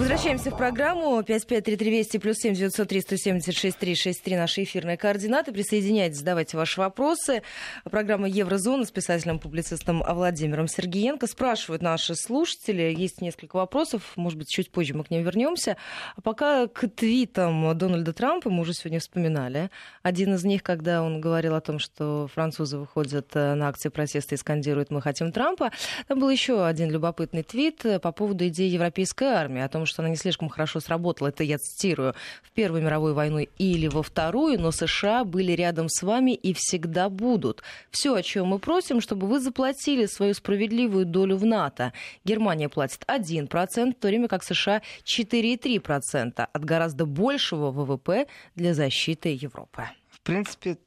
Возвращаемся 0.00 0.50
в 0.50 0.56
программу 0.56 1.22
553320 1.22 2.22
плюс 2.22 2.38
7 2.38 2.54
903 2.54 3.00
176 3.02 3.78
363 3.78 4.36
наши 4.36 4.62
эфирные 4.62 4.96
координаты. 4.96 5.52
Присоединяйтесь, 5.52 6.20
задавайте 6.20 6.56
ваши 6.56 6.80
вопросы. 6.80 7.42
Программа 7.84 8.26
«Еврозона» 8.26 8.86
с 8.86 8.90
писателем-публицистом 8.90 10.02
Владимиром 10.02 10.68
Сергеенко. 10.68 11.26
Спрашивают 11.26 11.82
наши 11.82 12.14
слушатели. 12.14 12.94
Есть 12.96 13.20
несколько 13.20 13.56
вопросов. 13.56 14.12
Может 14.16 14.38
быть, 14.38 14.48
чуть 14.48 14.72
позже 14.72 14.94
мы 14.94 15.04
к 15.04 15.10
ним 15.10 15.22
вернемся. 15.22 15.76
А 16.16 16.22
пока 16.22 16.66
к 16.66 16.88
твитам 16.88 17.76
Дональда 17.76 18.14
Трампа 18.14 18.48
мы 18.48 18.62
уже 18.62 18.72
сегодня 18.72 19.00
вспоминали. 19.00 19.70
Один 20.02 20.32
из 20.32 20.44
них, 20.44 20.62
когда 20.62 21.02
он 21.02 21.20
говорил 21.20 21.54
о 21.54 21.60
том, 21.60 21.78
что 21.78 22.26
французы 22.32 22.78
выходят 22.78 23.28
э, 23.34 23.52
на 23.54 23.68
акции 23.68 23.90
протеста 23.90 24.34
и 24.34 24.38
скандируют 24.38 24.90
«Мы 24.90 25.02
хотим 25.02 25.30
Трампа», 25.30 25.72
там 26.08 26.18
был 26.18 26.30
еще 26.30 26.64
один 26.64 26.90
любопытный 26.90 27.42
твит 27.42 27.84
по 28.00 28.12
поводу 28.12 28.48
идеи 28.48 28.70
европейской 28.70 29.28
армии, 29.28 29.60
о 29.60 29.68
том, 29.68 29.84
что 29.90 30.02
она 30.02 30.08
не 30.10 30.16
слишком 30.16 30.48
хорошо 30.48 30.80
сработала, 30.80 31.28
это 31.28 31.44
я 31.44 31.58
цитирую, 31.58 32.14
в 32.42 32.50
Первую 32.52 32.82
мировую 32.82 33.14
войну 33.14 33.40
или 33.58 33.88
во 33.88 34.02
Вторую, 34.02 34.60
но 34.60 34.70
США 34.70 35.24
были 35.24 35.52
рядом 35.52 35.88
с 35.88 36.02
вами 36.02 36.32
и 36.32 36.54
всегда 36.54 37.08
будут. 37.08 37.62
Все, 37.90 38.14
о 38.14 38.22
чем 38.22 38.48
мы 38.48 38.58
просим, 38.58 39.00
чтобы 39.00 39.26
вы 39.26 39.40
заплатили 39.40 40.06
свою 40.06 40.34
справедливую 40.34 41.04
долю 41.06 41.36
в 41.36 41.44
НАТО. 41.44 41.92
Германия 42.24 42.68
платит 42.68 43.04
1%, 43.06 43.90
в 43.90 43.94
то 43.94 44.08
время 44.08 44.28
как 44.28 44.42
США 44.44 44.82
4,3% 45.04 46.48
от 46.52 46.64
гораздо 46.64 47.06
большего 47.06 47.70
ВВП 47.70 48.26
для 48.54 48.74
защиты 48.74 49.36
Европы. 49.40 49.84
В 50.08 50.20
принципе, 50.20 50.78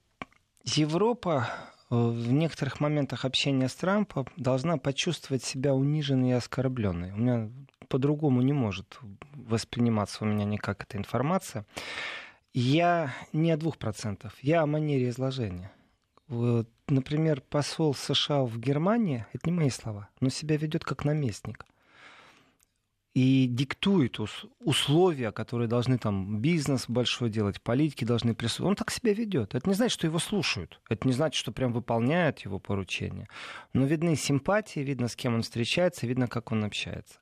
Европа 0.64 1.50
э, 1.90 1.96
в 1.96 2.32
некоторых 2.32 2.80
моментах 2.80 3.26
общения 3.26 3.68
с 3.68 3.76
Трампом 3.76 4.28
должна 4.38 4.78
почувствовать 4.78 5.44
себя 5.44 5.74
униженной 5.74 6.30
и 6.30 6.34
оскорбленной. 6.34 7.12
У 7.12 7.18
меня 7.18 7.50
по-другому 7.94 8.42
не 8.42 8.54
может 8.54 9.00
восприниматься 9.36 10.24
у 10.24 10.28
меня 10.28 10.46
никак 10.46 10.82
эта 10.82 10.98
информация. 10.98 11.64
Я 12.52 13.14
не 13.34 13.52
о 13.52 13.58
двух 13.58 13.78
процентов, 13.78 14.34
я 14.42 14.64
о 14.64 14.66
манере 14.66 15.10
изложения. 15.10 15.72
Вот, 16.28 16.68
например, 16.88 17.42
посол 17.42 17.94
США 17.94 18.42
в 18.42 18.58
Германии, 18.58 19.28
это 19.32 19.52
не 19.52 19.56
мои 19.56 19.70
слова, 19.70 20.10
но 20.22 20.30
себя 20.30 20.58
ведет 20.58 20.84
как 20.84 21.06
наместник 21.06 21.68
и 23.14 23.46
диктует 23.48 24.18
условия, 24.60 25.32
которые 25.32 25.68
должны 25.68 26.00
там 26.00 26.40
бизнес 26.40 26.86
большой 26.88 27.30
делать, 27.30 27.62
политики 27.62 28.06
должны 28.06 28.34
присутствовать. 28.34 28.70
Он 28.72 28.76
так 28.76 28.90
себя 28.90 29.14
ведет. 29.14 29.54
Это 29.54 29.70
не 29.70 29.76
значит, 29.76 29.94
что 29.94 30.08
его 30.08 30.18
слушают. 30.18 30.82
Это 30.90 31.08
не 31.08 31.14
значит, 31.14 31.38
что 31.38 31.52
прям 31.52 31.74
выполняют 31.74 32.40
его 32.40 32.58
поручения. 32.58 33.28
Но 33.74 33.86
видны 33.86 34.16
симпатии, 34.16 34.80
видно, 34.80 35.08
с 35.08 35.16
кем 35.16 35.36
он 35.36 35.44
встречается, 35.44 36.08
видно, 36.08 36.28
как 36.28 36.52
он 36.52 36.66
общается. 36.66 37.20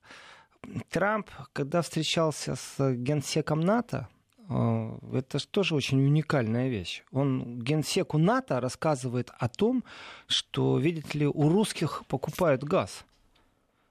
Трамп, 0.90 1.28
когда 1.52 1.82
встречался 1.82 2.54
с 2.54 2.94
генсеком 2.94 3.60
НАТО, 3.60 4.08
э, 4.48 4.98
это 5.14 5.38
же 5.38 5.46
тоже 5.48 5.74
очень 5.74 6.02
уникальная 6.04 6.68
вещь. 6.68 7.02
Он 7.12 7.60
генсеку 7.60 8.18
НАТО 8.18 8.60
рассказывает 8.60 9.30
о 9.38 9.48
том, 9.48 9.84
что, 10.26 10.78
видите 10.78 11.18
ли, 11.18 11.26
у 11.26 11.48
русских 11.48 12.04
покупают 12.06 12.64
газ. 12.64 13.04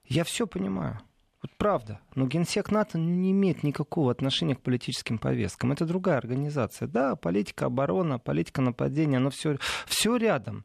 Я 0.06 0.24
все 0.24 0.46
понимаю. 0.46 1.00
Вот 1.42 1.50
правда. 1.56 2.00
Но 2.14 2.26
генсек 2.26 2.70
НАТО 2.70 2.98
не 2.98 3.32
имеет 3.32 3.64
никакого 3.64 4.12
отношения 4.12 4.54
к 4.54 4.60
политическим 4.60 5.18
повесткам. 5.18 5.72
Это 5.72 5.84
другая 5.84 6.18
организация. 6.18 6.86
Да, 6.86 7.16
политика 7.16 7.66
оборона, 7.66 8.18
политика 8.18 8.62
нападения, 8.62 9.18
но 9.18 9.30
все, 9.30 9.58
все 9.86 10.16
рядом. 10.16 10.64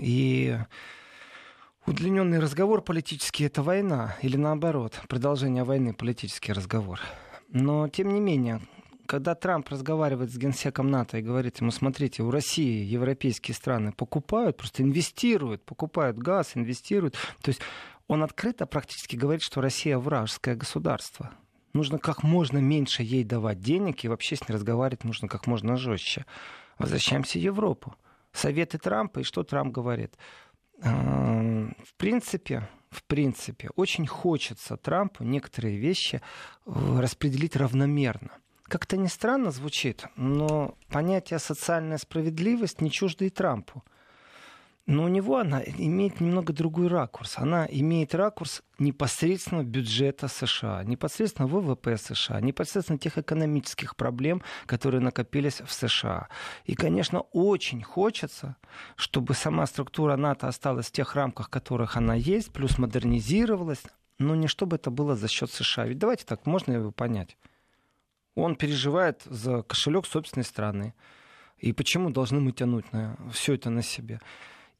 И 0.00 0.56
Удлиненный 1.88 2.38
разговор 2.38 2.82
политический 2.82 3.44
это 3.44 3.62
война, 3.62 4.14
или 4.20 4.36
наоборот, 4.36 5.00
продолжение 5.08 5.64
войны 5.64 5.94
политический 5.94 6.52
разговор. 6.52 7.00
Но, 7.48 7.88
тем 7.88 8.12
не 8.12 8.20
менее, 8.20 8.60
когда 9.06 9.34
Трамп 9.34 9.70
разговаривает 9.70 10.30
с 10.30 10.36
генсеком 10.36 10.90
НАТО 10.90 11.16
и 11.16 11.22
говорит 11.22 11.62
ему, 11.62 11.70
смотрите, 11.70 12.22
у 12.22 12.30
России 12.30 12.84
европейские 12.84 13.54
страны 13.54 13.92
покупают, 13.92 14.58
просто 14.58 14.82
инвестируют, 14.82 15.64
покупают 15.64 16.18
газ, 16.18 16.50
инвестируют. 16.56 17.14
То 17.40 17.48
есть 17.48 17.62
он 18.06 18.22
открыто 18.22 18.66
практически 18.66 19.16
говорит, 19.16 19.40
что 19.40 19.62
Россия 19.62 19.96
вражеское 19.96 20.56
государство. 20.56 21.30
Нужно 21.72 21.98
как 21.98 22.22
можно 22.22 22.58
меньше 22.58 23.02
ей 23.02 23.24
давать 23.24 23.60
денег, 23.60 24.04
и 24.04 24.08
вообще 24.08 24.36
с 24.36 24.46
ней 24.46 24.54
разговаривать 24.54 25.04
нужно 25.04 25.26
как 25.26 25.46
можно 25.46 25.78
жестче. 25.78 26.26
Возвращаемся 26.76 27.38
в 27.38 27.42
Европу. 27.42 27.94
Советы 28.32 28.76
Трампа, 28.76 29.20
и 29.20 29.24
что 29.24 29.42
Трамп 29.42 29.72
говорит? 29.72 30.14
В 30.80 31.94
принципе, 31.96 32.68
в 32.90 33.02
принципе, 33.04 33.68
очень 33.76 34.06
хочется 34.06 34.76
Трампу 34.76 35.24
некоторые 35.24 35.76
вещи 35.76 36.22
э, 36.66 37.00
распределить 37.00 37.56
равномерно. 37.56 38.30
Как-то 38.64 38.96
не 38.96 39.08
странно 39.08 39.50
звучит, 39.50 40.04
но 40.16 40.76
понятие 40.88 41.38
социальная 41.38 41.98
справедливость 41.98 42.80
не 42.80 42.90
чуждо 42.90 43.24
и 43.24 43.30
Трампу. 43.30 43.82
Но 44.88 45.04
у 45.04 45.08
него 45.08 45.36
она 45.36 45.60
имеет 45.62 46.18
немного 46.18 46.54
другой 46.54 46.88
ракурс. 46.88 47.34
Она 47.36 47.66
имеет 47.70 48.14
ракурс 48.14 48.62
непосредственно 48.78 49.62
бюджета 49.62 50.28
США, 50.28 50.82
непосредственно 50.82 51.46
ВВП 51.46 51.98
США, 51.98 52.40
непосредственно 52.40 52.98
тех 52.98 53.18
экономических 53.18 53.96
проблем, 53.96 54.42
которые 54.64 55.02
накопились 55.02 55.60
в 55.60 55.70
США. 55.70 56.28
И, 56.64 56.74
конечно, 56.74 57.20
очень 57.32 57.82
хочется, 57.82 58.56
чтобы 58.96 59.34
сама 59.34 59.66
структура 59.66 60.16
НАТО 60.16 60.48
осталась 60.48 60.86
в 60.86 60.92
тех 60.92 61.14
рамках, 61.14 61.48
в 61.48 61.50
которых 61.50 61.98
она 61.98 62.14
есть, 62.14 62.50
плюс 62.50 62.78
модернизировалась, 62.78 63.82
но 64.18 64.34
не 64.34 64.46
чтобы 64.46 64.76
это 64.76 64.90
было 64.90 65.16
за 65.16 65.28
счет 65.28 65.50
США. 65.50 65.84
Ведь 65.86 65.98
давайте 65.98 66.24
так, 66.24 66.46
можно 66.46 66.72
его 66.72 66.92
понять. 66.92 67.36
Он 68.34 68.56
переживает 68.56 69.20
за 69.26 69.60
кошелек 69.60 70.06
собственной 70.06 70.44
страны. 70.44 70.94
И 71.58 71.74
почему 71.74 72.08
должны 72.08 72.40
мы 72.40 72.52
тянуть 72.52 72.90
на 72.94 73.18
все 73.34 73.52
это 73.52 73.68
на 73.68 73.82
себе? 73.82 74.18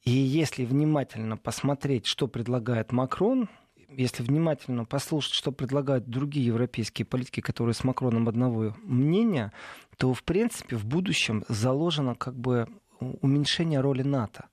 И 0.08 0.10
если 0.10 0.64
внимательно 0.64 1.36
посмотреть, 1.36 2.06
что 2.06 2.28
предлагает 2.28 2.92
Макрон, 2.92 3.50
если 3.91 4.22
внимательно 4.22 4.86
послушать, 4.86 5.34
что 5.34 5.52
предлагают 5.52 6.08
другие 6.08 6.46
европейские 6.46 7.04
политики, 7.04 7.42
которые 7.42 7.74
с 7.74 7.84
Макроном 7.84 8.26
одного 8.26 8.74
мнения, 8.84 9.52
то, 9.98 10.14
в 10.14 10.24
принципе, 10.24 10.76
в 10.76 10.86
будущем 10.86 11.44
заложено 11.50 12.14
как 12.14 12.34
бы 12.34 12.69
уменьшение 13.00 13.80
роли 13.80 14.02
НАТО. 14.02 14.46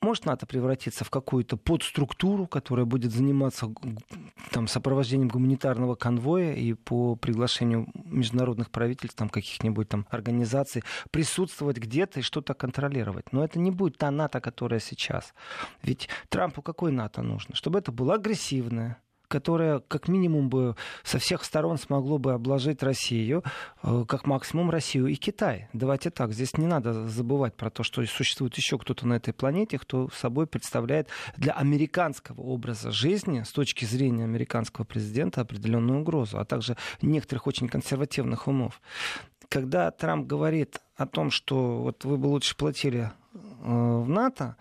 Может 0.00 0.26
НАТО 0.26 0.46
превратиться 0.46 1.04
в 1.04 1.10
какую-то 1.10 1.56
подструктуру, 1.56 2.46
которая 2.46 2.86
будет 2.86 3.12
заниматься 3.12 3.66
там, 4.52 4.68
сопровождением 4.68 5.28
гуманитарного 5.28 5.96
конвоя 5.96 6.52
и 6.52 6.74
по 6.74 7.16
приглашению 7.16 7.88
международных 8.04 8.70
правительств, 8.70 9.16
там, 9.16 9.28
каких-нибудь 9.28 9.88
там 9.88 10.06
организаций, 10.10 10.84
присутствовать 11.10 11.78
где-то 11.78 12.20
и 12.20 12.22
что-то 12.22 12.54
контролировать. 12.54 13.32
Но 13.32 13.44
это 13.44 13.58
не 13.58 13.72
будет 13.72 13.98
та 13.98 14.12
НАТО, 14.12 14.40
которая 14.40 14.78
сейчас. 14.78 15.34
Ведь 15.82 16.08
Трампу 16.28 16.62
какой 16.62 16.92
НАТО 16.92 17.22
нужно? 17.22 17.56
Чтобы 17.56 17.80
это 17.80 17.90
было 17.90 18.14
агрессивное, 18.14 18.98
которое 19.28 19.80
как 19.80 20.08
минимум 20.08 20.48
бы 20.48 20.74
со 21.04 21.18
всех 21.18 21.44
сторон 21.44 21.78
смогло 21.78 22.18
бы 22.18 22.32
обложить 22.32 22.82
Россию, 22.82 23.44
э, 23.82 24.04
как 24.08 24.26
максимум 24.26 24.70
Россию 24.70 25.06
и 25.06 25.14
Китай. 25.14 25.68
Давайте 25.72 26.10
так, 26.10 26.32
здесь 26.32 26.56
не 26.56 26.66
надо 26.66 27.06
забывать 27.06 27.54
про 27.54 27.70
то, 27.70 27.82
что 27.82 28.04
существует 28.06 28.56
еще 28.56 28.78
кто-то 28.78 29.06
на 29.06 29.14
этой 29.14 29.32
планете, 29.32 29.78
кто 29.78 30.08
собой 30.10 30.46
представляет 30.46 31.08
для 31.36 31.52
американского 31.52 32.40
образа 32.40 32.90
жизни 32.90 33.42
с 33.42 33.52
точки 33.52 33.84
зрения 33.84 34.24
американского 34.24 34.84
президента 34.84 35.42
определенную 35.42 36.00
угрозу, 36.00 36.38
а 36.38 36.44
также 36.44 36.76
некоторых 37.02 37.46
очень 37.46 37.68
консервативных 37.68 38.48
умов. 38.48 38.80
Когда 39.48 39.90
Трамп 39.90 40.26
говорит 40.26 40.80
о 40.96 41.06
том, 41.06 41.30
что 41.30 41.82
вот 41.82 42.04
вы 42.04 42.18
бы 42.18 42.26
лучше 42.26 42.56
платили 42.56 43.10
э, 43.34 43.38
в 43.62 44.08
НАТО, 44.08 44.56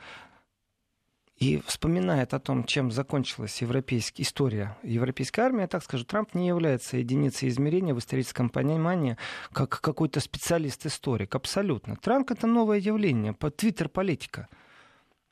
и 1.37 1.61
вспоминает 1.65 2.33
о 2.33 2.39
том, 2.39 2.63
чем 2.63 2.91
закончилась 2.91 3.61
европейская 3.61 4.23
история 4.23 4.77
европейской 4.81 5.41
армии, 5.41 5.61
я 5.61 5.67
так 5.67 5.83
скажу, 5.83 6.03
Трамп 6.03 6.34
не 6.34 6.47
является 6.47 6.97
единицей 6.97 7.49
измерения 7.49 7.93
в 7.93 7.99
историческом 7.99 8.49
понимании 8.49 9.17
как 9.51 9.81
какой-то 9.81 10.19
специалист-историк. 10.19 11.35
Абсолютно. 11.35 11.95
Трамп— 11.95 12.31
это 12.31 12.47
новое 12.47 12.79
явление, 12.79 13.34
твиттер-политика. 13.34 14.47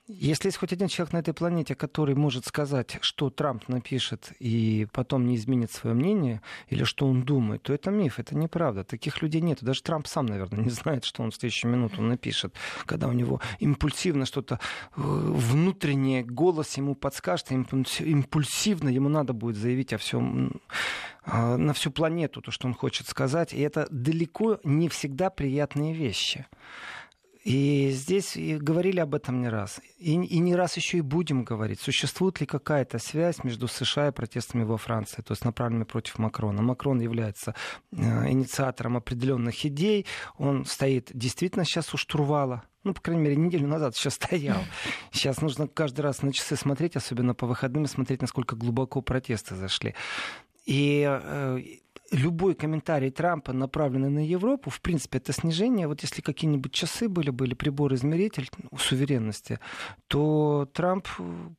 Если 0.08 0.50
есть 0.50 0.60
хоть 0.60 0.72
один 0.72 0.88
человек 0.88 1.14
на 1.14 1.18
этой 1.18 1.34
планете, 1.34 1.74
который 1.74 2.14
может 2.14 2.46
сказать, 2.46 3.00
что 3.02 3.32
Трамп 3.32 3.68
напишет 3.70 4.34
и 4.38 4.86
потом 4.94 5.26
не 5.26 5.36
изменит 5.36 5.72
свое 5.72 5.96
мнение, 5.96 6.44
или 6.68 6.84
что 6.84 7.08
он 7.08 7.24
думает, 7.24 7.64
то 7.64 7.74
это 7.74 7.90
миф, 7.90 8.20
это 8.20 8.38
неправда. 8.38 8.84
Таких 8.84 9.24
людей 9.24 9.42
нет. 9.42 9.64
Даже 9.64 9.82
Трамп 9.82 10.06
сам, 10.06 10.28
наверное, 10.28 10.64
не 10.64 10.70
знает, 10.70 11.06
что 11.06 11.24
он 11.24 11.32
в 11.32 11.36
следующую 11.36 11.72
минуту 11.72 12.04
напишет, 12.04 12.54
когда 12.86 13.08
у 13.08 13.14
него 13.14 13.42
импульсивно 13.58 14.28
что-то, 14.28 14.60
э, 14.96 15.02
внутреннее 15.02 16.24
голос 16.24 16.78
ему 16.78 16.94
подскажет, 16.94 17.52
импульсивно 17.52 18.90
ему 18.90 19.10
надо 19.10 19.34
будет 19.34 19.56
заявить 19.56 19.92
о 19.92 19.98
всем 19.98 20.62
э, 21.26 21.56
на 21.56 21.74
всю 21.74 21.90
планету 21.90 22.44
то, 22.44 22.52
что 22.52 22.68
он 22.68 22.76
хочет 22.76 23.08
сказать. 23.08 23.56
И 23.56 23.60
это 23.60 23.88
далеко 23.90 24.60
не 24.64 24.88
всегда 24.88 25.32
приятные 25.32 25.96
вещи 25.96 26.46
И 27.46 27.92
здесь 27.92 28.36
и 28.36 28.58
говорили 28.58 29.00
об 29.00 29.14
этом 29.14 29.40
не 29.40 29.50
раз. 29.50 29.80
И, 30.00 30.14
и 30.14 30.40
не 30.40 30.56
раз 30.56 30.78
еще 30.78 30.98
и 30.98 31.02
будем 31.02 31.44
говорить. 31.44 31.80
Существует 31.80 32.42
ли 32.42 32.48
какая-то 32.48 32.98
связь 32.98 33.44
между 33.44 33.68
США 33.68 34.08
и 34.08 34.12
протестами 34.12 34.64
во 34.64 34.78
Франции, 34.78 35.22
то 35.22 35.32
есть 35.34 35.46
направленными 35.46 35.84
против 35.84 36.18
Макрона? 36.18 36.64
Макрон 36.64 37.00
является 37.00 37.54
э, 37.92 37.98
инициатором 38.32 38.98
определенных 38.98 39.64
идей. 39.64 40.08
Он 40.40 40.66
стоит 40.66 41.12
действительно 41.14 41.66
сейчас 41.66 41.94
у 41.94 41.98
штурвала 41.98 42.64
ну, 42.84 42.94
по 42.94 43.02
крайней 43.02 43.24
мере, 43.24 43.36
неделю 43.36 43.68
назад 43.68 43.96
еще 43.96 44.12
стоял. 44.12 44.60
Сейчас 45.12 45.42
нужно 45.42 45.68
каждый 45.68 46.02
раз 46.02 46.22
на 46.22 46.32
часы 46.32 46.56
смотреть, 46.56 46.96
особенно 46.96 47.34
по 47.34 47.48
выходным, 47.48 47.88
смотреть, 47.88 48.22
насколько 48.22 48.56
глубоко 48.56 49.02
протесты 49.02 49.56
зашли. 49.56 49.96
И 50.68 51.04
э, 51.04 51.60
любой 52.12 52.56
комментарий 52.56 53.10
Трампа, 53.10 53.54
направленный 53.54 54.10
на 54.10 54.26
Европу, 54.26 54.70
в 54.70 54.82
принципе, 54.82 55.18
это 55.18 55.34
снижение. 55.34 55.88
Вот 55.88 56.02
если 56.02 56.22
какие-нибудь 56.22 56.72
часы 56.72 57.10
были, 57.10 57.30
были 57.30 57.54
прибор-измеритель 57.54 58.50
суверенности, 58.78 59.60
то 60.08 60.70
Трамп 60.74 61.08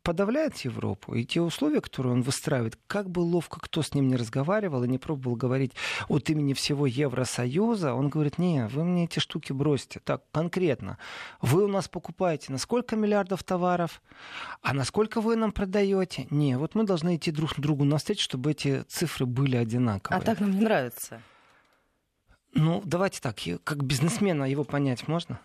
подавляет 0.03 0.57
Европу. 0.59 1.15
И 1.15 1.25
те 1.25 1.41
условия, 1.41 1.81
которые 1.81 2.13
он 2.13 2.23
выстраивает, 2.23 2.79
как 2.87 3.11
бы 3.11 3.21
ловко 3.21 3.61
кто 3.61 3.83
с 3.83 3.95
ним 3.95 4.09
не 4.09 4.17
разговаривал 4.17 4.85
и 4.85 4.89
не 4.89 4.99
пробовал 4.99 5.37
говорить 5.37 5.73
от 6.09 6.31
имени 6.31 6.55
всего 6.55 6.87
Евросоюза, 6.87 7.95
он 7.95 8.09
говорит, 8.09 8.39
не, 8.39 8.67
вы 8.69 8.85
мне 8.85 9.05
эти 9.05 9.19
штуки 9.19 9.53
бросьте. 9.53 10.01
Так, 10.01 10.23
конкретно. 10.33 10.99
Вы 11.41 11.65
у 11.65 11.69
нас 11.69 11.89
покупаете 11.89 12.53
на 12.53 12.59
сколько 12.59 12.97
миллиардов 12.97 13.43
товаров, 13.43 14.03
а 14.63 14.73
насколько 14.73 15.21
вы 15.21 15.37
нам 15.37 15.53
продаете? 15.53 16.27
Не, 16.31 16.59
вот 16.59 16.75
мы 16.75 16.85
должны 16.85 17.17
идти 17.17 17.31
друг 17.31 17.59
другу 17.59 17.85
навстречу, 17.85 18.23
чтобы 18.23 18.53
эти 18.53 18.83
цифры 18.89 19.27
были 19.27 19.57
одинаковые. 19.57 20.21
А 20.21 20.25
так 20.25 20.41
нам 20.47 20.59
не 20.59 20.65
нравится. 20.65 21.21
Ну, 22.55 22.83
давайте 22.85 23.21
так, 23.21 23.37
как 23.65 23.85
бизнесмена 23.85 24.45
его 24.45 24.65
понять 24.65 25.09
можно? 25.09 25.41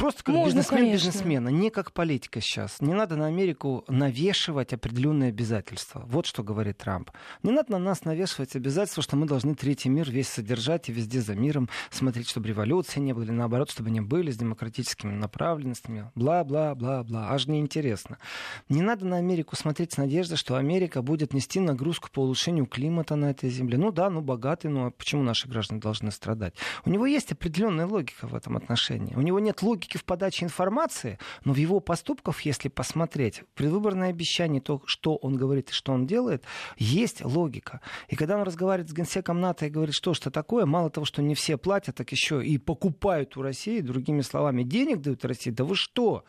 Просто 0.00 0.24
как 0.24 0.34
Можно, 0.34 0.60
бизнесмен 0.60 0.80
конечно. 0.80 1.08
бизнесмена, 1.08 1.48
не 1.50 1.68
как 1.68 1.92
политика 1.92 2.40
сейчас. 2.40 2.80
Не 2.80 2.94
надо 2.94 3.16
на 3.16 3.26
Америку 3.26 3.84
навешивать 3.86 4.72
определенные 4.72 5.28
обязательства. 5.28 6.02
Вот 6.06 6.24
что 6.24 6.42
говорит 6.42 6.78
Трамп. 6.78 7.10
Не 7.42 7.50
надо 7.50 7.72
на 7.72 7.78
нас 7.78 8.06
навешивать 8.06 8.56
обязательства, 8.56 9.02
что 9.02 9.16
мы 9.16 9.26
должны 9.26 9.54
третий 9.54 9.90
мир 9.90 10.10
весь 10.10 10.28
содержать 10.28 10.88
и 10.88 10.92
везде 10.92 11.20
за 11.20 11.34
миром 11.34 11.68
смотреть, 11.90 12.30
чтобы 12.30 12.48
революции 12.48 12.98
не 12.98 13.12
было, 13.12 13.24
или 13.24 13.30
наоборот, 13.30 13.70
чтобы 13.70 13.90
они 13.90 14.00
были 14.00 14.30
с 14.30 14.38
демократическими 14.38 15.12
направленностями. 15.12 16.10
Бла-бла-бла-бла. 16.14 17.28
Аж 17.30 17.46
неинтересно. 17.46 18.16
Не 18.70 18.80
надо 18.80 19.04
на 19.04 19.18
Америку 19.18 19.54
смотреть 19.54 19.92
с 19.92 19.96
надеждой, 19.98 20.36
что 20.36 20.56
Америка 20.56 21.02
будет 21.02 21.34
нести 21.34 21.60
нагрузку 21.60 22.08
по 22.10 22.20
улучшению 22.20 22.64
климата 22.64 23.16
на 23.16 23.26
этой 23.32 23.50
земле. 23.50 23.76
Ну 23.76 23.92
да, 23.92 24.08
ну 24.08 24.22
богатый, 24.22 24.68
ну 24.68 24.86
а 24.86 24.90
почему 24.92 25.22
наши 25.24 25.46
граждане 25.46 25.82
должны 25.82 26.10
страдать? 26.10 26.54
У 26.86 26.90
него 26.90 27.04
есть 27.04 27.32
определенная 27.32 27.86
логика 27.86 28.26
в 28.26 28.34
этом 28.34 28.56
отношении. 28.56 29.14
У 29.14 29.20
него 29.20 29.38
нет 29.40 29.60
логики 29.60 29.89
в 29.98 30.04
подаче 30.04 30.44
информации, 30.44 31.18
но 31.44 31.52
в 31.52 31.56
его 31.56 31.80
поступках, 31.80 32.40
если 32.42 32.68
посмотреть, 32.68 33.42
предвыборное 33.54 34.10
обещание, 34.10 34.60
то, 34.60 34.82
что 34.86 35.16
он 35.16 35.36
говорит 35.36 35.70
и 35.70 35.72
что 35.72 35.92
он 35.92 36.06
делает, 36.06 36.44
есть 36.76 37.24
логика. 37.24 37.80
И 38.08 38.16
когда 38.16 38.36
он 38.36 38.42
разговаривает 38.42 38.90
с 38.90 38.94
генсеком 38.94 39.40
НАТО 39.40 39.66
и 39.66 39.70
говорит, 39.70 39.94
что 39.94 40.14
что 40.14 40.30
такое, 40.30 40.66
мало 40.66 40.90
того, 40.90 41.04
что 41.04 41.22
не 41.22 41.34
все 41.34 41.56
платят, 41.56 41.96
так 41.96 42.10
еще 42.12 42.44
и 42.44 42.58
покупают 42.58 43.36
у 43.36 43.42
России, 43.42 43.80
другими 43.80 44.20
словами, 44.20 44.62
денег 44.62 45.00
дают 45.00 45.24
России, 45.24 45.50
да 45.50 45.64
вы 45.64 45.74
что? 45.74 46.24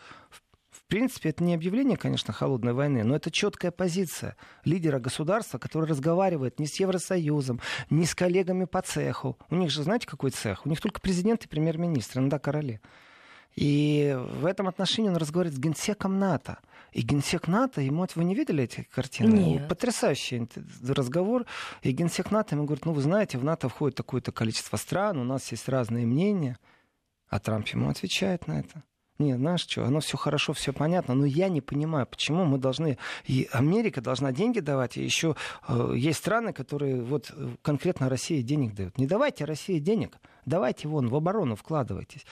В 0.69 0.83
принципе, 0.87 1.29
это 1.29 1.43
не 1.43 1.53
объявление, 1.53 1.97
конечно, 1.97 2.33
холодной 2.33 2.73
войны, 2.73 3.03
но 3.03 3.15
это 3.15 3.31
четкая 3.31 3.71
позиция 3.71 4.35
лидера 4.65 4.99
государства, 4.99 5.57
который 5.57 5.87
разговаривает 5.87 6.59
не 6.59 6.67
с 6.67 6.79
Евросоюзом, 6.79 7.61
не 7.89 8.05
с 8.05 8.13
коллегами 8.13 8.65
по 8.65 8.81
цеху. 8.81 9.37
У 9.49 9.55
них 9.55 9.71
же, 9.71 9.83
знаете, 9.83 10.07
какой 10.07 10.31
цех? 10.31 10.65
У 10.65 10.69
них 10.69 10.81
только 10.81 10.99
президент 10.99 11.45
и 11.45 11.47
премьер-министр, 11.47 12.19
иногда 12.19 12.39
короли. 12.39 12.81
И 13.55 14.17
в 14.17 14.45
этом 14.45 14.67
отношении 14.67 15.09
он 15.09 15.17
разговаривает 15.17 15.57
с 15.57 15.61
генсеком 15.61 16.19
НАТО. 16.19 16.59
И 16.91 17.01
генсек 17.01 17.47
НАТО, 17.47 17.81
ему 17.81 18.05
вы 18.15 18.23
не 18.23 18.35
видели 18.35 18.63
эти 18.63 18.87
картины? 18.91 19.33
Нет. 19.33 19.67
Потрясающий 19.69 20.47
разговор. 20.85 21.45
И 21.81 21.91
генсек 21.91 22.31
НАТО 22.31 22.55
ему 22.55 22.65
говорит, 22.65 22.85
ну 22.85 22.93
вы 22.93 23.01
знаете, 23.01 23.37
в 23.37 23.43
НАТО 23.43 23.69
входит 23.69 23.95
такое-то 23.95 24.31
количество 24.31 24.77
стран, 24.77 25.17
у 25.17 25.23
нас 25.23 25.51
есть 25.51 25.69
разные 25.69 26.05
мнения. 26.05 26.57
А 27.29 27.39
Трамп 27.39 27.67
ему 27.69 27.89
отвечает 27.89 28.47
на 28.47 28.59
это. 28.59 28.83
Нет, 29.19 29.37
знаешь 29.37 29.61
что, 29.61 29.85
оно 29.85 29.99
все 29.99 30.17
хорошо, 30.17 30.53
все 30.53 30.73
понятно, 30.73 31.13
но 31.13 31.25
я 31.25 31.47
не 31.49 31.61
понимаю, 31.61 32.07
почему 32.07 32.43
мы 32.43 32.57
должны, 32.57 32.97
и 33.25 33.47
Америка 33.51 34.01
должна 34.01 34.31
деньги 34.31 34.59
давать, 34.59 34.97
и 34.97 35.03
еще 35.03 35.35
э, 35.67 35.93
есть 35.95 36.19
страны, 36.19 36.53
которые 36.53 37.03
вот 37.03 37.31
э, 37.31 37.49
конкретно 37.61 38.09
России 38.09 38.41
денег 38.41 38.73
дают. 38.73 38.97
Не 38.97 39.05
давайте 39.05 39.45
России 39.45 39.77
денег, 39.79 40.17
давайте 40.45 40.87
вон 40.87 41.09
в 41.09 41.15
оборону 41.15 41.55
вкладывайтесь. 41.55 42.25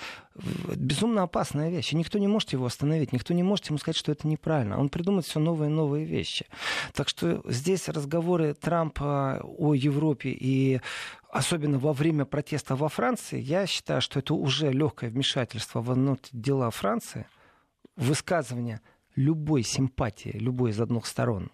Безумно 0.76 1.24
опасная 1.24 1.70
вещь, 1.70 1.94
и 1.94 1.96
никто 1.96 2.18
не 2.18 2.28
может 2.28 2.54
его 2.54 2.66
остановить, 2.66 3.14
никто 3.14 3.34
не 3.34 3.44
может 3.44 3.68
ему 3.68 3.78
сказать, 3.78 3.98
что 3.98 4.12
это 4.12 4.28
неправильно. 4.28 4.80
Он 4.80 4.90
придумает 4.90 5.26
все 5.26 5.40
новые 5.40 5.70
и 5.70 5.74
новые 5.74 6.06
вещи. 6.06 6.48
Так 6.94 7.08
что 7.08 7.42
здесь 7.46 7.88
разговоры 7.88 8.56
Трампа 8.56 9.42
о 9.44 9.74
Европе 9.76 10.30
и 10.30 10.82
особенно 11.30 11.80
во 11.80 11.94
время 11.94 12.26
протеста 12.26 12.76
во 12.76 12.90
Франции, 12.90 13.40
я 13.40 13.66
считаю, 13.68 14.02
что 14.02 14.20
это 14.20 14.34
уже 14.34 14.72
легкое 14.72 15.10
вмешательство 15.10 15.82
в 15.82 15.92
дела 16.32 16.70
Франции, 16.72 17.28
высказывание 17.96 18.82
любой 19.16 19.64
симпатии, 19.64 20.32
любой 20.34 20.72
из 20.72 20.82
одних 20.82 21.06
сторон 21.06 21.52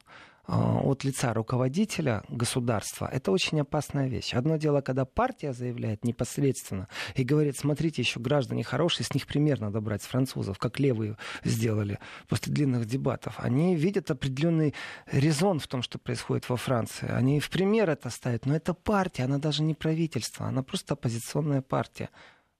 от 0.47 1.03
лица 1.03 1.33
руководителя 1.33 2.23
государства, 2.29 3.09
это 3.11 3.31
очень 3.31 3.59
опасная 3.61 4.07
вещь. 4.07 4.33
Одно 4.33 4.57
дело, 4.57 4.81
когда 4.81 5.05
партия 5.05 5.53
заявляет 5.53 6.03
непосредственно 6.03 6.87
и 7.15 7.23
говорит, 7.23 7.57
смотрите, 7.57 8.01
еще 8.01 8.19
граждане 8.19 8.63
хорошие, 8.63 9.05
с 9.05 9.13
них 9.13 9.25
пример 9.25 9.59
надо 9.59 9.81
брать, 9.81 10.03
с 10.03 10.05
французов, 10.05 10.59
как 10.59 10.79
левые 10.79 11.17
сделали 11.43 11.99
после 12.27 12.53
длинных 12.53 12.85
дебатов. 12.85 13.35
Они 13.39 13.75
видят 13.75 14.11
определенный 14.11 14.75
резон 15.11 15.59
в 15.59 15.67
том, 15.67 15.81
что 15.81 15.97
происходит 15.97 16.47
во 16.49 16.57
Франции. 16.57 17.09
Они 17.09 17.39
в 17.39 17.49
пример 17.49 17.89
это 17.89 18.09
ставят, 18.09 18.45
но 18.45 18.55
это 18.55 18.73
партия, 18.73 19.23
она 19.23 19.39
даже 19.39 19.63
не 19.63 19.73
правительство, 19.73 20.45
она 20.45 20.61
просто 20.61 20.93
оппозиционная 20.93 21.61
партия. 21.61 22.09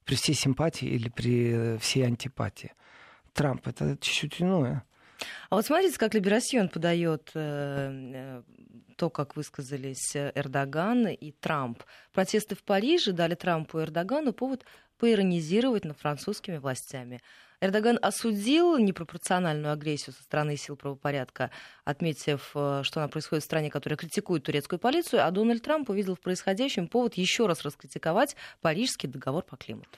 При 0.06 0.16
всей 0.16 0.36
симпатии 0.36 0.88
или 0.88 1.10
при 1.10 1.78
всей 1.80 2.06
антипатии. 2.06 2.74
Трамп 3.34 3.68
это 3.68 3.98
чуть-чуть 4.00 4.42
иное. 4.42 4.84
А 5.50 5.56
вот 5.56 5.66
смотрите, 5.66 5.98
как 5.98 6.14
Либерасьон 6.14 6.70
подает 6.70 7.32
э, 7.34 8.42
то, 8.98 9.10
как 9.10 9.36
высказались 9.36 10.16
Эрдоган 10.16 11.08
и 11.08 11.32
Трамп. 11.32 11.84
Протесты 12.14 12.56
в 12.56 12.64
Париже 12.64 13.12
дали 13.12 13.36
Трампу 13.36 13.80
и 13.80 13.84
Эрдогану 13.84 14.34
повод 14.34 14.66
поиронизировать 14.98 15.86
над 15.86 15.98
французскими 16.00 16.58
властями. 16.58 17.22
Эрдоган 17.62 17.98
осудил 18.02 18.78
непропорциональную 18.78 19.74
агрессию 19.74 20.14
со 20.14 20.24
стороны 20.24 20.58
сил 20.58 20.76
правопорядка, 20.76 21.52
отметив, 21.84 22.52
э, 22.54 22.82
что 22.84 23.00
она 23.00 23.08
происходит 23.08 23.44
в 23.44 23.46
стране, 23.46 23.70
которая 23.70 23.98
критикует 23.98 24.44
турецкую 24.44 24.80
полицию, 24.80 25.26
а 25.26 25.32
Дональд 25.32 25.64
Трамп 25.64 25.90
увидел 25.90 26.16
в 26.16 26.20
происходящем 26.20 26.88
повод 26.88 27.16
еще 27.16 27.48
раз 27.48 27.64
раскритиковать 27.64 28.36
Парижский 28.62 29.10
договор 29.10 29.44
по 29.44 29.58
климату. 29.58 29.90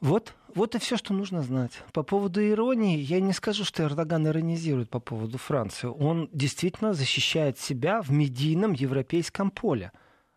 Вот, 0.00 0.32
вот 0.54 0.74
и 0.74 0.78
все, 0.78 0.96
что 0.96 1.12
нужно 1.12 1.42
знать. 1.42 1.72
По 1.92 2.02
поводу 2.02 2.46
иронии, 2.46 2.98
я 2.98 3.20
не 3.20 3.32
скажу, 3.32 3.64
что 3.64 3.82
Эрдоган 3.82 4.26
иронизирует 4.28 4.90
по 4.90 5.00
поводу 5.00 5.38
Франции. 5.38 5.88
Он 5.88 6.28
действительно 6.32 6.94
защищает 6.94 7.58
себя 7.58 8.00
в 8.02 8.10
медийном 8.10 8.72
европейском 8.72 9.50
поле. 9.50 9.92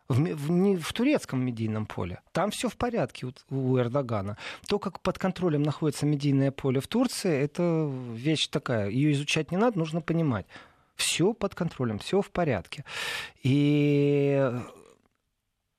В, 0.08 0.16
в, 0.18 0.52
не 0.52 0.76
в 0.76 0.92
турецком 0.92 1.46
медийном 1.46 1.86
поле. 1.86 2.22
Там 2.34 2.52
все 2.52 2.68
в 2.68 2.76
порядке 2.76 3.28
у, 3.28 3.34
у 3.56 3.78
Эрдогана. 3.80 4.38
То, 4.68 4.78
как 4.78 5.00
под 5.00 5.18
контролем 5.18 5.64
находится 5.64 6.06
медийное 6.06 6.52
поле 6.52 6.82
в 6.82 6.88
Турции, 6.88 7.32
это 7.32 7.90
вещь 8.14 8.48
такая. 8.48 8.90
Ее 8.90 9.14
изучать 9.14 9.52
не 9.52 9.58
надо, 9.58 9.80
нужно 9.80 10.02
понимать. 10.02 10.48
Все 10.96 11.34
под 11.34 11.56
контролем, 11.56 12.00
все 12.00 12.22
в 12.22 12.30
порядке. 12.30 12.84
И, 13.42 14.52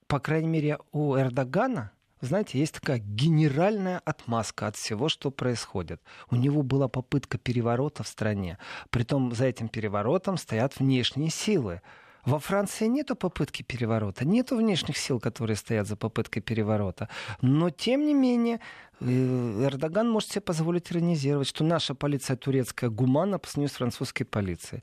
по 0.06 0.18
крайней 0.18 0.48
мере, 0.48 0.78
у 0.92 1.14
Эрдогана 1.16 1.92
знаете, 2.22 2.60
есть 2.60 2.74
такая 2.74 2.98
генеральная 2.98 3.98
отмазка 3.98 4.68
от 4.68 4.76
всего, 4.76 5.08
что 5.08 5.32
происходит. 5.32 6.00
У 6.30 6.36
него 6.36 6.62
была 6.62 6.86
попытка 6.86 7.36
переворота 7.36 8.04
в 8.04 8.08
стране. 8.08 8.58
Притом 8.90 9.34
за 9.34 9.46
этим 9.46 9.68
переворотом 9.68 10.36
стоят 10.36 10.78
внешние 10.78 11.30
силы. 11.30 11.82
Во 12.24 12.38
Франции 12.38 12.86
нету 12.86 13.16
попытки 13.16 13.62
переворота, 13.62 14.24
нету 14.24 14.56
внешних 14.56 14.96
сил, 14.96 15.18
которые 15.18 15.56
стоят 15.56 15.88
за 15.88 15.96
попыткой 15.96 16.40
переворота. 16.40 17.08
Но, 17.40 17.70
тем 17.70 18.06
не 18.06 18.14
менее, 18.14 18.60
э, 19.00 19.64
Эрдоган 19.64 20.08
может 20.08 20.30
себе 20.30 20.40
позволить 20.40 20.92
иронизировать, 20.92 21.48
что 21.48 21.64
наша 21.64 21.94
полиция 21.94 22.36
турецкая 22.36 22.90
гуманна 22.90 23.40
по 23.40 23.48
сравнению 23.48 23.70
с 23.70 23.76
французской 23.76 24.24
полицией. 24.24 24.82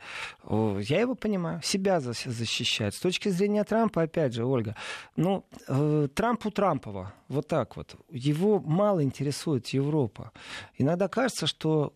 Я 0.50 1.00
его 1.00 1.16
понимаю, 1.16 1.62
себя 1.64 2.02
защищает. 2.02 2.94
С 2.94 3.00
точки 3.00 3.30
зрения 3.30 3.64
Трампа, 3.64 4.02
опять 4.02 4.34
же, 4.34 4.44
Ольга, 4.44 4.76
ну, 5.16 5.46
э, 5.70 6.08
Трампу 6.14 6.52
Трампова, 6.52 7.14
вот 7.30 7.48
так 7.48 7.78
вот. 7.78 7.96
Его 8.12 8.60
мало 8.60 9.02
интересует 9.02 9.68
Европа. 9.68 10.32
Иногда 10.78 11.08
кажется, 11.08 11.48
что 11.48 11.94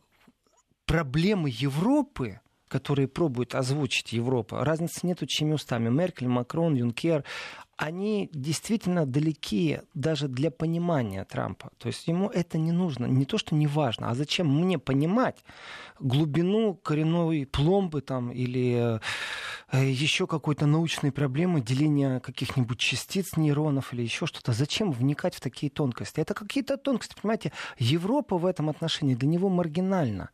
проблемы 0.85 1.49
Европы 1.51 2.39
которые 2.73 3.07
пробует 3.07 3.53
озвучить 3.53 4.13
Европа, 4.13 4.65
разницы 4.65 5.05
нету 5.05 5.27
чьими 5.27 5.53
устами. 5.53 5.89
Меркель, 5.89 6.27
Макрон, 6.27 6.73
Юнкер. 6.73 7.23
они 7.77 8.29
действительно 8.33 9.05
далеки 9.05 9.81
даже 9.93 10.27
для 10.27 10.49
понимания 10.49 11.23
Трампа. 11.23 11.69
То 11.77 11.87
есть 11.87 12.07
ему 12.07 12.29
это 12.29 12.57
не 12.57 12.71
нужно. 12.71 13.05
Не 13.05 13.25
то, 13.25 13.37
что 13.37 13.53
не 13.53 13.67
важно, 13.67 14.09
а 14.09 14.15
зачем 14.15 14.47
мне 14.47 14.79
понимать 14.79 15.37
глубину 15.99 16.73
коренной 16.73 17.45
пломбы 17.45 18.01
там, 18.01 18.31
или 18.31 18.99
э, 19.71 19.85
еще 19.85 20.25
какой-то 20.25 20.65
научной 20.65 21.11
проблемы, 21.11 21.61
деления 21.61 22.19
каких-нибудь 22.19 22.79
частиц 22.79 23.37
нейронов 23.37 23.93
или 23.93 24.01
еще 24.01 24.25
что-то. 24.25 24.53
Зачем 24.53 24.91
вникать 24.91 25.35
в 25.35 25.41
такие 25.41 25.69
тонкости? 25.69 26.21
Это 26.21 26.33
какие-то 26.33 26.77
тонкости, 26.77 27.15
понимаете? 27.21 27.51
Европа 27.77 28.37
в 28.37 28.47
этом 28.47 28.69
отношении 28.69 29.13
для 29.13 29.29
него 29.29 29.49
маргинальна. 29.49 30.31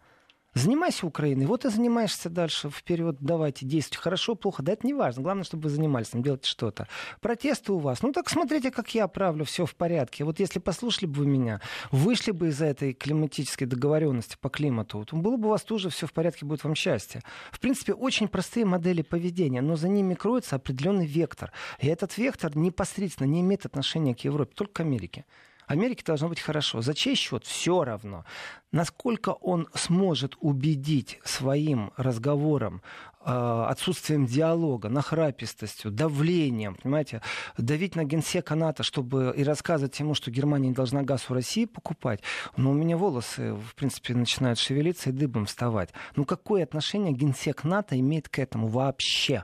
Занимайся 0.59 1.07
Украиной, 1.07 1.45
вот 1.45 1.63
и 1.63 1.69
занимаешься 1.69 2.29
дальше, 2.29 2.69
вперед, 2.69 3.15
давайте, 3.21 3.65
действуйте. 3.65 4.03
Хорошо, 4.03 4.35
плохо, 4.35 4.61
да 4.61 4.73
это 4.73 4.85
не 4.85 4.93
важно. 4.93 5.23
Главное, 5.23 5.45
чтобы 5.45 5.63
вы 5.63 5.69
занимались, 5.69 6.09
там, 6.09 6.21
делать 6.21 6.43
что-то. 6.43 6.87
Протесты 7.21 7.71
у 7.71 7.77
вас, 7.77 8.01
ну 8.01 8.11
так 8.11 8.29
смотрите, 8.29 8.69
как 8.69 8.93
я 8.93 9.07
правлю, 9.07 9.45
все 9.45 9.65
в 9.65 9.73
порядке. 9.75 10.25
Вот 10.25 10.39
если 10.39 10.59
послушали 10.59 11.05
бы 11.05 11.19
вы 11.19 11.27
меня, 11.27 11.61
вышли 11.91 12.31
бы 12.31 12.49
из 12.49 12.61
этой 12.61 12.93
климатической 12.93 13.67
договоренности 13.67 14.35
по 14.41 14.49
климату, 14.49 15.05
то 15.05 15.15
было 15.15 15.37
бы 15.37 15.47
у 15.47 15.51
вас 15.51 15.63
тоже 15.63 15.89
все 15.89 16.07
в 16.07 16.11
порядке, 16.11 16.45
будет 16.45 16.65
вам 16.65 16.75
счастье. 16.75 17.21
В 17.51 17.59
принципе, 17.61 17.93
очень 17.93 18.27
простые 18.27 18.65
модели 18.65 19.01
поведения, 19.01 19.61
но 19.61 19.77
за 19.77 19.87
ними 19.87 20.13
кроется 20.13 20.57
определенный 20.57 21.05
вектор. 21.05 21.53
И 21.79 21.87
этот 21.87 22.17
вектор 22.17 22.55
непосредственно 22.57 23.27
не 23.27 23.39
имеет 23.39 23.65
отношения 23.65 24.13
к 24.13 24.19
Европе, 24.25 24.51
только 24.55 24.73
к 24.73 24.79
Америке. 24.81 25.25
Америке 25.69 26.03
должно 26.03 26.29
быть 26.29 26.39
хорошо. 26.39 26.81
За 26.81 26.95
чей 26.95 27.13
счет? 27.13 27.45
Все 27.45 27.83
равно. 27.83 28.25
Насколько 28.71 29.29
он 29.29 29.67
сможет 29.75 30.35
убедить 30.39 31.19
своим 31.23 31.91
разговором, 31.95 32.81
э, 33.23 33.65
отсутствием 33.67 34.25
диалога, 34.25 34.89
нахрапистостью, 34.89 35.91
давлением, 35.91 36.73
понимаете, 36.73 37.21
давить 37.59 37.95
на 37.95 38.03
генсека 38.03 38.55
НАТО, 38.55 38.81
чтобы 38.81 39.31
и 39.38 39.43
рассказывать 39.43 39.99
ему, 39.99 40.15
что 40.15 40.31
Германия 40.31 40.69
не 40.69 40.73
должна 40.73 41.03
газ 41.03 41.29
у 41.29 41.35
России 41.35 41.65
покупать, 41.65 42.21
но 42.57 42.71
у 42.71 42.73
меня 42.73 42.97
волосы, 42.97 43.53
в 43.53 43.75
принципе, 43.75 44.15
начинают 44.15 44.57
шевелиться 44.57 45.11
и 45.11 45.13
дыбом 45.13 45.45
вставать. 45.45 45.91
Ну 46.15 46.25
какое 46.25 46.63
отношение 46.63 47.13
генсек 47.13 47.63
НАТО 47.63 47.99
имеет 47.99 48.27
к 48.27 48.39
этому 48.39 48.69
вообще? 48.69 49.43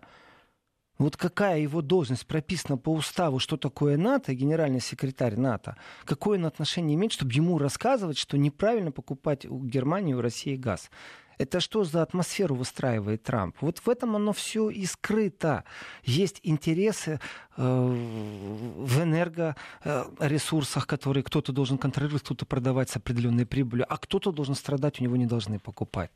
Вот 0.98 1.18
какая 1.18 1.60
его 1.60 1.82
должность 1.82 2.26
прописана 2.26 2.78
по 2.78 2.90
уставу, 2.90 3.40
что 3.40 3.58
такое 3.58 3.98
НАТО, 3.98 4.34
генеральный 4.34 4.80
секретарь 4.80 5.36
НАТО, 5.36 5.76
какое 6.06 6.38
он 6.38 6.46
отношение 6.46 6.96
имеет, 6.96 7.12
чтобы 7.12 7.34
ему 7.34 7.58
рассказывать, 7.58 8.18
что 8.18 8.38
неправильно 8.38 8.92
покупать 8.92 9.46
у 9.46 9.64
Германии 9.64 10.12
и 10.12 10.16
у 10.16 10.22
России 10.22 10.56
газ. 10.56 10.90
Это 11.38 11.60
что 11.60 11.84
за 11.84 12.02
атмосферу 12.02 12.56
выстраивает 12.56 13.24
Трамп? 13.24 13.58
Вот 13.62 13.80
в 13.80 13.90
этом 13.90 14.16
оно 14.16 14.32
все 14.32 14.70
и 14.70 14.86
скрыто. 14.86 15.66
Есть 16.04 16.40
интересы 16.44 17.20
э, 17.58 17.62
в 17.62 19.02
энергоресурсах, 19.02 20.88
которые 20.88 21.24
кто-то 21.24 21.52
должен 21.52 21.78
контролировать, 21.78 22.24
кто-то 22.24 22.46
продавать 22.46 22.90
с 22.90 22.96
определенной 22.96 23.46
прибылью, 23.46 23.86
а 23.90 23.98
кто-то 23.98 24.32
должен 24.32 24.56
страдать, 24.56 25.02
у 25.02 25.04
него 25.04 25.18
не 25.18 25.26
должны 25.26 25.60
покупать. 25.60 26.12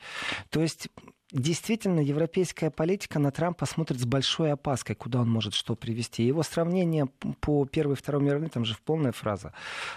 То 0.50 0.62
есть 0.62 0.88
действительно 1.32 2.00
европейская 2.00 2.72
политика 2.72 3.20
на 3.20 3.32
Трампа 3.32 3.66
смотрит 3.66 4.00
с 4.00 4.06
большой 4.06 4.52
опаской, 4.52 4.96
куда 4.96 5.22
он 5.22 5.30
может 5.30 5.54
что 5.54 5.76
привести. 5.76 6.24
Его 6.24 6.44
сравнения 6.44 7.08
по 7.40 7.66
Первой 7.66 7.94
и 7.94 7.98
Второй 7.98 8.22
мировой, 8.22 8.50
там 8.50 8.66
же 8.66 8.76
полная 8.84 9.12
фраза, 9.12 9.54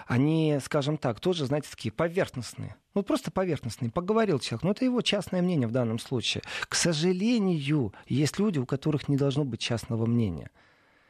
они, 0.07 0.59
скажем 0.63 0.99
так, 0.99 1.21
тоже, 1.21 1.47
знаете, 1.47 1.69
такие 1.71 1.93
поверхностные. 1.93 2.77
Вот 2.95 3.07
просто 3.07 3.31
поверхностные. 3.31 3.91
Поговорил 3.91 4.39
человек, 4.39 4.65
но 4.65 4.71
это 4.73 4.85
его 4.85 5.01
частное 5.01 5.41
мнение 5.41 5.67
в 5.67 5.73
данном 5.73 5.99
случае. 5.99 6.43
К 6.69 6.75
сожалению, 6.75 7.95
есть 8.07 8.39
люди, 8.39 8.59
у 8.59 8.67
которых 8.67 9.09
не 9.09 9.17
должно 9.17 9.45
быть 9.45 9.61
частного 9.61 10.05
мнения. 10.05 10.51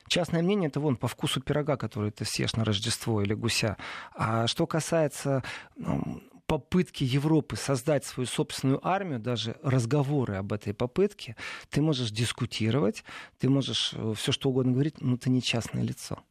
Частное 0.09 0.43
мнение 0.43 0.69
это 0.69 0.79
вон 0.79 0.97
по 0.97 1.09
вкусу 1.09 1.41
пирога, 1.41 1.77
который 1.77 2.11
ты 2.11 2.25
съешь 2.25 2.55
на 2.55 2.65
Рождество 2.65 3.23
или 3.23 3.35
гуся. 3.35 3.77
А 4.15 4.47
что 4.47 4.67
касается 4.67 5.43
ну, 5.77 6.23
попытки 6.47 7.05
Европы 7.05 7.57
создать 7.57 8.05
свою 8.05 8.27
собственную 8.27 8.87
армию, 8.87 9.19
даже 9.19 9.57
разговоры 9.63 10.37
об 10.37 10.53
этой 10.53 10.75
попытке, 10.75 11.37
ты 11.71 11.81
можешь 11.81 12.11
дискутировать, 12.11 13.05
ты 13.39 13.49
можешь 13.49 13.93
э, 13.95 14.15
все 14.17 14.33
что 14.33 14.51
угодно 14.51 14.73
говорить, 14.73 15.01
но 15.01 15.17
ты 15.17 15.31
не 15.31 15.43
частное 15.43 15.83
лицо. 15.83 16.23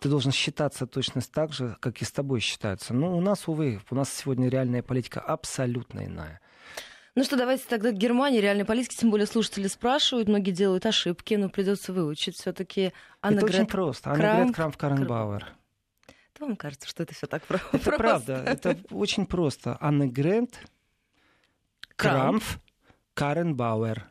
Ты 0.00 0.08
должен 0.08 0.32
считаться 0.32 0.86
точно 0.86 1.20
так 1.20 1.52
же, 1.52 1.76
как 1.80 2.00
и 2.02 2.04
с 2.04 2.12
тобой 2.12 2.40
считаются. 2.40 2.94
Но 2.94 3.16
у 3.16 3.20
нас, 3.20 3.48
увы, 3.48 3.80
у 3.90 3.94
нас 3.94 4.12
сегодня 4.12 4.48
реальная 4.48 4.82
политика 4.82 5.20
абсолютно 5.20 6.04
иная. 6.06 6.40
Ну 7.18 7.24
что, 7.24 7.36
давайте 7.36 7.64
тогда 7.68 7.90
к 7.90 7.96
Германии, 7.96 8.38
реальной 8.38 8.64
политике, 8.64 8.96
тем 8.96 9.10
более 9.10 9.26
слушатели 9.26 9.66
спрашивают, 9.66 10.28
многие 10.28 10.52
делают 10.52 10.86
ошибки, 10.86 11.34
но 11.34 11.48
придется 11.48 11.92
выучить 11.92 12.36
все-таки 12.36 12.92
Это 13.22 13.44
очень 13.44 13.66
просто. 13.66 14.12
Аннегрет 14.12 14.54
Крамф 14.54 14.76
Каренбауэр. 14.76 15.57
То 16.38 16.46
вам 16.46 16.56
кажется, 16.56 16.88
что 16.88 17.02
это 17.02 17.14
все 17.14 17.26
так 17.26 17.44
про- 17.44 17.60
это 17.72 17.78
просто? 17.78 17.96
правда. 17.96 18.34
Это 18.46 18.78
очень 18.90 19.26
просто. 19.26 19.76
Анна 19.80 20.06
Грент, 20.06 20.60
Крамф, 21.96 22.60
Карен 23.14 23.56
Бауэр. 23.56 24.06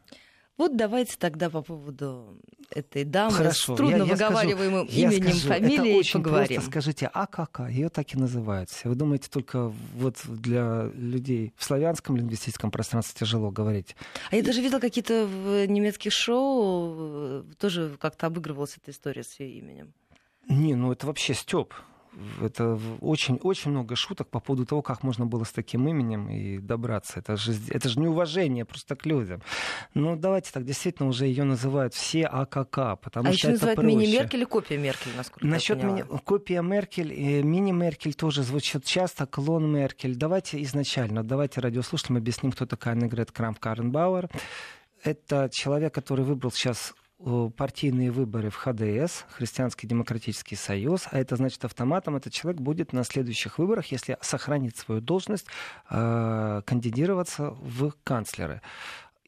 Вот 0.58 0.76
давайте 0.76 1.16
тогда 1.18 1.52
по 1.52 1.62
поводу 1.62 2.42
этой 2.72 3.04
дамы 3.04 3.32
Хорошо, 3.32 3.76
с 3.76 3.78
трудно 3.78 3.98
я, 3.98 4.04
я 4.04 4.06
выговариваемым 4.06 4.88
скажу, 4.88 5.02
именем, 5.02 5.34
скажу, 5.34 5.48
фамилией 5.48 5.90
это 5.92 6.00
очень 6.00 6.14
поговорим. 6.14 6.48
Просто 6.48 6.72
скажите, 6.72 7.10
а 7.14 7.28
кака? 7.28 7.68
Ее 7.68 7.90
так 7.90 8.14
и 8.14 8.18
называют. 8.18 8.70
Вы 8.84 8.96
думаете, 8.96 9.30
только 9.30 9.72
вот 9.96 10.18
для 10.26 10.90
людей 10.96 11.54
в 11.56 11.64
славянском 11.64 12.18
лингвистическом 12.18 12.72
пространстве 12.72 13.20
тяжело 13.20 13.52
говорить? 13.52 13.96
А 14.32 14.36
я 14.36 14.44
даже 14.44 14.62
видела 14.62 14.80
какие-то 14.80 15.28
в 15.28 15.68
немецких 15.68 16.12
шоу, 16.12 16.96
э, 16.98 17.44
тоже 17.60 17.96
как-то 18.00 18.26
обыгрывалась 18.26 18.76
эта 18.82 18.90
история 18.92 19.24
с 19.24 19.40
ее 19.40 19.60
именем. 19.60 19.94
Не, 20.50 20.74
ну 20.74 20.92
это 20.92 21.06
вообще 21.06 21.36
Степ 21.36 21.74
это 22.42 22.80
очень-очень 23.02 23.72
много 23.72 23.96
шуток 23.96 24.30
по 24.30 24.40
поводу 24.40 24.66
того, 24.66 24.82
как 24.82 25.04
можно 25.04 25.26
было 25.26 25.44
с 25.44 25.52
таким 25.52 25.88
именем 25.88 26.30
и 26.30 26.58
добраться. 26.60 27.20
Это 27.20 27.38
же, 27.38 27.54
это 27.70 27.90
же 27.90 28.00
неуважение 28.00 28.66
просто 28.66 28.96
к 28.96 29.06
людям. 29.06 29.42
Ну, 29.94 30.16
давайте 30.16 30.52
так, 30.52 30.66
действительно, 30.66 31.10
уже 31.10 31.26
ее 31.26 31.44
называют 31.44 31.94
все 31.94 32.24
АКК, 32.24 33.00
потому 33.02 33.30
а 33.30 33.34
что 33.34 33.34
еще 33.34 33.48
это 33.48 33.54
называют 33.54 33.84
мини-Меркель 33.84 34.40
или 34.40 34.46
копия 34.46 34.78
Меркель, 34.78 35.12
насколько 35.16 35.46
Насчет 35.46 35.80
я 35.80 35.86
мини... 35.86 36.04
копия 36.24 36.62
Меркель, 36.62 37.14
и 37.14 37.44
мини-Меркель 37.44 38.14
тоже 38.14 38.44
звучит 38.44 38.84
часто, 38.84 39.26
клон 39.26 39.72
Меркель. 39.72 40.16
Давайте 40.16 40.62
изначально, 40.64 41.24
давайте 41.24 41.62
радиослушателям 41.62 42.18
объясним, 42.18 42.52
кто 42.52 42.66
такая 42.66 42.96
Негрет 42.96 43.32
Крамп 43.32 43.60
Каренбауэр. 43.60 44.30
Это 45.04 45.50
человек, 45.52 45.94
который 45.94 46.26
выбрал 46.26 46.52
сейчас 46.52 46.94
партийные 47.20 48.12
выборы 48.12 48.50
в 48.50 48.56
ХДС, 48.56 49.24
Христианский 49.30 49.88
демократический 49.88 50.56
союз, 50.56 51.08
а 51.10 51.20
это 51.20 51.36
значит 51.36 51.66
автоматом 51.66 52.16
этот 52.16 52.32
человек 52.32 52.62
будет 52.62 52.94
на 52.94 53.04
следующих 53.04 53.58
выборах, 53.58 53.88
если 53.88 54.18
сохранит 54.22 54.78
свою 54.78 55.02
должность, 55.02 55.48
э, 55.90 56.62
кандидироваться 56.66 57.52
в 57.62 57.94
канцлеры. 58.04 58.62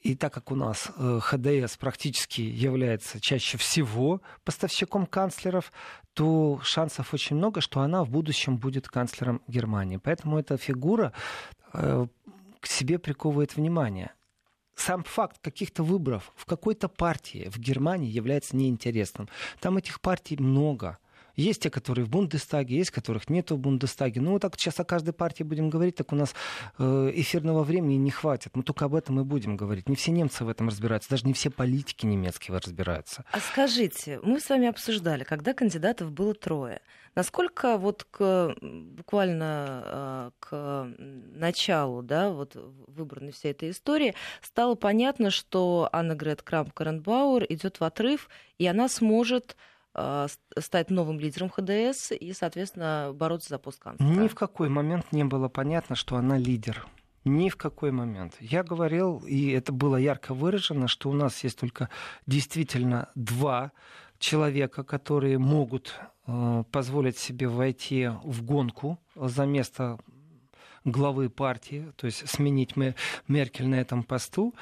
И 0.02 0.16
так 0.16 0.34
как 0.34 0.52
у 0.52 0.56
нас 0.56 0.92
э, 0.96 1.20
ХДС 1.22 1.78
практически 1.78 2.42
является 2.42 3.20
чаще 3.20 3.58
всего 3.58 4.22
поставщиком 4.44 5.08
канцлеров, 5.08 5.74
то 6.14 6.60
шансов 6.64 7.14
очень 7.14 7.38
много, 7.38 7.60
что 7.60 7.82
она 7.82 8.04
в 8.04 8.10
будущем 8.10 8.58
будет 8.58 8.88
канцлером 8.88 9.42
Германии. 9.48 9.98
Поэтому 9.98 10.38
эта 10.38 10.58
фигура 10.58 11.14
к 11.72 12.66
себе 12.66 12.98
приковывает 12.98 13.56
внимание 13.56 14.12
сам 14.80 15.04
факт 15.04 15.38
каких-то 15.42 15.84
выборов 15.84 16.32
в 16.36 16.46
какой-то 16.46 16.88
партии 16.88 17.50
в 17.50 17.60
Германии 17.60 18.10
является 18.10 18.56
неинтересным. 18.56 19.30
Там 19.60 19.78
этих 19.78 20.02
партий 20.02 20.38
много. 20.38 20.98
Есть 21.36 21.62
те, 21.62 21.70
которые 21.70 22.04
в 22.04 22.10
Бундестаге, 22.10 22.76
есть, 22.76 22.92
которых 22.92 23.30
нет 23.30 23.52
в 23.52 23.58
Бундестаге. 23.58 24.20
Ну, 24.20 24.32
вот 24.32 24.42
так 24.42 24.56
сейчас 24.58 24.80
о 24.80 24.84
каждой 24.84 25.14
партии 25.14 25.44
будем 25.44 25.70
говорить, 25.70 25.96
так 25.96 26.12
у 26.12 26.16
нас 26.16 26.34
э, 26.78 27.12
эфирного 27.14 27.64
времени 27.64 27.96
не 27.96 28.12
хватит. 28.12 28.56
Мы 28.56 28.64
только 28.64 28.86
об 28.86 28.96
этом 28.96 29.22
и 29.22 29.24
будем 29.24 29.56
говорить. 29.56 29.88
Не 29.88 29.96
все 29.96 30.12
немцы 30.12 30.44
в 30.44 30.50
этом 30.50 30.68
разбираются, 30.68 31.10
даже 31.10 31.26
не 31.26 31.34
все 31.34 31.50
политики 31.50 32.06
немецкие 32.06 32.58
разбираются. 32.58 33.24
А 33.32 33.40
скажите, 33.40 34.20
мы 34.22 34.42
с 34.42 34.50
вами 34.50 34.68
обсуждали, 34.68 35.24
когда 35.24 35.54
кандидатов 35.54 36.12
было 36.12 36.34
трое. 36.34 36.82
Насколько 37.16 37.78
вот 37.78 38.06
к, 38.10 38.56
буквально 38.62 39.84
э, 39.86 40.32
к 40.40 40.94
началу 40.98 42.02
да, 42.02 42.30
вот 42.30 42.56
выбранной 42.88 43.32
всей 43.32 43.52
этой 43.52 43.72
истории 43.72 44.16
стало 44.42 44.76
понятно, 44.76 45.30
что 45.30 45.90
Анна 45.92 46.16
Грет 46.16 46.42
Крамп-Каренбауэр 46.42 47.46
идет 47.50 47.80
в 47.80 47.84
отрыв, 47.84 48.30
и 48.58 48.68
она 48.68 48.90
сможет 48.90 49.56
а, 49.94 50.28
стать 50.58 50.92
новым 50.92 51.20
лидером 51.20 51.50
ХДС 51.50 52.12
и, 52.12 52.34
соответственно, 52.34 53.12
бороться 53.14 53.50
за 53.50 53.58
пост 53.58 53.80
канцлера? 53.80 54.10
Ни 54.10 54.28
в 54.28 54.36
какой 54.36 54.70
момент 54.70 55.12
не 55.12 55.24
было 55.24 55.50
понятно, 55.50 55.96
что 55.96 56.16
она 56.16 56.38
лидер. 56.38 56.88
Ни 57.26 57.50
в 57.50 57.58
какой 57.58 57.92
момент. 57.92 58.36
Я 58.40 58.64
говорил, 58.64 59.20
и 59.20 59.50
это 59.52 59.74
было 59.74 59.98
ярко 59.98 60.34
выражено, 60.34 60.88
что 60.88 61.10
у 61.10 61.14
нас 61.14 61.44
есть 61.44 61.60
только 61.60 61.90
действительно 62.26 63.10
два 63.16 63.72
человека, 64.20 64.84
которые 64.84 65.38
могут 65.38 65.96
э, 66.28 66.64
позволить 66.72 67.18
себе 67.18 67.48
войти 67.48 68.10
в 68.24 68.44
гонку 68.44 69.00
за 69.16 69.46
место 69.46 69.98
главы 70.86 71.30
партии, 71.30 71.92
то 71.98 72.06
есть 72.06 72.28
сменить 72.30 72.76
Меркель 73.28 73.68
на 73.68 73.76
этом 73.76 74.04
посту. 74.04 74.56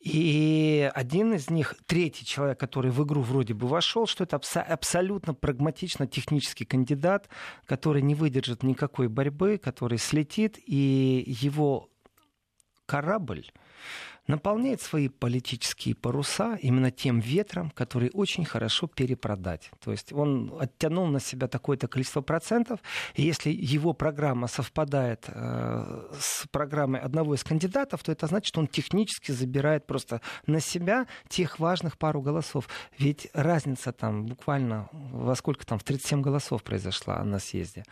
И 0.00 0.90
один 0.94 1.34
из 1.34 1.50
них, 1.50 1.74
третий 1.86 2.24
человек, 2.24 2.58
который 2.58 2.90
в 2.90 3.04
игру 3.04 3.20
вроде 3.20 3.52
бы 3.52 3.66
вошел, 3.66 4.06
что 4.06 4.24
это 4.24 4.36
абс- 4.36 4.56
абсолютно 4.56 5.34
прагматично 5.34 6.06
технический 6.06 6.64
кандидат, 6.64 7.28
который 7.66 8.00
не 8.00 8.14
выдержит 8.14 8.62
никакой 8.62 9.08
борьбы, 9.08 9.58
который 9.58 9.98
слетит, 9.98 10.58
и 10.64 11.22
его 11.26 11.90
корабль 12.90 13.44
наполняет 14.26 14.80
свои 14.80 15.08
политические 15.08 15.94
паруса 15.94 16.58
именно 16.62 16.90
тем 16.90 17.20
ветром, 17.20 17.70
который 17.70 18.10
очень 18.14 18.44
хорошо 18.44 18.86
перепродать. 18.86 19.70
То 19.80 19.92
есть 19.92 20.12
он 20.12 20.52
оттянул 20.58 21.06
на 21.06 21.20
себя 21.20 21.46
такое-то 21.48 21.88
количество 21.88 22.20
процентов, 22.20 22.80
и 23.14 23.22
если 23.22 23.50
его 23.50 23.92
программа 23.92 24.48
совпадает 24.48 25.24
э, 25.28 26.08
с 26.18 26.46
программой 26.50 27.00
одного 27.00 27.34
из 27.34 27.44
кандидатов, 27.44 28.02
то 28.02 28.12
это 28.12 28.26
значит, 28.26 28.46
что 28.46 28.60
он 28.60 28.66
технически 28.66 29.32
забирает 29.32 29.86
просто 29.86 30.20
на 30.46 30.60
себя 30.60 31.06
тех 31.28 31.58
важных 31.58 31.96
пару 31.96 32.22
голосов. 32.22 32.68
Ведь 32.98 33.28
разница 33.34 33.92
там 33.92 34.26
буквально 34.26 34.88
во 34.92 35.34
сколько 35.34 35.64
там, 35.64 35.78
в 35.78 35.84
37 35.84 36.22
голосов 36.22 36.62
произошла 36.62 37.24
на 37.24 37.38
съезде. 37.38 37.84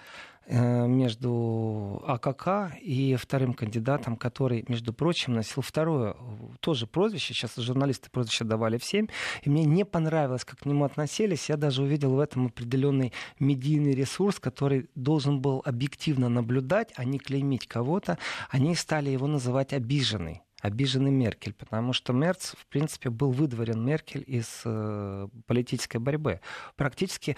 Э, 0.50 0.86
между 0.86 2.02
АКК 2.06 2.74
и 2.80 3.16
вторым 3.16 3.52
кандидатом, 3.52 4.16
который, 4.16 4.64
между 4.66 4.94
прочим, 4.94 5.34
носил 5.34 5.62
второе 5.62 6.16
тоже 6.60 6.86
прозвище. 6.86 7.34
Сейчас 7.34 7.56
журналисты 7.56 8.08
прозвище 8.08 8.44
давали 8.44 8.78
всем. 8.78 9.10
И 9.42 9.50
мне 9.50 9.66
не 9.66 9.84
понравилось, 9.84 10.46
как 10.46 10.60
к 10.60 10.64
нему 10.64 10.86
относились. 10.86 11.50
Я 11.50 11.58
даже 11.58 11.82
увидел 11.82 12.14
в 12.14 12.18
этом 12.18 12.46
определенный 12.46 13.12
медийный 13.38 13.92
ресурс, 13.92 14.40
который 14.40 14.88
должен 14.94 15.42
был 15.42 15.60
объективно 15.66 16.30
наблюдать, 16.30 16.94
а 16.96 17.04
не 17.04 17.18
клеймить 17.18 17.66
кого-то. 17.66 18.16
Они 18.48 18.74
стали 18.74 19.10
его 19.10 19.26
называть 19.26 19.74
обиженный 19.74 20.42
обиженный 20.60 21.12
Меркель, 21.12 21.54
потому 21.54 21.92
что 21.92 22.12
Мерц, 22.12 22.54
в 22.56 22.66
принципе, 22.66 23.10
был 23.10 23.30
выдворен 23.30 23.84
Меркель 23.84 24.24
из 24.26 24.62
э, 24.64 25.28
политической 25.46 25.98
борьбы. 25.98 26.40
Практически 26.74 27.36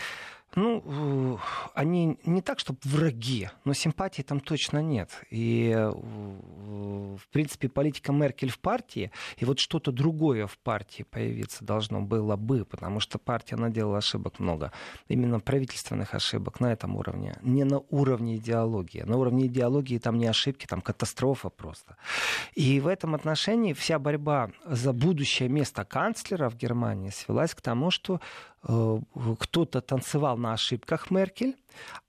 ну, 0.57 0.83
э, 0.85 1.37
они 1.75 2.19
не 2.25 2.43
так, 2.43 2.59
чтобы 2.59 2.79
враги, 2.85 3.49
но 3.65 3.73
симпатии 3.73 4.23
там 4.23 4.41
точно 4.41 4.79
нет. 4.83 5.11
И, 5.31 5.73
э, 5.77 5.91
в 5.91 7.29
принципе, 7.31 7.69
политика 7.69 8.13
Меркель 8.13 8.51
в 8.51 8.59
партии, 8.59 9.13
и 9.37 9.45
вот 9.45 9.61
что-то 9.61 9.93
другое 9.93 10.47
в 10.47 10.59
партии 10.59 11.05
появиться 11.05 11.65
должно 11.65 12.01
было 12.01 12.37
бы, 12.37 12.65
потому 12.65 13.01
что 13.01 13.19
партия 13.19 13.57
наделала 13.57 13.99
ошибок 13.99 14.41
много. 14.41 14.73
Именно 15.09 15.41
правительственных 15.41 16.15
ошибок 16.15 16.61
на 16.61 16.73
этом 16.73 16.97
уровне. 16.97 17.37
Не 17.43 17.65
на 17.65 17.79
уровне 17.91 18.37
идеологии. 18.37 19.03
На 19.03 19.17
уровне 19.17 19.47
идеологии 19.47 19.99
там 19.99 20.19
не 20.19 20.27
ошибки, 20.27 20.67
там 20.67 20.81
катастрофа 20.81 21.49
просто. 21.49 21.97
И 22.55 22.81
в 22.81 22.87
этом 22.87 23.15
отношении 23.15 23.73
вся 23.73 23.99
борьба 23.99 24.51
за 24.67 24.93
будущее 24.93 25.49
место 25.49 25.85
канцлера 25.85 26.51
в 26.51 26.57
Германии 26.57 27.11
свелась 27.11 27.55
к 27.55 27.61
тому, 27.61 27.91
что 27.91 28.21
кто-то 28.63 29.81
танцевал 29.81 30.37
на 30.37 30.53
ошибках 30.53 31.11
Меркель, 31.11 31.57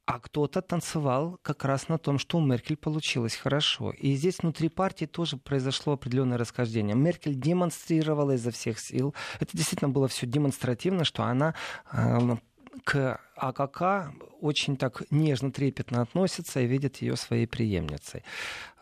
а 0.06 0.20
кто-то 0.20 0.62
танцевал 0.62 1.40
как 1.42 1.64
раз 1.64 1.88
на 1.88 1.98
том, 1.98 2.20
что 2.20 2.38
у 2.38 2.42
Меркель 2.42 2.76
получилось 2.76 3.36
хорошо. 3.36 3.92
И 3.92 4.14
здесь 4.16 4.40
внутри 4.40 4.68
партии 4.68 5.06
тоже 5.06 5.38
произошло 5.38 5.94
определенное 5.94 6.38
расхождение. 6.38 6.96
Меркель 6.96 7.36
демонстрировала 7.36 8.32
изо 8.32 8.52
всех 8.52 8.80
сил. 8.80 9.16
Это 9.40 9.56
действительно 9.56 9.90
было 9.90 10.10
все 10.10 10.28
демонстративно, 10.28 11.06
что 11.06 11.24
она 11.24 11.56
э, 11.94 12.36
к 12.84 13.20
АКК 13.36 14.14
очень 14.42 14.76
так 14.76 15.04
нежно, 15.12 15.52
трепетно 15.52 16.02
относится 16.02 16.60
и 16.60 16.68
видит 16.68 16.98
ее 16.98 17.16
своей 17.16 17.46
преемницей. 17.46 18.24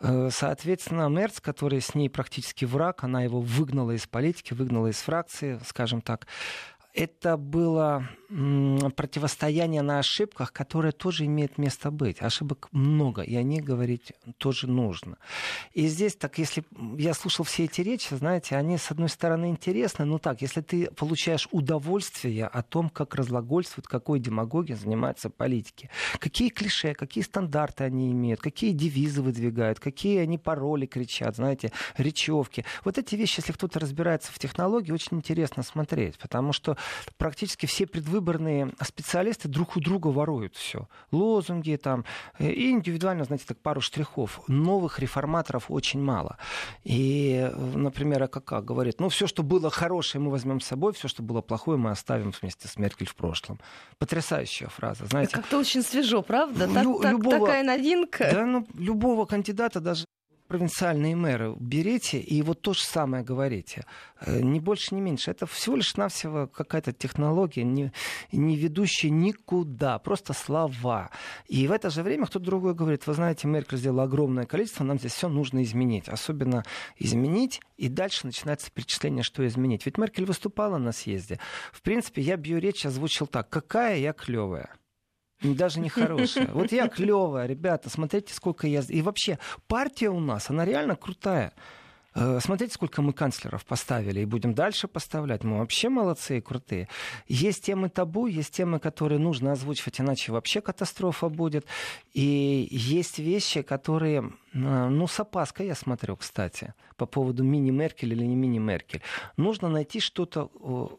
Э, 0.00 0.30
соответственно, 0.32 1.08
Мерц, 1.08 1.40
который 1.40 1.80
с 1.80 1.94
ней 1.94 2.08
практически 2.08 2.64
враг, 2.64 3.04
она 3.04 3.22
его 3.22 3.40
выгнала 3.40 3.92
из 3.92 4.06
политики, 4.06 4.54
выгнала 4.54 4.88
из 4.88 4.96
фракции, 4.96 5.60
скажем 5.64 6.00
так, 6.00 6.26
это 6.94 7.36
было 7.36 8.08
противостояние 8.96 9.82
на 9.82 9.98
ошибках, 9.98 10.52
которое 10.52 10.92
тоже 10.92 11.26
имеет 11.26 11.58
место 11.58 11.90
быть. 11.90 12.22
Ошибок 12.22 12.68
много, 12.70 13.22
и 13.22 13.34
о 13.34 13.42
них 13.42 13.64
говорить 13.64 14.12
тоже 14.38 14.68
нужно. 14.68 15.18
И 15.72 15.88
здесь, 15.88 16.14
так, 16.14 16.38
если 16.38 16.64
я 16.96 17.12
слушал 17.14 17.44
все 17.44 17.64
эти 17.64 17.80
речи, 17.80 18.14
знаете, 18.14 18.56
они, 18.56 18.78
с 18.78 18.90
одной 18.90 19.08
стороны, 19.08 19.50
интересны, 19.50 20.04
но 20.04 20.18
так, 20.18 20.42
если 20.42 20.60
ты 20.60 20.90
получаешь 20.92 21.48
удовольствие 21.50 22.46
о 22.46 22.62
том, 22.62 22.88
как 22.88 23.16
разлагольствуют, 23.16 23.88
какой 23.88 24.20
демагогией 24.20 24.78
занимаются 24.78 25.28
политики, 25.28 25.90
какие 26.18 26.50
клише, 26.50 26.94
какие 26.94 27.24
стандарты 27.24 27.82
они 27.82 28.12
имеют, 28.12 28.40
какие 28.40 28.70
девизы 28.72 29.22
выдвигают, 29.22 29.80
какие 29.80 30.18
они 30.18 30.38
пароли 30.38 30.86
кричат, 30.86 31.34
знаете, 31.34 31.72
речевки. 31.96 32.64
Вот 32.84 32.96
эти 32.96 33.16
вещи, 33.16 33.40
если 33.40 33.52
кто-то 33.52 33.80
разбирается 33.80 34.30
в 34.30 34.38
технологии, 34.38 34.92
очень 34.92 35.16
интересно 35.16 35.64
смотреть, 35.64 36.16
потому 36.18 36.52
что 36.52 36.76
практически 37.16 37.66
все 37.66 37.86
предвыборные 37.86 38.72
специалисты 38.82 39.48
друг 39.48 39.76
у 39.76 39.80
друга 39.80 40.08
воруют 40.08 40.56
все. 40.56 40.88
Лозунги 41.10 41.76
там, 41.76 42.04
э, 42.38 42.50
и 42.50 42.70
индивидуально, 42.70 43.24
знаете, 43.24 43.44
так 43.46 43.58
пару 43.58 43.80
штрихов. 43.80 44.40
Новых 44.48 44.98
реформаторов 44.98 45.70
очень 45.70 46.02
мало. 46.02 46.36
И, 46.84 47.50
например, 47.74 48.22
АКК 48.22 48.64
говорит, 48.64 49.00
ну, 49.00 49.08
все, 49.08 49.26
что 49.26 49.42
было 49.42 49.70
хорошее, 49.70 50.22
мы 50.22 50.30
возьмем 50.30 50.60
с 50.60 50.66
собой, 50.66 50.92
все, 50.92 51.08
что 51.08 51.22
было 51.22 51.40
плохое, 51.40 51.78
мы 51.78 51.90
оставим 51.90 52.32
вместе 52.40 52.68
с 52.68 52.76
Меркель 52.76 53.08
в 53.08 53.14
прошлом. 53.14 53.58
Потрясающая 53.98 54.68
фраза, 54.68 55.06
знаете. 55.06 55.32
Как-то 55.34 55.58
очень 55.58 55.82
свежо, 55.82 56.22
правда? 56.22 56.66
Так, 56.72 56.84
Лю- 56.84 57.00
так, 57.00 57.12
любого, 57.12 57.46
такая 57.46 57.64
новинка. 57.64 58.30
Да, 58.32 58.46
ну, 58.46 58.66
любого 58.74 59.26
кандидата 59.26 59.80
даже 59.80 60.04
провинциальные 60.50 61.14
мэры 61.14 61.54
берете 61.60 62.18
и 62.18 62.42
вот 62.42 62.60
то 62.60 62.72
же 62.72 62.82
самое 62.82 63.22
говорите. 63.22 63.86
Э, 64.20 64.40
ни 64.40 64.58
больше, 64.58 64.96
ни 64.96 65.00
меньше. 65.00 65.30
Это 65.30 65.46
всего 65.46 65.76
лишь 65.76 65.96
навсего 65.96 66.48
какая-то 66.48 66.92
технология, 66.92 67.62
не, 67.62 67.92
не 68.32 68.56
ведущая 68.56 69.10
никуда, 69.10 70.00
просто 70.00 70.32
слова. 70.32 71.10
И 71.46 71.68
в 71.68 71.70
это 71.70 71.88
же 71.88 72.02
время 72.02 72.26
кто-то 72.26 72.44
другой 72.44 72.74
говорит, 72.74 73.06
вы 73.06 73.14
знаете, 73.14 73.46
Меркель 73.46 73.78
сделала 73.78 74.02
огромное 74.02 74.44
количество, 74.44 74.82
нам 74.82 74.98
здесь 74.98 75.12
все 75.12 75.28
нужно 75.28 75.62
изменить. 75.62 76.08
Особенно 76.08 76.64
изменить, 76.98 77.60
и 77.76 77.88
дальше 77.88 78.26
начинается 78.26 78.72
перечисление, 78.72 79.22
что 79.22 79.46
изменить. 79.46 79.86
Ведь 79.86 79.98
Меркель 79.98 80.24
выступала 80.24 80.78
на 80.78 80.90
съезде. 80.90 81.38
В 81.72 81.80
принципе, 81.80 82.22
я 82.22 82.36
бью 82.36 82.58
речь 82.58 82.84
озвучил 82.84 83.28
так. 83.28 83.48
Какая 83.50 83.98
я 83.98 84.12
клевая 84.12 84.79
даже 85.42 85.80
не 85.80 85.88
хорошая. 85.88 86.48
Вот 86.52 86.72
я 86.72 86.88
клевая, 86.88 87.46
ребята, 87.46 87.90
смотрите, 87.90 88.34
сколько 88.34 88.66
я... 88.66 88.82
И 88.88 89.02
вообще, 89.02 89.38
партия 89.66 90.10
у 90.10 90.20
нас, 90.20 90.50
она 90.50 90.64
реально 90.64 90.96
крутая. 90.96 91.52
Э, 92.14 92.40
смотрите, 92.40 92.74
сколько 92.74 93.02
мы 93.02 93.12
канцлеров 93.12 93.64
поставили, 93.64 94.20
и 94.20 94.24
будем 94.24 94.54
дальше 94.54 94.88
поставлять. 94.88 95.44
Мы 95.44 95.58
вообще 95.58 95.88
молодцы 95.88 96.38
и 96.38 96.40
крутые. 96.40 96.88
Есть 97.28 97.64
темы 97.64 97.88
табу, 97.88 98.26
есть 98.26 98.54
темы, 98.54 98.80
которые 98.80 99.18
нужно 99.18 99.52
озвучивать, 99.52 100.00
иначе 100.00 100.32
вообще 100.32 100.60
катастрофа 100.60 101.28
будет. 101.28 101.66
И 102.12 102.68
есть 102.70 103.18
вещи, 103.18 103.62
которые, 103.62 104.32
э, 104.52 104.88
ну, 104.88 105.06
с 105.06 105.20
опаской 105.20 105.66
я 105.66 105.74
смотрю, 105.74 106.16
кстати, 106.16 106.74
по 106.96 107.06
поводу 107.06 107.44
мини-Меркель 107.44 108.12
или 108.12 108.24
не 108.24 108.34
мини-Меркель. 108.34 109.02
Нужно 109.36 109.68
найти 109.68 110.00
что-то, 110.00 110.50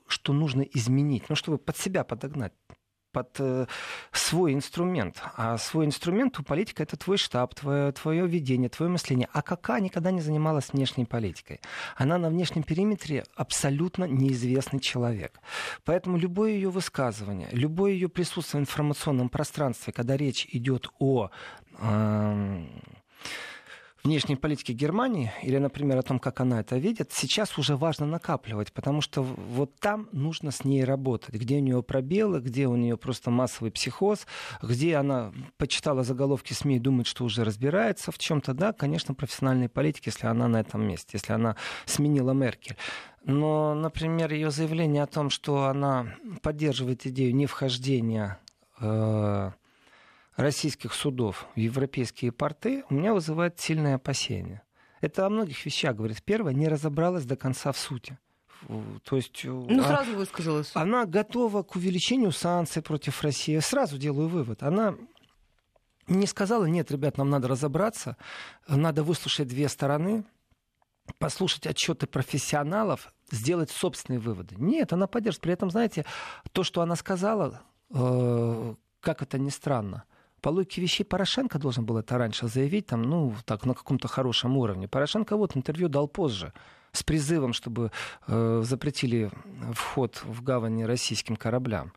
что 0.07 0.33
нужно 0.33 0.61
изменить, 0.61 1.29
ну, 1.29 1.35
чтобы 1.35 1.57
под 1.57 1.77
себя 1.77 2.03
подогнать 2.03 2.53
под 3.11 3.29
э, 3.39 3.65
свой 4.11 4.53
инструмент. 4.53 5.21
А 5.35 5.57
свой 5.57 5.85
инструмент 5.85 6.39
у 6.39 6.43
политика 6.43 6.83
это 6.83 6.97
твой 6.97 7.17
штаб, 7.17 7.55
твое, 7.55 7.91
твое 7.91 8.27
видение, 8.27 8.69
твое 8.69 8.91
мышление. 8.91 9.27
А 9.33 9.41
КК 9.41 9.79
никогда 9.79 10.11
не 10.11 10.21
занималась 10.21 10.73
внешней 10.73 11.05
политикой. 11.05 11.59
Она 11.95 12.17
на 12.17 12.29
внешнем 12.29 12.63
периметре 12.63 13.23
абсолютно 13.35 14.05
неизвестный 14.05 14.79
человек. 14.79 15.39
Поэтому 15.85 16.17
любое 16.17 16.51
ее 16.51 16.69
высказывание, 16.69 17.49
любое 17.51 17.91
ее 17.91 18.09
присутствие 18.09 18.61
в 18.61 18.63
информационном 18.63 19.29
пространстве, 19.29 19.93
когда 19.93 20.17
речь 20.17 20.47
идет 20.51 20.87
о 20.99 21.29
э, 21.79 22.65
внешней 24.03 24.35
политики 24.35 24.71
Германии, 24.71 25.31
или, 25.43 25.57
например, 25.57 25.97
о 25.97 26.03
том, 26.03 26.19
как 26.19 26.39
она 26.41 26.59
это 26.59 26.77
видит, 26.77 27.11
сейчас 27.11 27.57
уже 27.57 27.75
важно 27.75 28.05
накапливать, 28.05 28.73
потому 28.73 29.01
что 29.01 29.21
вот 29.21 29.75
там 29.79 30.09
нужно 30.11 30.51
с 30.51 30.63
ней 30.63 30.83
работать. 30.83 31.35
Где 31.35 31.57
у 31.57 31.59
нее 31.59 31.83
пробелы, 31.83 32.39
где 32.39 32.67
у 32.67 32.75
нее 32.75 32.97
просто 32.97 33.29
массовый 33.29 33.71
психоз, 33.71 34.25
где 34.61 34.95
она 34.95 35.31
почитала 35.57 36.03
заголовки 36.03 36.53
СМИ 36.53 36.77
и 36.77 36.79
думает, 36.79 37.07
что 37.07 37.25
уже 37.25 37.43
разбирается 37.43 38.11
в 38.11 38.17
чем-то, 38.17 38.53
да, 38.53 38.73
конечно, 38.73 39.13
профессиональной 39.13 39.69
политики, 39.69 40.09
если 40.09 40.27
она 40.27 40.47
на 40.47 40.61
этом 40.61 40.85
месте, 40.85 41.11
если 41.13 41.33
она 41.33 41.55
сменила 41.85 42.31
Меркель. 42.31 42.77
Но, 43.23 43.75
например, 43.75 44.33
ее 44.33 44.49
заявление 44.49 45.03
о 45.03 45.07
том, 45.07 45.29
что 45.29 45.65
она 45.65 46.15
поддерживает 46.41 47.05
идею 47.05 47.35
невхождения 47.35 48.39
э, 48.79 49.51
российских 50.41 50.93
судов 50.93 51.47
в 51.55 51.59
европейские 51.59 52.31
порты 52.31 52.83
у 52.89 52.93
меня 52.93 53.13
вызывает 53.13 53.59
сильное 53.59 53.95
опасение. 53.95 54.61
Это 54.99 55.25
о 55.25 55.29
многих 55.29 55.65
вещах 55.65 55.95
говорит. 55.95 56.21
Первое, 56.23 56.53
не 56.53 56.67
разобралась 56.67 57.25
до 57.25 57.35
конца 57.35 57.71
в 57.71 57.77
сути. 57.77 58.17
То 59.03 59.15
есть, 59.15 59.43
ну, 59.43 59.81
сразу 59.81 60.15
высказалась. 60.15 60.71
Она 60.75 61.05
готова 61.05 61.63
к 61.63 61.75
увеличению 61.75 62.31
санкций 62.31 62.83
против 62.83 63.23
России. 63.23 63.57
Сразу 63.59 63.97
делаю 63.97 64.27
вывод. 64.27 64.61
Она 64.61 64.95
не 66.07 66.27
сказала, 66.27 66.65
нет, 66.65 66.91
ребят, 66.91 67.17
нам 67.17 67.29
надо 67.29 67.47
разобраться, 67.47 68.17
надо 68.67 69.03
выслушать 69.03 69.47
две 69.47 69.67
стороны, 69.67 70.25
послушать 71.17 71.65
отчеты 71.65 72.05
профессионалов, 72.05 73.13
сделать 73.31 73.71
собственные 73.71 74.19
выводы. 74.19 74.55
Нет, 74.57 74.93
она 74.93 75.07
поддержит. 75.07 75.41
При 75.41 75.53
этом, 75.53 75.71
знаете, 75.71 76.05
то, 76.51 76.63
что 76.63 76.81
она 76.81 76.95
сказала, 76.95 77.61
э, 77.93 78.75
как 78.99 79.21
это 79.21 79.39
ни 79.39 79.49
странно, 79.49 80.03
по 80.41 80.49
логике 80.49 80.81
вещей 80.81 81.03
Порошенко 81.03 81.59
должен 81.59 81.85
был 81.85 81.97
это 81.97 82.17
раньше 82.17 82.47
заявить, 82.47 82.87
там, 82.87 83.03
ну, 83.03 83.33
так, 83.45 83.65
на 83.65 83.73
каком-то 83.73 84.07
хорошем 84.07 84.57
уровне. 84.57 84.87
Порошенко 84.87 85.37
вот 85.37 85.55
интервью 85.55 85.87
дал 85.87 86.07
позже 86.07 86.53
с 86.91 87.03
призывом, 87.03 87.53
чтобы 87.53 87.91
э, 88.27 88.61
запретили 88.65 89.31
вход 89.73 90.21
в 90.25 90.43
гавани 90.43 90.83
российским 90.83 91.35
кораблям. 91.35 91.93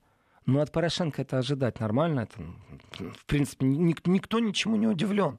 Ну, 0.47 0.61
от 0.61 0.73
Порошенко 0.73 1.23
это 1.23 1.39
ожидать 1.39 1.81
нормально. 1.81 2.21
Это, 2.21 2.43
в 2.99 3.25
принципе, 3.27 3.65
ник- 3.67 4.07
никто 4.07 4.41
ничему 4.41 4.77
не 4.77 4.87
удивлен. 4.87 5.39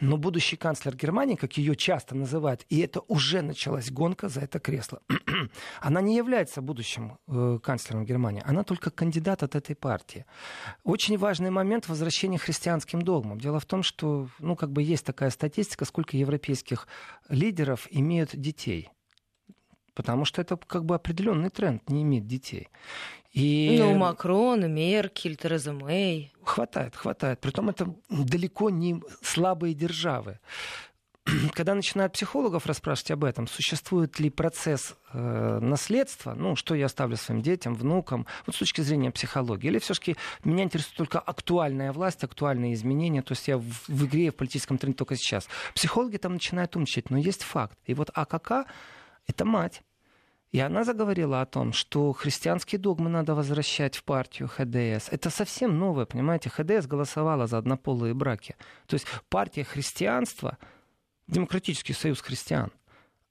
Но 0.00 0.16
будущий 0.16 0.56
канцлер 0.56 0.96
Германии, 0.96 1.36
как 1.36 1.58
ее 1.58 1.76
часто 1.76 2.14
называют, 2.14 2.64
и 2.70 2.80
это 2.80 3.00
уже 3.08 3.42
началась 3.42 3.90
гонка 3.90 4.28
за 4.28 4.40
это 4.40 4.58
кресло. 4.58 5.02
она 5.80 6.00
не 6.00 6.16
является 6.16 6.62
будущим 6.62 7.18
э, 7.28 7.58
канцлером 7.62 8.06
Германии. 8.06 8.42
Она 8.46 8.64
только 8.64 8.90
кандидат 8.90 9.42
от 9.42 9.54
этой 9.54 9.76
партии. 9.76 10.24
Очень 10.84 11.18
важный 11.18 11.50
момент 11.50 11.88
возвращения 11.88 12.38
христианским 12.38 13.02
догмам. 13.02 13.38
Дело 13.38 13.60
в 13.60 13.66
том, 13.66 13.82
что, 13.82 14.28
ну, 14.38 14.56
как 14.56 14.72
бы 14.72 14.82
есть 14.82 15.04
такая 15.04 15.30
статистика, 15.30 15.84
сколько 15.84 16.16
европейских 16.16 16.88
лидеров 17.28 17.86
имеют 17.90 18.34
детей 18.34 18.90
потому 19.96 20.24
что 20.26 20.40
это 20.42 20.56
как 20.56 20.84
бы 20.84 20.94
определенный 20.94 21.50
тренд 21.50 21.88
не 21.88 22.02
иметь 22.02 22.26
детей. 22.28 22.68
И... 23.32 23.76
Ну, 23.78 23.94
Макрон, 23.94 24.72
Меркель, 24.72 25.36
Тереза 25.36 25.72
Мэй. 25.72 26.32
Хватает, 26.44 26.94
хватает. 26.94 27.40
Притом 27.40 27.70
это 27.70 27.92
далеко 28.08 28.70
не 28.70 29.02
слабые 29.22 29.74
державы. 29.74 30.38
Когда 31.54 31.74
начинают 31.74 32.12
психологов 32.12 32.66
расспрашивать 32.66 33.10
об 33.10 33.24
этом, 33.24 33.46
существует 33.46 34.18
ли 34.20 34.30
процесс 34.30 34.94
э, 35.12 35.58
наследства, 35.60 36.34
ну, 36.34 36.56
что 36.56 36.74
я 36.74 36.86
оставлю 36.86 37.16
своим 37.16 37.42
детям, 37.42 37.74
внукам, 37.74 38.26
вот 38.46 38.54
с 38.54 38.58
точки 38.58 38.82
зрения 38.82 39.10
психологии, 39.10 39.68
или 39.68 39.78
все-таки 39.78 40.16
меня 40.44 40.64
интересует 40.64 40.96
только 40.96 41.18
актуальная 41.18 41.92
власть, 41.92 42.22
актуальные 42.22 42.74
изменения, 42.74 43.22
то 43.22 43.32
есть 43.32 43.48
я 43.48 43.58
в, 43.58 43.64
в 43.88 44.06
игре, 44.06 44.30
в 44.30 44.36
политическом 44.36 44.78
тренде 44.78 44.98
только 44.98 45.16
сейчас. 45.16 45.48
Психологи 45.74 46.16
там 46.16 46.34
начинают 46.34 46.76
умничать, 46.76 47.10
но 47.10 47.18
есть 47.18 47.42
факт. 47.42 47.76
И 47.86 47.94
вот 47.94 48.10
АКК— 48.14 48.66
это 49.26 49.44
мать. 49.44 49.82
И 50.52 50.60
она 50.60 50.84
заговорила 50.84 51.42
о 51.42 51.46
том, 51.46 51.72
что 51.72 52.12
христианские 52.12 52.78
догмы 52.78 53.10
надо 53.10 53.34
возвращать 53.34 53.96
в 53.96 54.04
партию 54.04 54.48
ХДС. 54.48 55.08
Это 55.10 55.28
совсем 55.28 55.78
новое, 55.78 56.06
понимаете? 56.06 56.50
ХДС 56.50 56.86
голосовала 56.86 57.46
за 57.46 57.58
однополые 57.58 58.14
браки. 58.14 58.56
То 58.86 58.94
есть 58.94 59.06
партия 59.28 59.64
христианства, 59.64 60.56
Демократический 61.26 61.92
союз 61.92 62.20
христиан, 62.20 62.70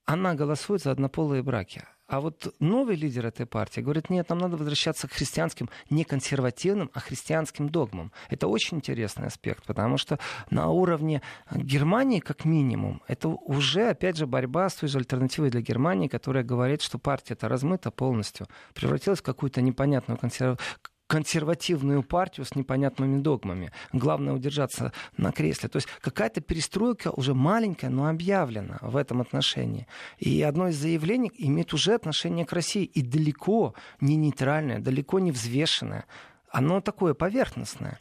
она 0.04 0.36
голосует 0.36 0.84
за 0.84 0.92
однополые 0.92 1.42
браки. 1.42 1.84
А 2.08 2.20
вот 2.20 2.54
новый 2.60 2.96
лидер 2.96 3.26
этой 3.26 3.48
партии 3.48 3.82
говорит, 3.82 4.10
нет, 4.12 4.30
нам 4.30 4.38
надо 4.38 4.58
возвращаться 4.58 5.08
к 5.08 5.14
христианским, 5.14 5.70
не 5.90 6.04
консервативным, 6.04 6.92
а 6.94 7.00
христианским 7.00 7.70
догмам. 7.70 8.12
Это 8.30 8.48
очень 8.48 8.78
интересный 8.78 9.28
аспект, 9.28 9.66
потому 9.66 9.98
что 9.98 10.20
на 10.52 10.70
уровне 10.70 11.24
Германии, 11.52 12.20
как 12.20 12.46
минимум, 12.46 13.02
это 13.08 13.30
уже, 13.30 13.90
опять 13.90 14.18
же, 14.18 14.28
борьба 14.28 14.70
с 14.70 14.76
той 14.76 14.90
же 14.90 15.00
альтернативой 15.00 15.50
для 15.50 15.62
Германии, 15.62 16.08
которая 16.08 16.44
говорит, 16.44 16.84
что 16.84 17.00
партия 17.00 17.34
это 17.34 17.50
размыта 17.50 17.90
полностью, 17.90 18.48
превратилась 18.76 19.20
в 19.20 19.24
какую-то 19.24 19.62
непонятную 19.62 20.20
консерв 20.20 20.60
консервативную 21.08 22.04
партию 22.04 22.46
с 22.46 22.56
непонятными 22.56 23.20
догмами. 23.20 23.72
Главное 23.94 24.34
удержаться 24.34 24.92
на 25.18 25.32
кресле. 25.32 25.70
То 25.70 25.78
есть 25.78 25.88
какая-то 26.02 26.42
перестройка 26.42 27.12
уже 27.12 27.34
маленькая, 27.34 27.90
но 27.90 28.08
объявлена 28.08 28.80
в 28.82 28.98
этом 28.98 29.22
отношении. 29.22 29.88
И 30.18 30.42
одно 30.42 30.70
из 30.70 30.78
заявлений 30.78 31.32
имеет 31.38 31.74
уже 31.74 31.94
отношение 31.94 32.46
к 32.46 32.54
России. 32.54 32.84
И 32.86 33.02
далеко 33.02 33.76
не 34.02 34.16
нейтральное, 34.16 34.80
далеко 34.80 35.20
не 35.20 35.32
взвешенное. 35.32 36.06
Оно 36.50 36.82
такое 36.82 37.14
поверхностное. 37.14 37.98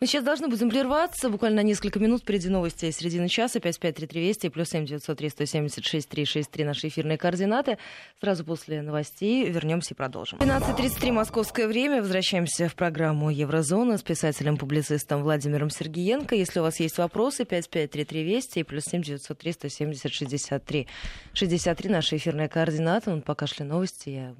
Мы 0.00 0.06
сейчас 0.06 0.24
должны 0.24 0.48
будем 0.48 0.70
прерваться. 0.70 1.28
Буквально 1.28 1.62
на 1.62 1.66
несколько 1.66 1.98
минут 1.98 2.22
впереди 2.22 2.48
новости 2.48 2.90
середины 2.90 3.28
часа. 3.28 3.60
553320 3.60 4.44
и 4.44 4.48
плюс 4.48 4.68
7 4.70 4.86
903 4.86 5.28
176 5.28 6.08
363 6.08 6.64
наши 6.64 6.88
эфирные 6.88 7.18
координаты. 7.18 7.78
Сразу 8.20 8.44
после 8.44 8.82
новостей 8.82 9.48
вернемся 9.48 9.94
и 9.94 9.96
продолжим. 9.96 10.38
12.33 10.38 11.12
московское 11.12 11.68
время. 11.68 12.00
Возвращаемся 12.00 12.68
в 12.68 12.74
программу 12.74 13.30
Еврозона 13.30 13.98
с 13.98 14.02
писателем-публицистом 14.02 15.22
Владимиром 15.22 15.70
Сергиенко. 15.70 16.34
Если 16.34 16.60
у 16.60 16.62
вас 16.62 16.80
есть 16.80 16.98
вопросы, 16.98 17.44
553320 17.44 18.56
и 18.58 18.62
плюс 18.64 18.84
7 18.84 19.02
903 19.02 19.52
170 19.52 20.12
63 20.12 20.88
63 21.32 21.90
наши 21.90 22.16
эфирные 22.16 22.48
координаты. 22.48 23.10
Он 23.10 23.22
пока 23.22 23.46
шли 23.46 23.64
новости. 23.64 24.10
Я 24.10 24.34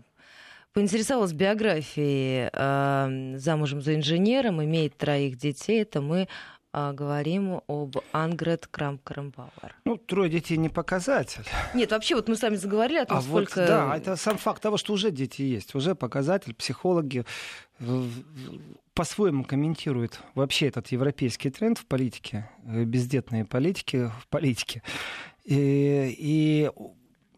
поинтересовалась 0.73 1.33
биографией 1.33 2.49
э, 2.53 3.39
замужем 3.39 3.83
за 3.83 3.95
инженером, 3.95 4.63
имеет 4.63 4.97
троих 4.97 5.37
детей. 5.37 5.83
Это 5.83 6.01
мы 6.01 6.29
э, 6.73 6.93
говорим 6.93 7.61
об 7.67 7.97
Ангрет 8.13 8.69
Крамп-Карамбауэр. 8.71 9.73
Ну, 9.85 9.97
трое 9.97 10.31
детей 10.31 10.57
не 10.57 10.69
показатель. 10.69 11.45
Нет, 11.75 11.91
вообще 11.91 12.15
вот 12.15 12.29
мы 12.29 12.37
с 12.37 12.43
вами 12.43 12.57
заговорили 12.57 12.99
о 12.99 13.07
том, 13.07 13.19
а 13.19 13.23
сколько... 13.23 13.61
Вот, 13.61 13.69
да, 13.69 13.97
это 13.97 14.17
сам 14.17 14.39
факт 14.39 14.63
того, 14.63 14.77
что 14.77 14.93
уже 14.95 15.11
дети 15.11 15.43
есть. 15.43 15.75
Уже 15.75 15.95
показатель. 15.95 16.55
Психологи 16.55 17.25
по-своему 18.95 19.45
комментируют 19.45 20.21
вообще 20.35 20.69
этот 20.69 20.89
европейский 20.89 21.51
тренд 21.51 21.79
в 21.79 21.87
политике, 21.87 22.51
э, 22.65 22.85
бездетные 22.85 23.45
политики 23.45 24.11
в 24.21 24.29
политике. 24.29 24.83
И, 25.45 26.15
и 26.19 26.71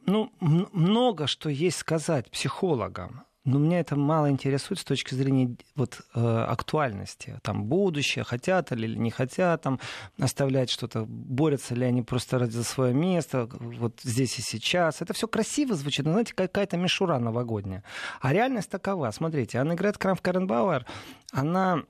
ну, 0.06 0.32
много 0.40 1.26
что 1.26 1.48
есть 1.48 1.78
сказать 1.78 2.30
психологам. 2.30 3.24
Но 3.44 3.58
меня 3.58 3.80
это 3.80 3.94
мало 3.94 4.30
интересует 4.30 4.80
с 4.80 4.84
точки 4.84 5.14
зрения 5.14 5.54
вот, 5.76 6.00
э, 6.14 6.20
актуальности. 6.20 7.38
Там 7.42 7.64
будущее, 7.64 8.24
хотят 8.24 8.72
или 8.72 8.96
не 8.96 9.10
хотят 9.10 9.60
там, 9.60 9.80
оставлять 10.18 10.70
что-то, 10.70 11.04
борются 11.06 11.74
ли 11.74 11.84
они 11.84 12.00
просто 12.00 12.38
ради 12.38 12.62
свое 12.62 12.94
место, 12.94 13.46
вот 13.52 14.00
здесь 14.02 14.38
и 14.38 14.42
сейчас. 14.42 15.02
Это 15.02 15.12
все 15.12 15.28
красиво 15.28 15.74
звучит, 15.74 16.06
но, 16.06 16.12
знаете, 16.12 16.32
какая-то 16.34 16.78
мишура 16.78 17.18
новогодняя. 17.18 17.84
А 18.22 18.32
реальность 18.32 18.70
такова. 18.70 19.10
Смотрите, 19.10 19.58
Анна 19.58 19.74
Грет 19.74 19.98
Крамф 19.98 20.22
Каренбауэр, 20.22 20.86
она 21.30 21.82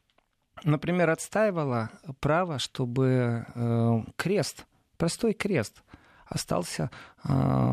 например, 0.64 1.10
отстаивала 1.10 1.90
право, 2.18 2.58
чтобы 2.58 3.46
э, 3.54 4.02
крест, 4.16 4.66
простой 4.96 5.34
крест, 5.34 5.84
остался 6.26 6.90
э, 7.24 7.28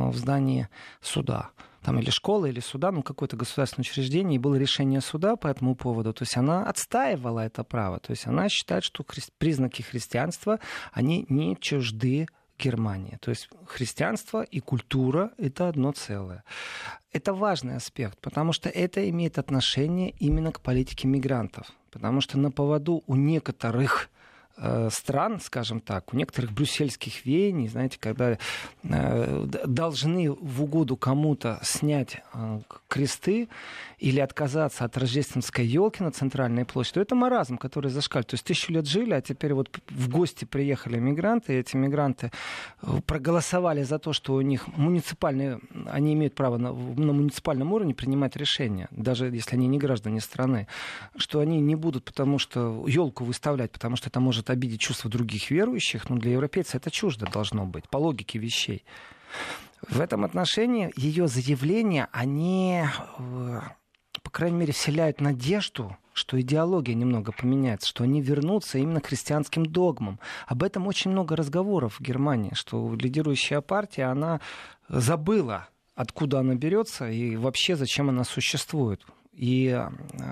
в 0.09 0.15
здании 0.15 0.67
суда 1.01 1.51
там 1.83 1.99
или 1.99 2.09
школы, 2.09 2.49
или 2.49 2.61
суда, 2.61 2.91
ну, 2.91 3.03
какое-то 3.03 3.35
государственное 3.35 3.83
учреждение, 3.83 4.37
и 4.37 4.39
было 4.39 4.55
решение 4.55 5.01
суда 5.01 5.35
по 5.35 5.47
этому 5.47 5.75
поводу. 5.75 6.13
То 6.13 6.23
есть 6.23 6.37
она 6.37 6.65
отстаивала 6.65 7.41
это 7.41 7.65
право. 7.65 7.99
То 7.99 8.11
есть 8.11 8.25
она 8.25 8.47
считает, 8.47 8.85
что 8.85 9.03
хри... 9.05 9.21
признаки 9.37 9.81
христианства, 9.81 10.59
они 10.93 11.25
не 11.27 11.57
чужды 11.57 12.27
Германии. 12.57 13.17
То 13.21 13.31
есть 13.31 13.49
христианство 13.67 14.43
и 14.43 14.59
культура— 14.59 15.31
это 15.37 15.67
одно 15.67 15.91
целое. 15.91 16.43
Это 17.11 17.33
важный 17.33 17.75
аспект, 17.75 18.19
потому 18.19 18.53
что 18.53 18.69
это 18.69 19.09
имеет 19.09 19.37
отношение 19.37 20.11
именно 20.19 20.51
к 20.51 20.61
политике 20.61 21.07
мигрантов. 21.07 21.67
Потому 21.91 22.21
что 22.21 22.39
на 22.39 22.51
поводу 22.51 23.03
у 23.07 23.15
некоторых 23.15 24.09
стран, 24.89 25.39
скажем 25.39 25.79
так, 25.81 26.13
у 26.13 26.17
некоторых 26.17 26.51
брюссельских 26.51 27.25
веяний, 27.25 27.67
знаете, 27.67 27.97
когда 27.99 28.37
э, 28.83 29.45
должны 29.65 30.31
в 30.31 30.63
угоду 30.63 30.95
кому-то 30.95 31.59
снять 31.63 32.21
э, 32.33 32.59
кресты 32.87 33.49
или 33.97 34.19
отказаться 34.19 34.85
от 34.85 34.97
рождественской 34.97 35.65
елки 35.65 36.03
на 36.03 36.11
центральной 36.11 36.65
площади, 36.65 36.93
то 36.95 37.01
это 37.01 37.15
маразм, 37.15 37.57
который 37.57 37.89
зашкалит. 37.89 38.27
То 38.27 38.35
есть 38.35 38.45
тысячу 38.45 38.71
лет 38.71 38.85
жили, 38.85 39.13
а 39.13 39.21
теперь 39.21 39.53
вот 39.53 39.69
в 39.89 40.09
гости 40.09 40.45
приехали 40.45 40.99
мигранты, 40.99 41.53
и 41.53 41.57
эти 41.57 41.75
мигранты 41.75 42.31
проголосовали 43.05 43.83
за 43.83 43.97
то, 43.97 44.13
что 44.13 44.33
у 44.35 44.41
них 44.41 44.67
муниципальные, 44.67 45.59
они 45.87 46.13
имеют 46.13 46.35
право 46.35 46.57
на, 46.57 46.71
на 46.73 47.13
муниципальном 47.13 47.73
уровне 47.73 47.95
принимать 47.95 48.35
решения, 48.35 48.87
даже 48.91 49.25
если 49.27 49.55
они 49.55 49.67
не 49.67 49.77
граждане 49.77 50.21
страны, 50.21 50.67
что 51.15 51.39
они 51.39 51.59
не 51.59 51.75
будут 51.75 52.03
потому 52.03 52.37
что 52.37 52.85
елку 52.87 53.23
выставлять, 53.23 53.71
потому 53.71 53.95
что 53.95 54.09
это 54.09 54.19
может 54.19 54.42
может 54.43 54.49
обидеть 54.49 54.81
чувства 54.81 55.09
других 55.09 55.51
верующих, 55.51 56.09
но 56.09 56.17
для 56.17 56.33
европейца 56.33 56.77
это 56.77 56.91
чуждо 56.91 57.25
должно 57.31 57.65
быть, 57.65 57.87
по 57.89 57.97
логике 57.97 58.39
вещей. 58.39 58.83
В 59.89 60.01
этом 60.01 60.25
отношении 60.25 60.91
ее 60.97 61.27
заявления, 61.27 62.07
они, 62.11 62.83
э, 63.19 63.59
по 64.21 64.29
крайней 64.31 64.57
мере, 64.57 64.73
вселяют 64.73 65.21
надежду, 65.21 65.95
что 66.13 66.39
идеология 66.39 66.93
немного 66.95 67.31
поменяется, 67.31 67.87
что 67.87 68.03
они 68.03 68.21
вернутся 68.21 68.77
именно 68.77 68.99
к 68.99 69.07
христианским 69.07 69.65
догмам. 69.65 70.19
Об 70.45 70.63
этом 70.63 70.87
очень 70.87 71.11
много 71.11 71.35
разговоров 71.35 71.99
в 71.99 72.01
Германии, 72.01 72.51
что 72.53 72.93
лидирующая 72.95 73.61
партия, 73.61 74.11
она 74.11 74.41
забыла, 74.89 75.67
откуда 75.95 76.39
она 76.39 76.55
берется 76.55 77.09
и 77.09 77.37
вообще 77.37 77.75
зачем 77.75 78.09
она 78.09 78.23
существует. 78.23 79.01
И 79.33 79.67
э, 79.67 79.89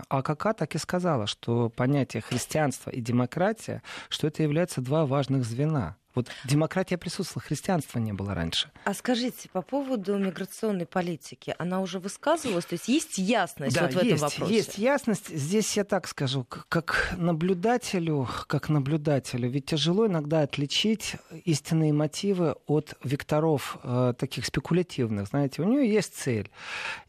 АКК 0.10 0.56
так 0.56 0.76
и 0.76 0.78
сказала, 0.78 1.28
что 1.28 1.70
понятие 1.70 2.22
христианства 2.22 2.90
и 2.92 3.02
демократия, 3.02 3.82
что 4.10 4.28
это 4.28 4.44
являются 4.44 4.82
два 4.82 5.06
важных 5.06 5.44
звена 5.44 5.98
Вот 6.16 6.28
демократия 6.46 6.98
присутствовала, 6.98 7.46
христианства 7.46 8.00
не 8.00 8.14
было 8.14 8.34
раньше. 8.34 8.72
А 8.84 8.94
скажите, 8.94 9.50
по 9.50 9.62
поводу 9.62 10.18
миграционной 10.18 10.86
политики, 10.86 11.56
она 11.58 11.82
уже 11.82 12.00
высказывалась? 12.00 12.66
То 12.66 12.74
есть 12.74 12.88
есть 12.88 13.18
ясность 13.18 13.76
да, 13.76 13.84
вот 13.84 13.94
в 13.94 14.04
есть, 14.04 14.08
этом 14.08 14.20
вопросе? 14.20 14.54
есть 14.54 14.78
ясность. 14.78 15.30
Здесь 15.30 15.78
я 15.78 15.84
так 15.84 16.08
скажу, 16.08 16.46
как 16.46 17.14
наблюдателю, 17.18 18.28
как 18.48 18.70
наблюдателю, 18.70 19.50
ведь 19.50 19.66
тяжело 19.66 20.08
иногда 20.08 20.42
отличить 20.42 21.16
истинные 21.46 21.94
мотивы 21.94 22.56
от 22.68 22.96
векторов 23.04 23.78
э, 23.84 24.14
таких 24.18 24.46
спекулятивных. 24.46 25.28
Знаете, 25.28 25.62
у 25.62 25.66
нее 25.66 25.92
есть 25.92 26.16
цель. 26.16 26.50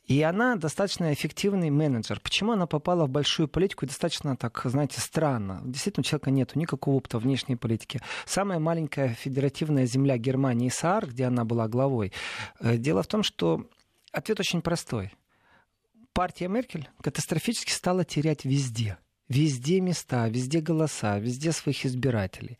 И 0.06 0.20
она 0.22 0.56
достаточно 0.56 1.10
эффективный 1.12 1.70
менеджер. 1.70 2.20
Почему 2.20 2.52
она 2.52 2.66
попала 2.66 3.06
в 3.06 3.08
большую 3.08 3.48
политику? 3.48 3.86
Достаточно, 3.86 4.36
так, 4.36 4.60
знаете, 4.64 5.00
странно. 5.00 5.62
Действительно, 5.64 6.02
у 6.02 6.04
человека 6.04 6.30
нет 6.30 6.54
никакого 6.54 6.96
опыта 6.96 7.18
внешней 7.18 7.56
политики. 7.56 8.00
Самая 8.26 8.58
маленькая 8.58 8.91
федеративная 8.94 9.86
земля 9.86 10.18
Германии, 10.18 10.68
Саар, 10.68 11.06
где 11.06 11.24
она 11.24 11.44
была 11.44 11.68
главой. 11.68 12.12
Э, 12.60 12.76
дело 12.76 13.02
в 13.02 13.06
том, 13.06 13.22
что 13.22 13.66
ответ 14.12 14.40
очень 14.40 14.62
простой. 14.62 15.12
Партия 16.12 16.48
Меркель 16.48 16.88
катастрофически 17.00 17.70
стала 17.70 18.04
терять 18.04 18.44
везде. 18.44 18.98
Везде 19.28 19.80
места, 19.80 20.28
везде 20.28 20.60
голоса, 20.60 21.18
везде 21.18 21.52
своих 21.52 21.86
избирателей. 21.86 22.58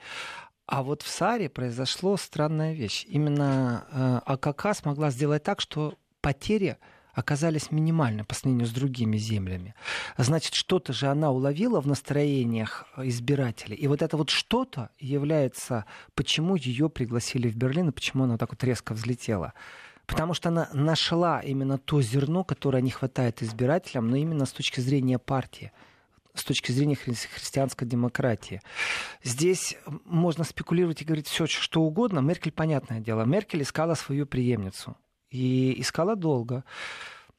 А 0.66 0.82
вот 0.82 1.02
в 1.02 1.08
Саре 1.08 1.50
произошло 1.50 2.16
странная 2.16 2.72
вещь. 2.72 3.04
Именно 3.06 3.86
э, 3.90 4.20
АКК 4.24 4.74
смогла 4.74 5.10
сделать 5.10 5.42
так, 5.42 5.60
что 5.60 5.98
потери 6.22 6.78
оказались 7.12 7.70
минимальны 7.70 8.24
по 8.24 8.34
сравнению 8.34 8.66
с 8.66 8.70
другими 8.70 9.16
землями. 9.16 9.74
Значит, 10.16 10.54
что-то 10.54 10.92
же 10.92 11.06
она 11.06 11.30
уловила 11.30 11.80
в 11.80 11.86
настроениях 11.86 12.86
избирателей. 12.96 13.76
И 13.76 13.86
вот 13.86 14.02
это 14.02 14.16
вот 14.16 14.30
что-то 14.30 14.90
является, 14.98 15.84
почему 16.14 16.56
ее 16.56 16.88
пригласили 16.88 17.48
в 17.48 17.56
Берлин 17.56 17.88
и 17.88 17.92
почему 17.92 18.24
она 18.24 18.38
так 18.38 18.50
вот 18.50 18.64
резко 18.64 18.94
взлетела. 18.94 19.52
Потому 20.06 20.34
что 20.34 20.48
она 20.48 20.68
нашла 20.72 21.40
именно 21.40 21.78
то 21.78 22.02
зерно, 22.02 22.44
которое 22.44 22.82
не 22.82 22.90
хватает 22.90 23.42
избирателям, 23.42 24.08
но 24.08 24.16
именно 24.16 24.46
с 24.46 24.52
точки 24.52 24.80
зрения 24.80 25.18
партии 25.18 25.72
с 26.34 26.44
точки 26.44 26.72
зрения 26.72 26.94
хри- 26.94 27.28
христианской 27.34 27.86
демократии. 27.86 28.62
Здесь 29.22 29.76
можно 30.04 30.44
спекулировать 30.44 31.02
и 31.02 31.04
говорить 31.04 31.28
все, 31.28 31.46
что 31.46 31.82
угодно. 31.82 32.20
Меркель, 32.20 32.52
понятное 32.52 33.00
дело, 33.00 33.24
Меркель 33.24 33.62
искала 33.62 33.94
свою 33.94 34.26
преемницу. 34.26 34.96
И 35.32 35.80
искала 35.80 36.14
долго. 36.14 36.62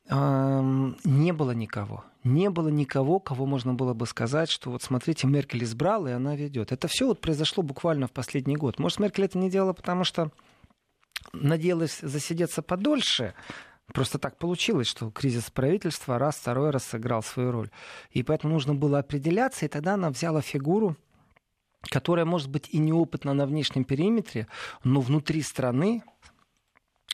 Не 0.10 1.32
было 1.32 1.52
никого. 1.52 2.04
Не 2.26 2.50
было 2.50 2.68
никого, 2.70 3.20
кого 3.20 3.46
можно 3.46 3.74
было 3.74 3.94
бы 3.94 4.06
сказать, 4.06 4.50
что 4.50 4.72
вот 4.72 4.82
смотрите, 4.82 5.28
Меркель 5.28 5.64
избрала, 5.64 6.08
и 6.08 6.12
она 6.12 6.36
ведет. 6.36 6.72
Это 6.72 6.88
все 6.88 7.08
вот 7.08 7.22
произошло 7.22 7.64
буквально 7.64 8.08
в 8.08 8.12
последний 8.12 8.56
год. 8.58 8.80
Может, 8.80 9.00
Меркель 9.00 9.26
это 9.26 9.38
не 9.38 9.50
делала, 9.50 9.74
потому 9.74 10.04
что 10.04 10.32
надеялась 11.32 12.00
засидеться 12.02 12.62
подольше, 12.62 13.34
Просто 13.88 14.18
так 14.18 14.38
получилось, 14.38 14.88
что 14.88 15.12
кризис 15.12 15.52
правительства 15.52 16.18
раз, 16.18 16.38
второй 16.38 16.70
раз 16.70 16.86
сыграл 16.86 17.22
свою 17.22 17.52
роль. 17.52 17.70
И 18.12 18.24
поэтому 18.24 18.54
нужно 18.54 18.74
было 18.74 19.00
определяться, 19.00 19.66
и 19.66 19.68
тогда 19.68 19.96
она 19.96 20.10
взяла 20.10 20.42
фигуру, 20.42 20.96
которая, 21.90 22.26
может 22.26 22.50
быть, 22.50 22.70
и 22.72 22.78
неопытна 22.78 23.34
на 23.34 23.46
внешнем 23.46 23.84
периметре, 23.84 24.48
но 24.86 25.02
внутри 25.02 25.42
страны 25.42 26.02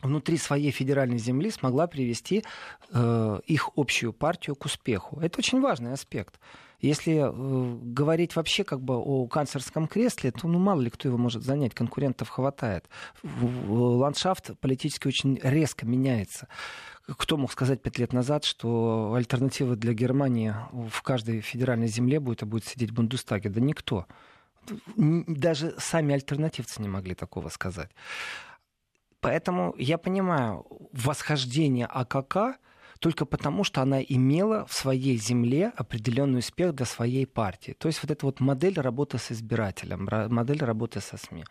внутри 0.01 0.37
своей 0.37 0.71
федеральной 0.71 1.17
земли 1.17 1.51
смогла 1.51 1.87
привести 1.87 2.43
э, 2.91 3.39
их 3.45 3.69
общую 3.75 4.13
партию 4.13 4.55
к 4.55 4.65
успеху. 4.65 5.19
Это 5.19 5.39
очень 5.39 5.61
важный 5.61 5.93
аспект. 5.93 6.39
Если 6.79 7.15
э, 7.15 7.77
говорить 7.83 8.35
вообще 8.35 8.63
как 8.63 8.81
бы 8.81 8.95
о 8.95 9.27
канцлерском 9.27 9.87
кресле, 9.87 10.31
то 10.31 10.47
ну, 10.47 10.59
мало 10.59 10.81
ли 10.81 10.89
кто 10.89 11.09
его 11.09 11.17
может 11.17 11.43
занять, 11.43 11.73
конкурентов 11.73 12.29
хватает. 12.29 12.85
Ландшафт 13.23 14.57
политически 14.59 15.07
очень 15.07 15.39
резко 15.43 15.85
меняется. 15.85 16.47
Кто 17.05 17.37
мог 17.37 17.51
сказать 17.51 17.81
пять 17.81 17.97
лет 17.97 18.13
назад, 18.13 18.45
что 18.45 19.13
альтернатива 19.15 19.75
для 19.75 19.93
Германии 19.93 20.53
в 20.71 21.01
каждой 21.01 21.41
федеральной 21.41 21.87
земле 21.87 22.19
будет, 22.19 22.43
а 22.43 22.45
будет 22.45 22.65
сидеть 22.65 22.91
в 22.91 22.93
Бундестаге? 22.93 23.49
Да 23.49 23.59
никто. 23.59 24.05
Даже 24.95 25.73
сами 25.79 26.13
альтернативцы 26.13 26.81
не 26.81 26.87
могли 26.87 27.15
такого 27.15 27.49
сказать. 27.49 27.89
Поэтому 29.21 29.75
я 29.77 29.97
понимаю 29.97 30.65
восхождение 30.93 31.85
АКК 31.85 32.59
только 32.99 33.25
потому, 33.25 33.63
что 33.63 33.81
она 33.81 34.01
имела 34.01 34.65
в 34.65 34.73
своей 34.73 35.17
земле 35.17 35.71
определенный 35.75 36.39
успех 36.39 36.75
для 36.75 36.85
своей 36.85 37.25
партии. 37.25 37.73
То 37.77 37.87
есть 37.87 38.03
вот 38.03 38.11
эта 38.11 38.25
вот 38.25 38.39
модель 38.41 38.79
работы 38.79 39.17
с 39.17 39.31
избирателем, 39.31 40.07
модель 40.29 40.63
работы 40.63 40.99
со 40.99 41.17
СМИ. 41.17 41.45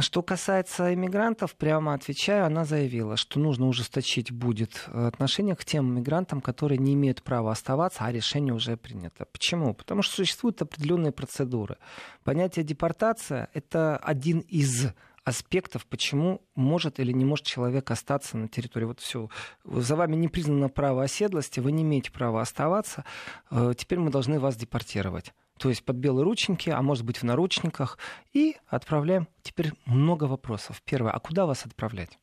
Что 0.00 0.22
касается 0.22 0.94
иммигрантов, 0.94 1.54
прямо 1.54 1.92
отвечаю, 1.92 2.46
она 2.46 2.64
заявила, 2.64 3.18
что 3.18 3.38
нужно 3.38 3.68
ужесточить 3.68 4.32
будет 4.32 4.88
отношение 4.88 5.54
к 5.54 5.66
тем 5.66 5.90
иммигрантам, 5.90 6.40
которые 6.40 6.78
не 6.78 6.94
имеют 6.94 7.22
права 7.22 7.52
оставаться, 7.52 8.04
а 8.04 8.12
решение 8.12 8.54
уже 8.54 8.78
принято. 8.78 9.26
Почему? 9.26 9.74
Потому 9.74 10.00
что 10.00 10.16
существуют 10.16 10.62
определенные 10.62 11.12
процедуры. 11.12 11.76
Понятие 12.24 12.64
депортация— 12.64 13.50
это 13.52 13.98
один 13.98 14.40
из 14.40 14.86
аспектов, 15.24 15.86
почему 15.86 16.42
может 16.54 16.98
или 16.98 17.12
не 17.12 17.24
может 17.24 17.46
человек 17.46 17.90
остаться 17.90 18.36
на 18.36 18.48
территории. 18.48 18.86
Вот 18.86 19.00
все. 19.00 19.28
За 19.64 19.96
вами 19.96 20.16
не 20.16 20.28
признано 20.28 20.68
право 20.68 21.04
оседлости, 21.04 21.60
вы 21.60 21.72
не 21.72 21.82
имеете 21.82 22.10
права 22.10 22.40
оставаться, 22.40 23.04
э, 23.50 23.72
теперь 23.76 23.98
мы 23.98 24.10
должны 24.10 24.40
вас 24.40 24.56
депортировать. 24.56 25.32
То 25.58 25.68
есть 25.68 25.84
под 25.84 25.96
белые 25.96 26.24
рученьки, 26.24 26.70
а 26.70 26.82
может 26.82 27.04
быть 27.04 27.18
в 27.18 27.22
наручниках, 27.22 27.98
и 28.32 28.56
отправляем. 28.66 29.28
Теперь 29.42 29.72
много 29.84 30.24
вопросов. 30.24 30.82
Первое, 30.84 31.12
а 31.12 31.20
куда 31.20 31.46
вас 31.46 31.66
отправлять? 31.66 32.18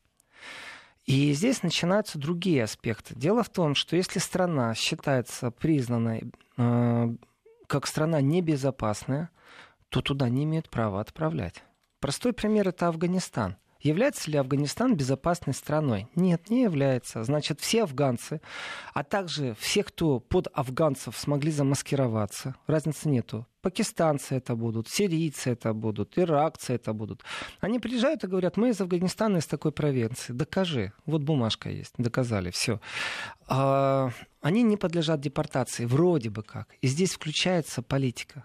И 1.06 1.32
здесь 1.32 1.62
начинаются 1.62 2.18
другие 2.18 2.64
аспекты. 2.64 3.14
Дело 3.14 3.42
в 3.42 3.48
том, 3.48 3.74
что 3.74 3.96
если 3.96 4.18
страна 4.18 4.74
считается 4.74 5.50
признанной 5.50 6.30
э, 6.58 7.14
как 7.66 7.86
страна 7.86 8.20
небезопасная, 8.20 9.30
то 9.88 10.02
туда 10.02 10.28
не 10.28 10.44
имеют 10.44 10.68
права 10.68 11.00
отправлять. 11.00 11.64
Простой 12.00 12.32
пример 12.32 12.66
это 12.68 12.88
Афганистан. 12.88 13.56
Является 13.80 14.30
ли 14.30 14.36
Афганистан 14.38 14.94
безопасной 14.94 15.54
страной? 15.54 16.08
Нет, 16.14 16.50
не 16.50 16.62
является. 16.62 17.24
Значит, 17.24 17.60
все 17.60 17.84
афганцы, 17.84 18.40
а 18.92 19.04
также 19.04 19.54
все, 19.58 19.82
кто 19.82 20.18
под 20.20 20.48
афганцев 20.52 21.16
смогли 21.16 21.50
замаскироваться, 21.50 22.56
разницы 22.66 23.08
нету. 23.08 23.46
Пакистанцы 23.62 24.34
это 24.34 24.54
будут, 24.54 24.88
сирийцы 24.88 25.50
это 25.50 25.74
будут, 25.74 26.18
иракцы 26.18 26.74
это 26.74 26.92
будут. 26.94 27.22
Они 27.60 27.78
приезжают 27.78 28.24
и 28.24 28.26
говорят, 28.26 28.56
мы 28.56 28.70
из 28.70 28.80
Афганистана, 28.80 29.38
из 29.38 29.46
такой 29.46 29.72
провинции. 29.72 30.32
Докажи. 30.32 30.92
Вот 31.04 31.22
бумажка 31.22 31.70
есть. 31.70 31.92
Доказали. 31.98 32.50
Все. 32.50 32.80
А, 33.46 34.10
они 34.40 34.62
не 34.62 34.78
подлежат 34.78 35.20
депортации. 35.20 35.84
Вроде 35.84 36.30
бы 36.30 36.42
как. 36.42 36.68
И 36.80 36.86
здесь 36.86 37.12
включается 37.12 37.82
политика. 37.82 38.44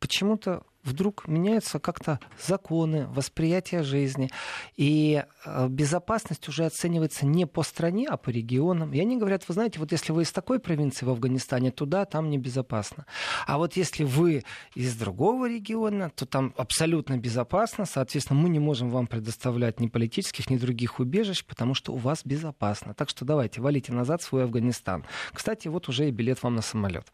Почему-то 0.00 0.64
вдруг 0.88 1.28
меняются 1.28 1.78
как-то 1.78 2.18
законы, 2.44 3.06
восприятие 3.08 3.82
жизни. 3.82 4.30
И 4.76 5.24
э, 5.44 5.68
безопасность 5.68 6.48
уже 6.48 6.64
оценивается 6.64 7.26
не 7.26 7.46
по 7.46 7.62
стране, 7.62 8.08
а 8.08 8.16
по 8.16 8.30
регионам. 8.30 8.92
И 8.92 9.00
они 9.00 9.16
говорят, 9.16 9.44
вы 9.46 9.54
знаете, 9.54 9.78
вот 9.78 9.92
если 9.92 10.12
вы 10.12 10.22
из 10.22 10.32
такой 10.32 10.58
провинции 10.58 11.04
в 11.06 11.10
Афганистане, 11.10 11.70
туда, 11.70 12.04
там 12.04 12.30
небезопасно. 12.30 13.06
А 13.46 13.58
вот 13.58 13.76
если 13.76 14.04
вы 14.04 14.44
из 14.74 14.96
другого 14.96 15.48
региона, 15.48 16.10
то 16.10 16.26
там 16.26 16.54
абсолютно 16.56 17.16
безопасно. 17.18 17.84
Соответственно, 17.84 18.40
мы 18.40 18.48
не 18.48 18.58
можем 18.58 18.90
вам 18.90 19.06
предоставлять 19.06 19.80
ни 19.80 19.86
политических, 19.86 20.50
ни 20.50 20.56
других 20.56 20.98
убежищ, 21.00 21.44
потому 21.44 21.74
что 21.74 21.92
у 21.92 21.96
вас 21.96 22.22
безопасно. 22.24 22.94
Так 22.94 23.08
что 23.08 23.24
давайте, 23.24 23.60
валите 23.60 23.92
назад 23.92 24.22
свой 24.22 24.44
Афганистан. 24.44 25.04
Кстати, 25.32 25.68
вот 25.68 25.88
уже 25.88 26.08
и 26.08 26.10
билет 26.10 26.42
вам 26.42 26.54
на 26.54 26.62
самолет. 26.62 27.06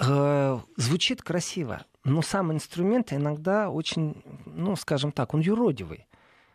Э, 0.00 0.58
звучит 0.76 1.22
красиво, 1.22 1.84
но 2.04 2.22
сам 2.22 2.52
инструмент 2.52 3.12
иногда 3.12 3.70
очень, 3.70 4.22
ну, 4.46 4.76
скажем 4.76 5.10
так, 5.10 5.34
он 5.34 5.40
юродивый. 5.40 6.06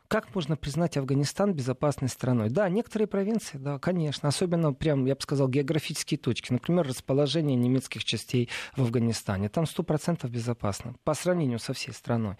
Как 0.08 0.34
можно 0.34 0.58
признать 0.58 0.98
Афганистан 0.98 1.54
безопасной 1.54 2.10
страной? 2.10 2.50
Да, 2.50 2.68
некоторые 2.68 3.08
провинции, 3.08 3.60
да, 3.60 3.78
конечно. 3.78 4.28
Особенно, 4.28 4.74
прям, 4.74 5.06
я 5.06 5.14
бы 5.14 5.22
сказал, 5.22 5.48
географические 5.48 6.18
точки. 6.18 6.52
Например, 6.52 6.88
расположение 6.88 7.56
немецких 7.56 8.04
частей 8.04 8.50
в 8.76 8.82
Афганистане. 8.82 9.50
Там 9.50 9.66
100% 9.66 10.28
безопасно 10.28 10.96
по 11.04 11.14
сравнению 11.14 11.60
со 11.60 11.74
всей 11.74 11.94
страной. 11.94 12.38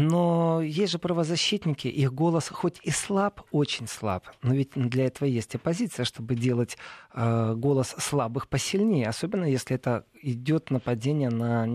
Но 0.00 0.60
есть 0.62 0.92
же 0.92 0.98
правозащитники, 1.00 1.88
их 1.88 2.14
голос 2.14 2.48
хоть 2.48 2.78
и 2.84 2.90
слаб, 2.90 3.40
очень 3.50 3.88
слаб, 3.88 4.24
но 4.42 4.54
ведь 4.54 4.70
для 4.76 5.06
этого 5.06 5.26
есть 5.26 5.56
оппозиция, 5.56 6.04
чтобы 6.04 6.36
делать 6.36 6.78
э, 7.14 7.54
голос 7.54 7.96
слабых 7.98 8.48
посильнее, 8.48 9.08
особенно 9.08 9.44
если 9.44 9.74
это 9.74 10.04
идет 10.22 10.70
нападение 10.70 11.30
на, 11.30 11.66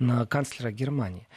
на 0.00 0.26
канцлера 0.26 0.72
Германии. 0.72 1.28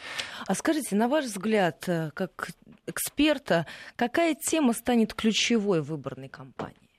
А 0.47 0.56
скажите, 0.56 0.95
на 0.95 1.08
ваш 1.08 1.25
взгляд, 1.25 1.88
э, 1.88 2.10
как 2.15 2.49
эксперта, 2.88 3.67
какая 3.95 4.34
тема 4.34 4.73
станет 4.73 5.13
ключевой 5.13 5.82
в 5.82 5.89
выборной 5.89 6.30
кампании? 6.30 6.89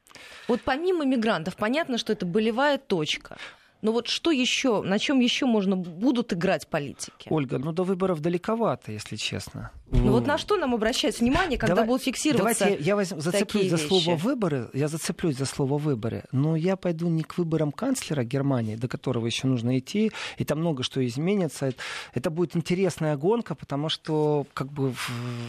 Вот 0.46 0.60
помимо 0.62 1.04
мигрантов, 1.04 1.56
понятно, 1.56 1.98
что 1.98 2.12
это 2.12 2.26
болевая 2.26 2.78
точка. 2.78 3.38
Но 3.82 3.92
вот 3.92 4.06
что 4.06 4.30
еще, 4.30 4.80
на 4.82 4.98
чем 4.98 5.18
еще 5.18 5.44
можно 5.46 5.76
будут 5.76 6.32
играть 6.32 6.68
политики? 6.68 7.26
Ольга, 7.28 7.58
ну 7.58 7.72
до 7.72 7.82
выборов 7.82 8.20
далековато, 8.20 8.92
если 8.92 9.16
честно. 9.16 9.72
Ну 9.92 10.12
вот 10.12 10.26
на 10.26 10.38
что 10.38 10.56
нам 10.56 10.74
обращать 10.74 11.20
внимание, 11.20 11.58
когда 11.58 11.74
Давай, 11.74 11.88
будут 11.88 12.02
фиксироваться 12.02 12.64
Давайте 12.64 12.82
я 12.82 12.96
возьм, 12.96 13.20
зацеплюсь 13.20 13.68
за 13.68 13.76
вещи. 13.76 13.88
слово 13.88 14.16
выборы. 14.16 14.70
Я 14.72 14.88
зацеплюсь 14.88 15.36
за 15.36 15.44
слово 15.44 15.76
выборы. 15.76 16.24
Но 16.32 16.56
я 16.56 16.76
пойду 16.76 17.08
не 17.08 17.22
к 17.22 17.36
выборам 17.36 17.72
канцлера 17.72 18.24
Германии, 18.24 18.76
до 18.76 18.88
которого 18.88 19.26
еще 19.26 19.46
нужно 19.46 19.78
идти, 19.78 20.10
и 20.38 20.44
там 20.44 20.60
много 20.60 20.82
что 20.82 21.04
изменится. 21.06 21.72
Это 22.14 22.30
будет 22.30 22.56
интересная 22.56 23.16
гонка, 23.16 23.54
потому 23.54 23.90
что 23.90 24.46
как 24.54 24.72
бы 24.72 24.94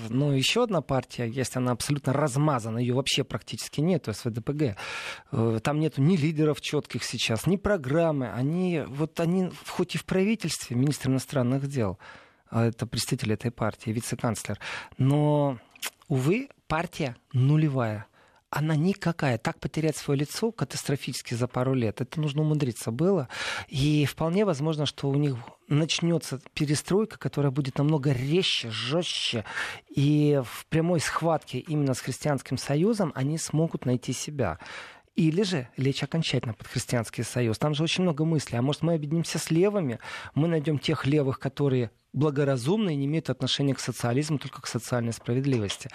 ну, 0.09 0.31
еще 0.31 0.63
одна 0.63 0.81
партия 0.81 1.25
есть, 1.25 1.55
она 1.55 1.71
абсолютно 1.71 2.11
размазана, 2.11 2.79
ее 2.79 2.93
вообще 2.93 3.23
практически 3.23 3.79
нет, 3.79 4.03
то 4.03 4.09
есть 4.09 4.25
ВДПГ. 4.25 4.75
Э, 5.31 5.59
там 5.63 5.79
нету 5.79 6.01
ни 6.01 6.17
лидеров 6.17 6.59
четких 6.59 7.03
сейчас, 7.03 7.47
ни 7.47 7.55
программы. 7.55 8.29
Они, 8.29 8.83
вот 8.87 9.19
они, 9.19 9.51
хоть 9.67 9.95
и 9.95 9.97
в 9.97 10.05
правительстве, 10.05 10.75
министр 10.75 11.09
иностранных 11.09 11.67
дел, 11.67 11.97
это 12.61 12.85
представитель 12.85 13.33
этой 13.33 13.51
партии, 13.51 13.89
вице-канцлер. 13.89 14.59
Но, 14.97 15.57
увы, 16.07 16.49
партия 16.67 17.15
нулевая. 17.33 18.05
Она 18.49 18.75
никакая. 18.75 19.39
Так 19.39 19.59
потерять 19.59 19.97
свое 19.97 20.19
лицо 20.19 20.51
катастрофически 20.51 21.33
за 21.33 21.47
пару 21.47 21.73
лет, 21.73 22.01
это 22.01 22.21
нужно 22.21 22.43
умудриться 22.43 22.91
было. 22.91 23.27
И 23.67 24.05
вполне 24.05 24.45
возможно, 24.45 24.85
что 24.85 25.09
у 25.09 25.15
них 25.15 25.35
начнется 25.67 26.39
перестройка, 26.53 27.17
которая 27.17 27.51
будет 27.51 27.79
намного 27.79 28.11
резче, 28.11 28.69
жестче. 28.69 29.43
И 29.89 30.39
в 30.45 30.67
прямой 30.67 30.99
схватке 30.99 31.57
именно 31.57 31.95
с 31.95 32.01
Христианским 32.01 32.57
Союзом 32.59 33.11
они 33.15 33.39
смогут 33.39 33.87
найти 33.87 34.13
себя. 34.13 34.59
Или 35.15 35.43
же 35.43 35.67
лечь 35.77 36.03
окончательно 36.03 36.53
под 36.53 36.67
христианский 36.67 37.23
союз. 37.23 37.59
Там 37.59 37.75
же 37.75 37.83
очень 37.83 38.03
много 38.03 38.25
мыслей. 38.25 38.57
А 38.57 38.61
может, 38.61 38.81
мы 38.81 38.95
объединимся 38.95 39.37
с 39.37 39.51
левыми, 39.51 39.99
мы 40.33 40.47
найдем 40.47 40.79
тех 40.79 41.05
левых, 41.05 41.39
которые 41.39 41.91
благоразумны 42.13 42.93
и 42.93 42.95
не 42.95 43.05
имеют 43.05 43.29
отношения 43.29 43.73
к 43.75 43.79
социализму, 43.79 44.37
только 44.37 44.61
к 44.61 44.67
социальной 44.67 45.13
справедливости. 45.13 45.89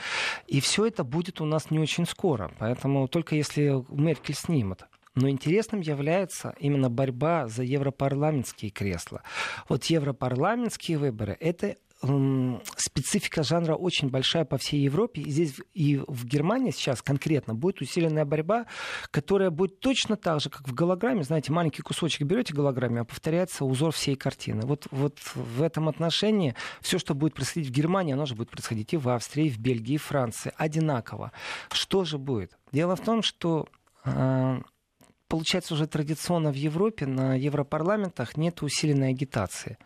И 0.46 0.61
все 0.61 0.87
это 0.87 1.04
будет 1.04 1.40
у 1.40 1.44
нас 1.44 1.70
не 1.70 1.78
очень 1.78 2.07
скоро. 2.07 2.52
Поэтому 2.59 3.09
только 3.09 3.35
если 3.35 3.85
Меркель 3.88 4.35
снимет. 4.35 4.85
Но 5.14 5.28
интересным 5.28 5.81
является 5.81 6.54
именно 6.61 6.88
борьба 6.88 7.48
за 7.48 7.64
европарламентские 7.64 8.70
кресла. 8.70 9.22
Вот 9.68 9.85
европарламентские 9.87 10.98
выборы— 10.98 11.37
это 11.40 11.74
специфика 12.00 13.42
жанра 13.42 13.74
очень 13.74 14.08
большая 14.08 14.44
по 14.44 14.56
всей 14.56 14.80
Европе. 14.80 15.22
И 15.22 15.30
здесь 15.30 15.56
и 15.74 15.96
в 16.06 16.24
Германии 16.26 16.70
сейчас 16.70 17.02
конкретно 17.02 17.54
будет 17.54 17.80
усиленная 17.80 18.24
борьба, 18.24 18.66
которая 19.11 19.50
будет 19.50 19.80
точно 19.80 20.16
так 20.16 20.40
же, 20.40 20.48
как 20.48 20.68
в 20.68 20.74
голограмме. 20.74 21.24
Знаете, 21.24 21.52
маленький 21.52 21.82
кусочек 21.82 22.22
берете 22.22 22.54
голограмме, 22.54 23.00
а 23.00 23.04
повторяется 23.04 23.64
узор 23.64 23.92
всей 23.92 24.14
картины. 24.14 24.62
Вот, 24.64 24.87
вот 24.92 25.18
в 25.34 25.62
этом 25.62 25.88
отношении 25.88 26.54
все, 26.80 26.98
что 26.98 27.14
будет 27.14 27.34
происходить 27.34 27.68
в 27.68 27.72
Германии, 27.72 28.12
оно 28.12 28.26
же 28.26 28.37
будет 28.37 28.50
происходить 28.50 28.92
и 28.92 28.96
в 28.96 29.08
Австрии, 29.08 29.46
и 29.46 29.50
в 29.50 29.58
Бельгии, 29.58 29.94
и 29.94 29.98
в 29.98 30.04
Франции. 30.04 30.52
Одинаково. 30.56 31.32
Что 31.72 32.04
же 32.04 32.18
будет? 32.18 32.56
Дело 32.70 32.94
в 32.94 33.00
том, 33.00 33.22
что 33.22 33.66
э, 34.04 34.61
получается 35.26 35.74
уже 35.74 35.88
традиционно 35.88 36.52
в 36.52 36.56
Европе 36.56 37.06
на 37.06 37.34
Европарламентах 37.34 38.37
нет 38.37 38.62
усиленной 38.62 39.11
агитации 39.11 39.78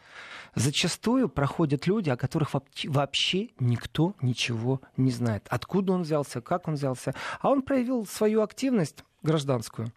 зачастую 0.55 1.29
проходят 1.29 1.87
люди, 1.87 2.11
о 2.11 2.17
которых 2.17 2.51
вообще 2.85 3.51
никто 3.59 4.15
ничего 4.21 4.81
не 4.97 5.11
знает. 5.11 5.47
Откуда 5.49 5.93
он 5.93 6.03
взялся, 6.03 6.41
как 6.41 6.69
он 6.69 6.75
взялся. 6.75 7.15
А 7.41 7.51
он 7.51 7.63
проявил 7.63 8.07
свою 8.07 8.43
активность 8.43 9.05
гражданскую, 9.23 9.93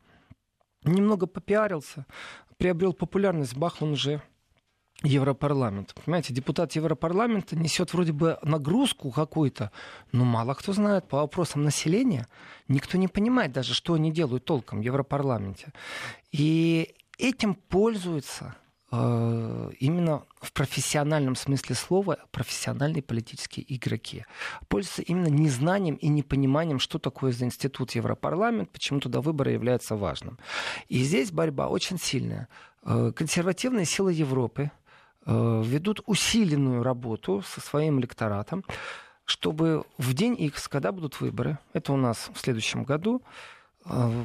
немного 0.83 1.27
попиарился, 1.27 2.05
приобрел 2.57 2.93
популярность, 2.93 3.55
бах, 3.55 3.81
он 3.81 3.93
уже 3.93 4.21
Европарламент. 5.03 5.93
Понимаете, 5.93 6.33
депутат 6.33 6.71
Европарламента 6.73 7.55
несет 7.55 7.93
вроде 7.93 8.13
бы 8.13 8.39
нагрузку 8.43 9.11
какую-то, 9.11 9.71
но 10.11 10.23
мало 10.23 10.53
кто 10.53 10.71
знает 10.71 11.07
по 11.07 11.17
вопросам 11.17 11.63
населения. 11.63 12.27
Никто 12.69 12.97
не 12.97 13.09
понимает 13.09 13.51
даже, 13.51 13.73
что 13.73 13.93
они 13.93 14.11
делают 14.11 14.45
толком 14.45 14.79
в 14.79 14.83
Европарламенте. 14.83 15.73
И 16.31 16.95
этим 17.17 17.55
пользуются 17.55 18.55
именно 19.79 20.23
в 20.41 20.51
профессиональном 20.53 21.35
смысле 21.35 21.75
слова 21.75 22.17
профессиональные 22.31 23.01
политические 23.01 23.65
игроки. 23.75 24.25
Пользуются 24.67 25.01
именно 25.01 25.27
незнанием 25.27 25.95
и 25.95 26.07
непониманием, 26.07 26.79
что 26.79 26.99
такое 26.99 27.31
за 27.31 27.45
институт 27.45 27.91
Европарламент, 27.91 28.69
почему 28.69 28.99
туда 28.99 29.21
выборы 29.21 29.51
являются 29.51 29.95
важным. 29.95 30.37
И 30.87 31.03
здесь 31.03 31.31
борьба 31.31 31.67
очень 31.67 31.97
сильная. 31.97 32.47
Э, 32.83 33.11
консервативные 33.15 33.85
силы 33.85 34.13
Европы 34.13 34.71
э, 35.25 35.63
ведут 35.65 36.01
усиленную 36.05 36.83
работу 36.83 37.43
со 37.47 37.61
своим 37.61 37.99
электоратом, 37.99 38.63
чтобы 39.25 39.83
в 39.97 40.13
день 40.13 40.35
X, 40.37 40.67
когда 40.67 40.91
будут 40.91 41.19
выборы, 41.19 41.57
это 41.73 41.93
у 41.93 41.97
нас 41.97 42.29
в 42.33 42.39
следующем 42.39 42.83
году, 42.83 43.23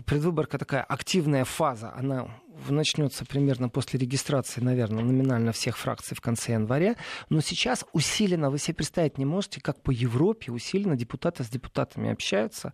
предвыборка 0.07 0.59
такая 0.59 0.83
активная 0.83 1.45
фаза, 1.45 1.93
она 1.95 2.29
начнется 2.69 3.25
примерно 3.25 3.69
после 3.69 3.99
регистрации, 3.99 4.61
наверное, 4.61 5.05
номинально 5.05 5.53
всех 5.53 5.77
фракций 5.77 6.17
в 6.17 6.21
конце 6.21 6.53
января. 6.53 6.97
Но 7.29 7.41
сейчас 7.41 7.85
усиленно, 7.93 8.51
вы 8.51 8.59
себе 8.59 8.75
представить 8.75 9.19
не 9.19 9.25
можете, 9.25 9.61
как 9.61 9.83
по 9.83 9.91
Европе 9.91 10.53
усиленно 10.53 10.97
депутаты 10.97 11.45
с 11.45 11.49
депутатами 11.49 12.11
общаются, 12.11 12.73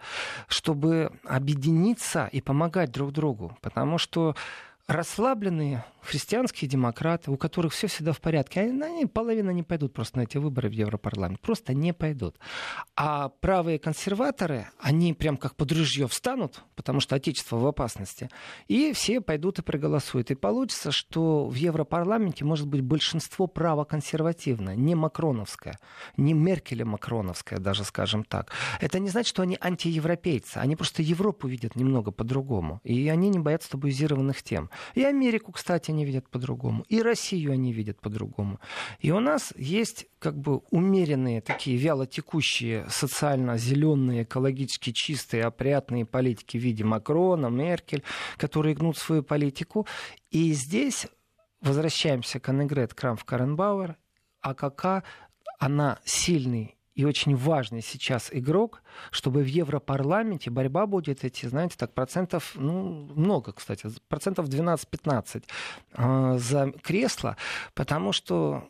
чтобы 0.48 1.10
объединиться 1.24 2.28
и 2.32 2.40
помогать 2.40 2.90
друг 2.90 3.12
другу. 3.12 3.56
Потому 3.62 3.98
что 3.98 4.34
расслабленные 4.86 5.84
христианские 6.06 6.68
демократы, 6.68 7.30
у 7.30 7.36
которых 7.36 7.72
все 7.72 7.88
всегда 7.88 8.12
в 8.12 8.20
порядке, 8.20 8.60
они, 8.60 9.06
половина 9.06 9.50
не 9.50 9.62
пойдут 9.62 9.92
просто 9.92 10.18
на 10.18 10.22
эти 10.22 10.38
выборы 10.38 10.68
в 10.68 10.72
Европарламент. 10.72 11.40
Просто 11.40 11.74
не 11.74 11.92
пойдут. 11.92 12.36
А 12.94 13.28
правые 13.28 13.78
консерваторы, 13.78 14.68
они 14.78 15.12
прям 15.12 15.36
как 15.36 15.56
под 15.56 15.72
ружье 15.72 16.06
встанут, 16.06 16.62
потому 16.76 17.00
что 17.00 17.16
отечество 17.16 17.56
в 17.56 17.66
опасности, 17.66 18.30
и 18.68 18.92
все 18.92 19.20
пойдут 19.20 19.58
и 19.58 19.62
проголосуют. 19.62 20.30
И 20.30 20.36
получится, 20.36 20.92
что 20.92 21.48
в 21.48 21.54
Европарламенте 21.54 22.44
может 22.44 22.68
быть 22.68 22.82
большинство 22.82 23.48
правоконсервативное, 23.48 24.76
не 24.76 24.94
макроновское, 24.94 25.78
не 26.16 26.34
Меркеля-макроновское 26.34 27.58
даже, 27.58 27.82
скажем 27.84 28.22
так. 28.22 28.52
Это 28.80 29.00
не 29.00 29.08
значит, 29.08 29.30
что 29.30 29.42
они 29.42 29.58
антиевропейцы. 29.60 30.58
Они 30.58 30.76
просто 30.76 31.02
Европу 31.02 31.48
видят 31.48 31.74
немного 31.74 32.12
по-другому. 32.12 32.80
И 32.84 33.08
они 33.08 33.28
не 33.28 33.40
боятся 33.40 33.70
табуизированных 33.70 34.42
тем. 34.42 34.70
И 34.94 35.02
Америку, 35.04 35.52
кстати, 35.52 35.90
они 35.90 36.04
видят 36.04 36.28
по-другому. 36.28 36.84
И 36.88 37.02
Россию 37.02 37.52
они 37.52 37.72
видят 37.72 38.00
по-другому. 38.00 38.60
И 39.00 39.10
у 39.10 39.20
нас 39.20 39.52
есть 39.56 40.06
как 40.18 40.38
бы 40.38 40.58
умеренные 40.70 41.40
такие 41.40 41.76
вяло 41.76 42.06
текущие 42.06 42.86
социально 42.88 43.56
зеленые, 43.58 44.22
экологически 44.24 44.92
чистые, 44.92 45.44
опрятные 45.44 46.04
политики 46.04 46.56
в 46.56 46.60
виде 46.60 46.84
Макрона, 46.84 47.46
Меркель, 47.48 48.02
которые 48.36 48.74
гнут 48.74 48.96
свою 48.96 49.22
политику. 49.22 49.86
И 50.30 50.52
здесь 50.52 51.06
возвращаемся 51.60 52.40
к 52.40 52.48
Аннегрет 52.48 52.92
Крамф-Каренбауэр, 52.94 53.96
АКК, 54.40 55.04
она 55.58 55.98
сильный 56.04 56.75
и 56.96 57.04
очень 57.04 57.36
важный 57.36 57.82
сейчас 57.82 58.30
игрок, 58.32 58.82
чтобы 59.10 59.42
в 59.42 59.46
Европарламенте 59.46 60.50
борьба 60.50 60.86
будет 60.86 61.24
эти, 61.24 61.46
знаете, 61.46 61.76
так, 61.76 61.92
процентов, 61.92 62.52
ну, 62.54 63.08
много, 63.14 63.52
кстати, 63.52 63.88
процентов 64.08 64.48
12-15 64.48 65.44
э, 65.92 66.38
за 66.38 66.72
кресло, 66.82 67.36
потому 67.74 68.12
что 68.12 68.68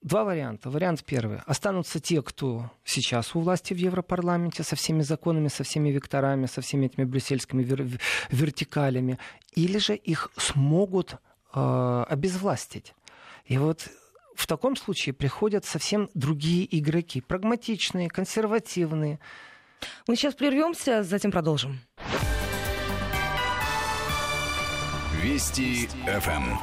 Два 0.00 0.22
варианта. 0.22 0.70
Вариант 0.70 1.02
первый. 1.04 1.40
Останутся 1.44 1.98
те, 1.98 2.22
кто 2.22 2.70
сейчас 2.84 3.34
у 3.34 3.40
власти 3.40 3.74
в 3.74 3.78
Европарламенте 3.78 4.62
со 4.62 4.76
всеми 4.76 5.02
законами, 5.02 5.48
со 5.48 5.64
всеми 5.64 5.88
векторами, 5.88 6.46
со 6.46 6.60
всеми 6.60 6.86
этими 6.86 7.04
брюссельскими 7.04 7.64
вер- 7.64 8.00
вертикалями. 8.30 9.18
Или 9.56 9.78
же 9.78 9.96
их 9.96 10.30
смогут 10.36 11.16
э, 11.52 12.04
обезвластить. 12.08 12.94
И 13.44 13.58
вот 13.58 13.88
в 14.38 14.46
таком 14.46 14.76
случае 14.76 15.14
приходят 15.14 15.64
совсем 15.64 16.08
другие 16.14 16.64
игроки, 16.78 17.20
прагматичные, 17.20 18.08
консервативные. 18.08 19.18
Мы 20.06 20.14
сейчас 20.14 20.34
прервемся, 20.36 21.02
затем 21.02 21.32
продолжим. 21.32 21.80
Вести 25.20 25.88
ФМ. 26.06 26.54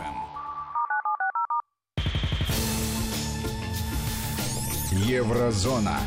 Еврозона. 4.94 6.00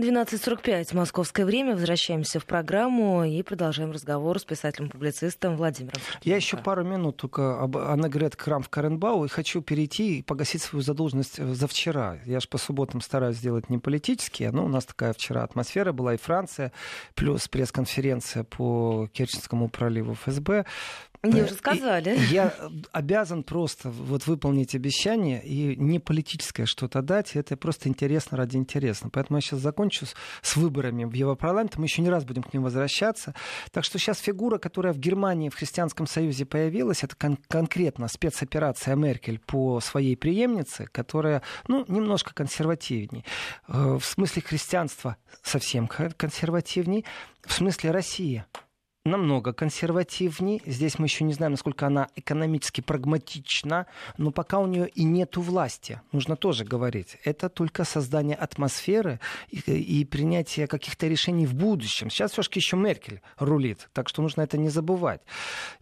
12.45, 0.00 0.96
московское 0.96 1.46
время. 1.46 1.74
Возвращаемся 1.74 2.40
в 2.40 2.46
программу 2.46 3.22
и 3.22 3.40
продолжаем 3.44 3.92
разговор 3.92 4.40
с 4.40 4.44
писателем-публицистом 4.44 5.56
Владимиром. 5.56 6.00
Я 6.24 6.34
еще 6.34 6.56
пару 6.56 6.82
минут 6.82 7.16
только 7.16 7.60
об 7.60 7.76
Аннегрет 7.76 8.34
Крамф 8.34 8.68
Каренбау 8.68 9.24
и 9.24 9.28
хочу 9.28 9.62
перейти 9.62 10.18
и 10.18 10.22
погасить 10.22 10.62
свою 10.62 10.82
задолженность 10.82 11.38
э, 11.38 11.54
за 11.54 11.68
вчера. 11.68 12.18
Я 12.24 12.40
же 12.40 12.48
по 12.48 12.58
субботам 12.58 13.00
стараюсь 13.00 13.36
сделать 13.36 13.70
не 13.70 13.78
политические, 13.78 14.50
но 14.50 14.64
у 14.64 14.68
нас 14.68 14.84
такая 14.84 15.12
вчера 15.12 15.44
атмосфера 15.44 15.92
была 15.92 16.14
и 16.14 16.16
Франция, 16.16 16.72
плюс 17.14 17.46
пресс-конференция 17.46 18.42
по 18.42 19.08
Керченскому 19.12 19.68
проливу 19.68 20.14
ФСБ. 20.14 20.64
Мне 21.24 21.44
уже 21.44 21.54
сказали. 21.54 22.18
Я 22.30 22.54
обязан 22.92 23.42
просто 23.42 23.90
вот 23.90 24.26
выполнить 24.26 24.74
обещание 24.74 25.44
и 25.44 25.76
не 25.76 25.98
политическое 25.98 26.66
что-то 26.66 27.02
дать. 27.02 27.36
Это 27.36 27.56
просто 27.56 27.88
интересно 27.88 28.36
ради 28.36 28.56
интересно. 28.56 29.10
Поэтому 29.10 29.38
я 29.38 29.40
сейчас 29.40 29.60
закончу 29.60 30.06
с, 30.06 30.14
с 30.42 30.56
выборами 30.56 31.04
в 31.04 31.12
Европарламент. 31.12 31.76
Мы 31.76 31.86
еще 31.86 32.02
не 32.02 32.10
раз 32.10 32.24
будем 32.24 32.42
к 32.42 32.52
ним 32.52 32.62
возвращаться. 32.62 33.34
Так 33.72 33.84
что 33.84 33.98
сейчас 33.98 34.18
фигура, 34.18 34.58
которая 34.58 34.92
в 34.92 34.98
Германии, 34.98 35.48
в 35.48 35.56
Христианском 35.56 36.06
Союзе 36.06 36.44
появилась, 36.44 37.02
это 37.02 37.16
кон- 37.16 37.38
конкретно 37.48 38.08
спецоперация 38.08 38.94
Меркель 38.94 39.38
по 39.38 39.80
своей 39.80 40.16
преемнице, 40.16 40.86
которая, 40.92 41.42
ну, 41.68 41.84
немножко 41.88 42.34
консервативней. 42.34 43.24
Э, 43.68 43.98
в 44.00 44.04
смысле 44.04 44.42
христианства 44.42 45.16
совсем 45.42 45.88
консервативней. 45.88 47.04
В 47.42 47.52
смысле 47.52 47.90
России 47.90 48.44
намного 49.04 49.52
консервативнее. 49.52 50.62
Здесь 50.64 50.98
мы 50.98 51.06
еще 51.06 51.24
не 51.24 51.34
знаем, 51.34 51.52
насколько 51.52 51.86
она 51.86 52.08
экономически 52.16 52.80
прагматична, 52.80 53.86
но 54.16 54.30
пока 54.30 54.58
у 54.58 54.66
нее 54.66 54.88
и 54.88 55.04
нету 55.04 55.42
власти, 55.42 56.00
нужно 56.12 56.36
тоже 56.36 56.64
говорить. 56.64 57.18
Это 57.22 57.50
только 57.50 57.84
создание 57.84 58.34
атмосферы 58.34 59.20
и, 59.50 59.58
и 59.58 60.04
принятие 60.06 60.66
каких-то 60.66 61.06
решений 61.06 61.44
в 61.44 61.54
будущем. 61.54 62.08
Сейчас 62.08 62.32
все-таки 62.32 62.60
еще 62.60 62.78
Меркель 62.78 63.20
рулит, 63.38 63.90
так 63.92 64.08
что 64.08 64.22
нужно 64.22 64.40
это 64.40 64.56
не 64.56 64.70
забывать. 64.70 65.20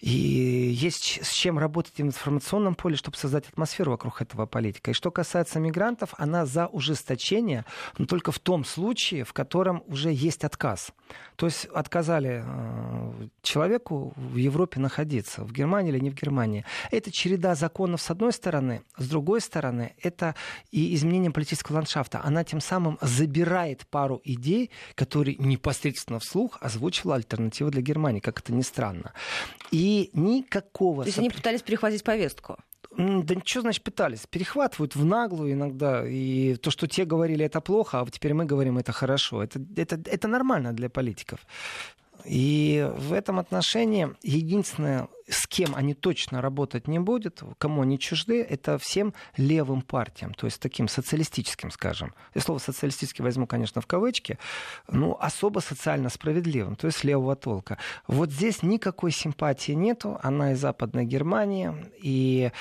И 0.01 0.11
есть 0.11 1.21
с 1.25 1.31
чем 1.33 1.61
работать 1.61 1.99
в 1.99 2.01
информационном 2.01 2.75
поле, 2.75 2.97
чтобы 2.97 3.17
создать 3.17 3.49
атмосферу 3.49 3.93
вокруг 3.93 4.21
этого 4.21 4.47
политика. 4.47 4.91
И 4.91 4.95
что 4.95 5.13
касается 5.13 5.61
мигрантов, 5.61 6.13
она 6.19 6.45
за 6.45 6.67
ужесточение, 6.67 7.65
но 7.99 8.07
только 8.07 8.33
в 8.33 8.41
том 8.41 8.65
случае, 8.65 9.23
в 9.23 9.33
котором 9.33 9.85
уже 9.87 10.11
есть 10.13 10.43
отказ. 10.43 10.93
То 11.37 11.47
есть 11.47 11.67
отказали 11.67 12.43
э, 12.45 13.12
человеку 13.43 14.13
в 14.17 14.37
Европе 14.37 14.81
находиться, 14.81 15.45
в 15.45 15.53
Германии 15.53 15.93
или 15.93 15.99
не 15.99 16.11
в 16.11 16.15
Германии. 16.15 16.65
Это 16.91 17.11
череда 17.11 17.55
законов 17.55 18.01
с 18.01 18.11
одной 18.11 18.33
стороны, 18.33 18.83
с 18.97 19.09
другой 19.09 19.41
стороны, 19.41 19.95
это 20.03 20.35
и 20.71 20.95
изменение 20.95 21.31
политического 21.31 21.77
ландшафта. 21.77 22.21
Она 22.25 22.45
тем 22.45 22.61
самым 22.61 22.99
забирает 23.01 23.87
пару 23.87 24.21
идей, 24.25 24.71
которые 24.95 25.37
непосредственно 25.39 26.19
вслух 26.19 26.59
озвучила 26.61 27.15
альтернатива 27.15 27.71
для 27.71 27.83
Германии, 27.83 28.21
как 28.21 28.41
это 28.41 28.53
ни 28.53 28.63
странно. 28.63 29.13
И 29.71 30.11
никакого... 30.13 31.03
То 31.03 31.09
есть 31.09 31.19
они 31.19 31.31
пытались 31.31 31.63
перехватить 31.63 32.05
повестку? 32.05 32.59
Да 32.97 33.35
ничего, 33.35 33.63
значит, 33.63 33.83
пытались. 33.83 34.27
Перехватывают 34.27 34.95
в 34.95 35.05
наглую 35.05 35.53
иногда. 35.53 36.07
И 36.07 36.57
то, 36.57 36.71
что 36.71 36.87
те 36.87 37.05
говорили, 37.05 37.45
это 37.45 37.61
плохо, 37.61 38.01
а 38.01 38.07
теперь 38.11 38.35
мы 38.35 38.45
говорим, 38.45 38.79
это 38.79 38.93
хорошо. 38.93 39.43
Это, 39.43 39.61
это, 39.77 39.99
это 40.05 40.29
нормально 40.29 40.73
для 40.73 40.91
политиков. 40.91 41.41
И 42.25 42.89
в 42.97 43.13
этом 43.13 43.39
отношении 43.39 44.09
единственное, 44.23 45.09
с 45.29 45.47
кем 45.47 45.75
они 45.75 45.95
точно 45.95 46.41
работать 46.41 46.89
не 46.89 46.99
будут, 46.99 47.43
кому 47.59 47.83
они 47.83 47.99
чужды, 47.99 48.43
это 48.43 48.79
всем 48.79 49.15
левым 49.37 49.83
партиям, 49.83 50.35
то 50.35 50.47
есть 50.47 50.61
таким 50.61 50.89
социалистическим, 50.89 51.71
скажем. 51.71 52.15
И 52.35 52.39
слово 52.39 52.59
социалистический 52.59 53.23
возьму, 53.23 53.47
конечно, 53.47 53.81
в 53.81 53.87
кавычки, 53.87 54.39
ну, 54.89 55.17
особо 55.19 55.61
социально 55.61 56.09
справедливым, 56.11 56.77
то 56.77 56.87
есть 56.87 57.05
левого 57.05 57.37
толка. 57.37 57.79
Вот 58.07 58.31
здесь 58.31 58.63
никакой 58.63 59.11
симпатии 59.11 59.73
нету, 59.73 60.19
она 60.23 60.53
из 60.53 60.61
Западной 60.61 61.05
Германии, 61.05 61.73
и 62.03 62.53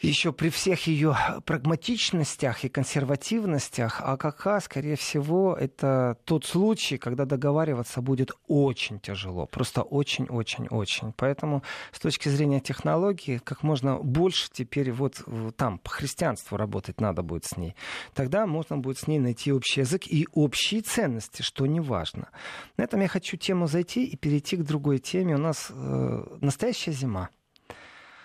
еще 0.00 0.32
при 0.32 0.48
всех 0.48 0.86
ее 0.86 1.16
прагматичностях 1.44 2.64
и 2.64 2.68
консервативностях, 2.68 4.00
АКК, 4.00 4.62
скорее 4.62 4.96
всего, 4.96 5.54
это 5.54 6.16
тот 6.24 6.44
случай, 6.44 6.96
когда 6.96 7.24
договариваться 7.26 8.00
будет 8.00 8.32
очень 8.46 8.98
тяжело. 8.98 9.46
Просто 9.46 9.82
очень-очень-очень. 9.82 11.12
Поэтому 11.16 11.62
с 11.92 11.98
точки 11.98 12.28
зрения 12.28 12.60
технологии, 12.60 13.40
как 13.44 13.62
можно 13.62 13.98
больше 13.98 14.48
теперь 14.50 14.90
вот 14.92 15.22
там 15.56 15.78
по 15.78 15.90
христианству 15.90 16.56
работать 16.56 17.00
надо 17.00 17.22
будет 17.22 17.44
с 17.44 17.56
ней. 17.56 17.74
Тогда 18.14 18.46
можно 18.46 18.78
будет 18.78 18.98
с 18.98 19.06
ней 19.06 19.18
найти 19.18 19.52
общий 19.52 19.80
язык 19.80 20.06
и 20.06 20.26
общие 20.32 20.80
ценности, 20.80 21.42
что 21.42 21.66
не 21.66 21.80
важно. 21.80 22.30
На 22.76 22.84
этом 22.84 23.00
я 23.00 23.08
хочу 23.08 23.36
тему 23.36 23.66
зайти 23.66 24.04
и 24.04 24.16
перейти 24.16 24.56
к 24.56 24.62
другой 24.62 24.98
теме. 24.98 25.34
У 25.34 25.38
нас 25.38 25.70
э, 25.70 26.24
настоящая 26.40 26.92
зима. 26.92 27.30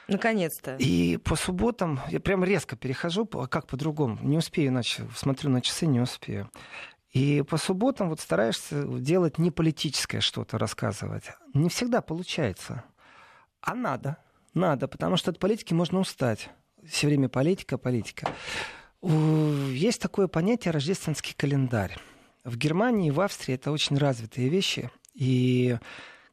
Наконец-то. 0.07 0.75
И 0.77 1.17
по 1.17 1.35
субботам 1.35 1.99
я 2.09 2.19
прям 2.19 2.43
резко 2.43 2.75
перехожу, 2.75 3.27
а 3.33 3.47
как 3.47 3.67
по-другому? 3.67 4.19
Не 4.21 4.37
успею, 4.37 4.69
иначе 4.69 5.07
смотрю 5.15 5.49
на 5.49 5.61
часы, 5.61 5.85
не 5.87 5.99
успею. 5.99 6.49
И 7.11 7.43
по 7.43 7.57
субботам 7.57 8.09
вот 8.09 8.19
стараешься 8.19 8.83
делать 8.83 9.37
не 9.37 9.49
политическое 9.49 10.19
что-то, 10.19 10.57
рассказывать. 10.57 11.31
Не 11.53 11.69
всегда 11.69 12.01
получается. 12.01 12.83
А 13.61 13.73
надо. 13.73 14.17
Надо, 14.53 14.87
потому 14.87 15.17
что 15.17 15.31
от 15.31 15.39
политики 15.39 15.73
можно 15.73 15.99
устать. 15.99 16.49
Все 16.85 17.07
время 17.07 17.29
политика, 17.29 17.77
политика. 17.77 18.27
Есть 19.01 20.01
такое 20.01 20.27
понятие 20.27 20.71
рождественский 20.71 21.33
календарь. 21.35 21.97
В 22.43 22.57
Германии 22.57 23.07
и 23.07 23.11
в 23.11 23.21
Австрии 23.21 23.55
это 23.55 23.71
очень 23.71 23.97
развитые 23.97 24.49
вещи. 24.49 24.91
И 25.13 25.77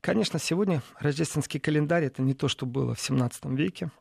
Конечно, 0.02 0.40
сегодня 0.40 0.82
рождественский 0.98 1.60
календарь 1.60 2.02
это 2.04 2.22
не 2.22 2.34
то, 2.34 2.48
что 2.48 2.66
было 2.66 2.96
в 2.96 3.00
17 3.00 3.44
веке. 3.56 3.92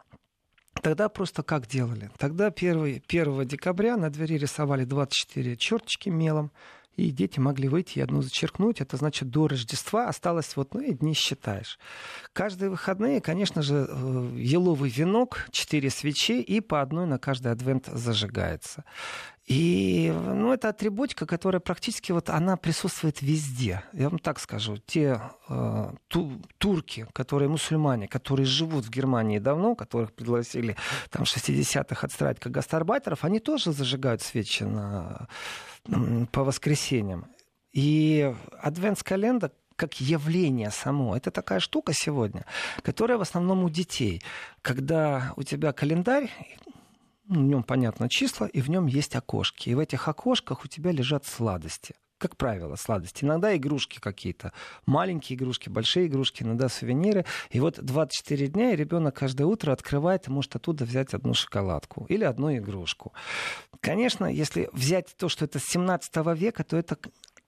Тогда 0.82 1.10
просто 1.10 1.44
как 1.44 1.68
делали? 1.68 2.10
Тогда 2.18 2.48
1, 2.48 3.04
1 3.08 3.48
декабря 3.48 3.98
на 3.98 4.10
двери 4.10 4.40
рисовали 4.40 4.84
24 4.84 5.56
черточки 5.58 6.10
мелом, 6.10 6.52
и 6.96 7.12
дети 7.12 7.40
могли 7.40 7.68
выйти 7.68 8.00
и 8.00 8.02
одну 8.02 8.22
зачеркнуть. 8.22 8.82
Это 8.82 8.98
значит, 8.98 9.30
до 9.30 9.48
Рождества 9.48 10.08
осталось 10.08 10.56
вот, 10.56 10.74
ну 10.74 10.82
и 10.82 10.94
дни 10.94 11.14
считаешь. 11.14 11.80
Каждые 12.34 12.70
выходные, 12.70 13.22
конечно 13.22 13.62
же, 13.62 13.88
э, 13.90 14.32
еловый 14.36 14.90
венок, 14.90 15.48
4 15.52 15.90
свечи, 15.90 16.42
и 16.42 16.60
по 16.62 16.82
одной 16.82 17.06
на 17.06 17.18
каждый 17.18 17.52
адвент 17.52 17.88
зажигается. 17.88 18.84
И 19.48 20.14
ну, 20.16 20.54
это 20.54 20.70
атрибутика, 20.70 21.26
которая 21.26 21.60
практически 21.60 22.12
вот 22.12 22.30
она 22.30 22.58
присутствует 22.58 23.22
везде. 23.22 23.84
Я 23.92 24.10
вам 24.10 24.20
так 24.20 24.40
скажу. 24.40 24.78
Те 24.78 25.20
э, 25.50 25.92
ту, 26.08 26.42
турки, 26.58 27.08
которые 27.12 27.50
мусульмане, 27.50 28.08
которые 28.08 28.46
живут 28.46 28.86
в 28.86 28.90
Германии 28.90 29.40
давно, 29.40 29.76
которых 29.76 30.14
пригласили 30.14 30.78
там 31.10 31.24
60-х 31.24 32.06
отстраивать 32.06 32.40
как 32.40 32.52
гастарбайтеров, 32.52 33.24
они 33.24 33.40
тоже 33.40 33.72
зажигают 33.72 34.22
свечи 34.22 34.64
на, 34.64 35.28
по 36.32 36.44
воскресеньям. 36.44 37.28
И 37.74 38.34
адвентс-календа 38.62 39.52
как 39.76 40.00
явление 40.00 40.70
само. 40.70 41.16
Это 41.16 41.32
такая 41.32 41.60
штука 41.60 41.94
сегодня, 41.94 42.46
которая 42.84 43.18
в 43.18 43.22
основном 43.22 43.64
у 43.64 43.70
детей. 43.70 44.22
Когда 44.62 45.34
у 45.38 45.44
тебя 45.44 45.74
календарь, 45.74 46.30
в 47.28 47.38
нем, 47.38 47.64
понятно, 47.64 48.10
числа, 48.10 48.46
и 48.46 48.62
в 48.62 48.70
нем 48.70 48.86
есть 48.86 49.16
окошки. 49.16 49.70
И 49.70 49.76
в 49.76 49.80
этих 49.80 50.08
окошках 50.08 50.66
у 50.66 50.68
тебя 50.68 50.92
лежат 50.92 51.26
сладости. 51.26 51.96
Как 52.22 52.38
правило, 52.38 52.76
сладости. 52.76 53.26
Иногда 53.26 53.58
игрушки 53.58 54.00
какие-то. 54.00 54.54
Маленькие 54.86 55.36
игрушки, 55.36 55.70
большие 55.70 56.06
игрушки, 56.06 56.44
иногда 56.44 56.70
сувениры. 56.70 57.26
И 57.50 57.60
вот 57.60 57.80
24 57.82 58.48
дня, 58.48 58.74
и 58.74 58.76
ребенок 58.76 59.16
каждое 59.16 59.46
утро 59.46 59.72
открывает 59.72 60.28
и 60.28 60.32
может 60.32 60.56
оттуда 60.56 60.86
взять 60.86 61.16
одну 61.16 61.34
шоколадку 61.34 62.06
или 62.10 62.24
одну 62.24 62.56
игрушку. 62.56 63.12
Конечно, 63.80 64.28
если 64.28 64.70
взять 64.72 65.16
то, 65.18 65.30
что 65.30 65.46
это 65.46 65.58
с 65.58 65.64
17 65.64 66.16
века, 66.38 66.64
то 66.64 66.78
это 66.78 66.96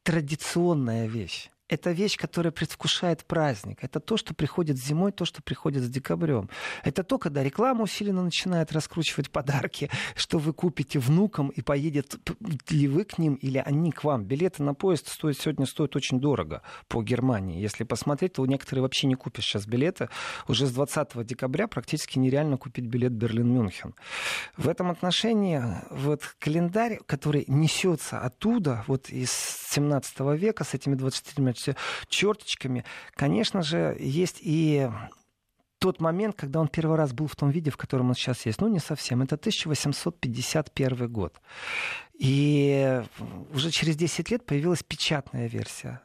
традиционная 0.01 1.05
вещь 1.05 1.51
это 1.73 1.91
вещь, 1.91 2.17
которая 2.17 2.51
предвкушает 2.51 3.25
праздник. 3.25 3.79
Это 3.81 3.99
то, 3.99 4.17
что 4.17 4.33
приходит 4.33 4.77
зимой, 4.77 5.11
то, 5.11 5.25
что 5.25 5.41
приходит 5.41 5.83
с 5.83 5.89
декабрем. 5.89 6.49
Это 6.83 7.03
то, 7.03 7.17
когда 7.17 7.43
реклама 7.43 7.83
усиленно 7.83 8.23
начинает 8.23 8.71
раскручивать 8.71 9.31
подарки, 9.31 9.89
что 10.15 10.37
вы 10.37 10.53
купите 10.53 10.99
внукам 10.99 11.49
и 11.49 11.61
поедет 11.61 12.17
ли 12.69 12.87
вы 12.87 13.03
к 13.03 13.17
ним 13.17 13.35
или 13.35 13.57
они 13.57 13.91
к 13.91 14.03
вам. 14.03 14.25
Билеты 14.25 14.63
на 14.63 14.73
поезд 14.73 15.07
стоят, 15.09 15.37
сегодня 15.37 15.65
стоят 15.65 15.95
очень 15.95 16.19
дорого 16.19 16.61
по 16.87 17.01
Германии. 17.01 17.61
Если 17.61 17.83
посмотреть, 17.83 18.33
то 18.33 18.45
некоторые 18.45 18.83
вообще 18.83 19.07
не 19.07 19.15
купят 19.15 19.43
сейчас 19.43 19.65
билеты. 19.65 20.09
Уже 20.47 20.67
с 20.67 20.71
20 20.71 21.25
декабря 21.25 21.67
практически 21.67 22.19
нереально 22.19 22.57
купить 22.57 22.85
билет 22.85 23.13
Берлин-Мюнхен. 23.13 23.95
В 24.57 24.67
этом 24.67 24.91
отношении 24.91 25.61
вот 25.89 26.21
календарь, 26.39 26.99
который 27.05 27.45
несется 27.47 28.19
оттуда, 28.19 28.83
вот 28.87 29.09
из 29.09 29.31
17 29.31 30.19
века 30.39 30.63
с 30.63 30.73
этими 30.73 30.95
24 30.95 31.53
черточками, 32.07 32.85
конечно 33.15 33.61
же, 33.61 33.95
есть 33.99 34.39
и 34.41 34.89
тот 35.83 35.99
момент, 35.99 36.35
когда 36.37 36.61
он 36.61 36.69
первый 36.69 36.95
раз 36.95 37.11
был 37.11 37.27
в 37.27 37.35
том 37.35 37.49
виде, 37.49 37.69
в 37.69 37.75
котором 37.75 38.07
он 38.07 38.15
сейчас 38.15 38.45
есть. 38.45 38.61
Ну, 38.61 38.69
не 38.69 38.79
совсем. 38.79 39.21
Это 39.21 39.35
1851 39.35 41.11
год. 41.11 41.41
И 42.17 43.01
уже 43.53 43.69
через 43.69 43.97
10 43.97 44.31
лет 44.31 44.45
появилась 44.45 44.81
печатная 44.81 45.47
версия. 45.47 46.01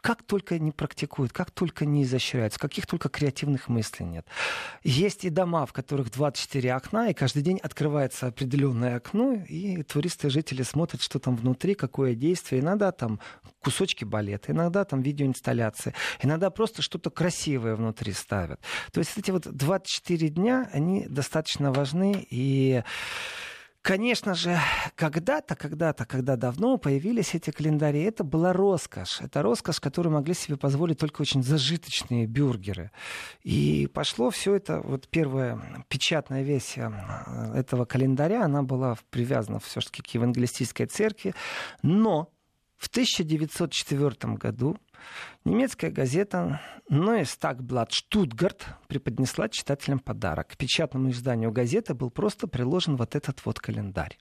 Как 0.00 0.22
только 0.22 0.58
не 0.58 0.72
практикуют, 0.72 1.32
как 1.32 1.50
только 1.50 1.86
не 1.86 2.02
изощряются, 2.02 2.58
каких 2.58 2.86
только 2.86 3.08
креативных 3.08 3.68
мыслей 3.68 4.06
нет. 4.06 4.26
Есть 4.82 5.24
и 5.24 5.30
дома, 5.30 5.66
в 5.66 5.72
которых 5.72 6.10
24 6.10 6.74
окна, 6.74 7.10
и 7.10 7.14
каждый 7.14 7.42
день 7.42 7.58
открывается 7.58 8.26
определенное 8.28 8.96
окно, 8.96 9.34
и 9.34 9.82
туристы 9.82 10.30
жители 10.30 10.62
смотрят, 10.62 11.02
что 11.02 11.18
там 11.18 11.36
внутри, 11.36 11.74
какое 11.74 12.14
действие. 12.14 12.60
Иногда 12.60 12.92
там 12.92 13.20
кусочки 13.62 14.04
балета, 14.04 14.52
иногда 14.52 14.84
там 14.84 15.02
видеоинсталляции, 15.02 15.94
иногда 16.22 16.50
просто 16.50 16.82
что-то 16.82 17.10
красивое 17.10 17.74
внутри 17.74 18.12
ставят. 18.12 18.60
То 18.92 19.00
есть 19.00 19.16
эти 19.16 19.30
вот 19.30 19.46
24 19.46 20.28
дня, 20.28 20.68
они 20.72 21.06
достаточно 21.06 21.72
важны, 21.72 22.26
и 22.30 22.82
Конечно 23.88 24.34
же, 24.34 24.60
когда-то, 24.96 25.56
когда-то, 25.56 26.04
когда 26.04 26.36
давно 26.36 26.76
появились 26.76 27.34
эти 27.34 27.50
календари, 27.50 28.02
это 28.02 28.22
была 28.22 28.52
роскошь. 28.52 29.22
Это 29.22 29.40
роскошь, 29.40 29.80
которую 29.80 30.12
могли 30.12 30.34
себе 30.34 30.58
позволить 30.58 30.98
только 30.98 31.22
очень 31.22 31.42
зажиточные 31.42 32.26
бюргеры. 32.26 32.90
И 33.44 33.88
пошло 33.94 34.28
все 34.28 34.56
это, 34.56 34.82
вот 34.82 35.08
первая 35.08 35.86
печатная 35.88 36.42
версия 36.42 36.92
э, 37.26 37.60
этого 37.60 37.86
календаря, 37.86 38.44
она 38.44 38.62
была 38.62 38.98
привязана 39.08 39.58
все-таки 39.58 40.02
к 40.02 40.08
евангелистической 40.08 40.84
церкви. 40.84 41.32
Но 41.82 42.30
в 42.76 42.88
1904 42.88 44.34
году 44.34 44.76
Немецкая 45.44 45.90
газета 45.90 46.60
Neues 46.90 47.38
Tagblatt 47.40 47.90
Stuttgart 47.90 48.62
преподнесла 48.86 49.48
читателям 49.48 49.98
подарок. 49.98 50.48
К 50.48 50.56
печатному 50.56 51.10
изданию 51.10 51.52
газеты 51.52 51.94
был 51.94 52.10
просто 52.10 52.46
приложен 52.46 52.96
вот 52.96 53.14
этот 53.14 53.44
вот 53.44 53.60
календарь. 53.60 54.18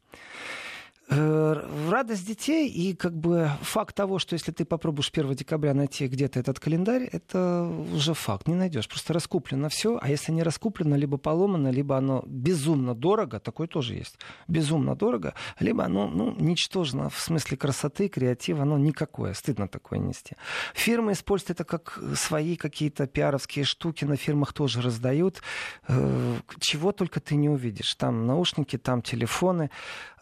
Э, 1.10 1.66
радость 1.89 2.28
детей 2.28 2.68
и 2.68 2.93
как 2.93 3.14
бы 3.18 3.49
факт 3.62 3.95
того, 3.95 4.20
что 4.20 4.34
если 4.34 4.51
ты 4.51 4.66
попробуешь 4.66 5.10
1 5.14 5.36
декабря 5.36 5.74
найти 5.74 6.05
где-то 6.08 6.39
этот 6.39 6.60
календарь, 6.60 7.03
это 7.03 7.64
уже 7.93 8.14
факт, 8.14 8.47
не 8.47 8.55
найдешь. 8.55 8.89
Просто 8.89 9.14
раскуплено 9.14 9.70
все, 9.70 9.97
а 10.01 10.10
если 10.10 10.34
не 10.34 10.43
раскуплено, 10.43 10.97
либо 10.97 11.18
поломано, 11.18 11.70
либо 11.70 11.95
оно 11.97 12.24
безумно 12.28 12.93
дорого, 12.93 13.39
такое 13.39 13.68
тоже 13.68 13.93
есть, 13.95 14.20
безумно 14.49 14.97
дорого, 14.97 15.34
либо 15.62 15.86
оно 15.86 16.10
ну, 16.10 16.36
ничтожно 16.38 17.10
в 17.10 17.20
смысле 17.20 17.55
красоты, 17.55 18.10
креатива, 18.10 18.64
оно 18.64 18.78
никакое, 18.78 19.34
стыдно 19.34 19.70
такое 19.70 19.99
нести. 19.99 20.36
Фирмы 20.74 21.14
используют 21.14 21.51
это 21.51 21.64
как 21.64 22.01
свои 22.16 22.58
какие-то 22.58 23.08
пиаровские 23.08 23.64
штуки, 23.64 24.03
на 24.03 24.18
фирмах 24.18 24.51
тоже 24.51 24.82
раздают, 24.82 25.41
э, 25.88 26.36
чего 26.60 26.91
только 26.91 27.22
ты 27.22 27.36
не 27.36 27.47
увидишь. 27.47 27.95
Там 27.95 28.26
наушники, 28.26 28.78
там 28.78 29.01
телефоны, 29.01 29.70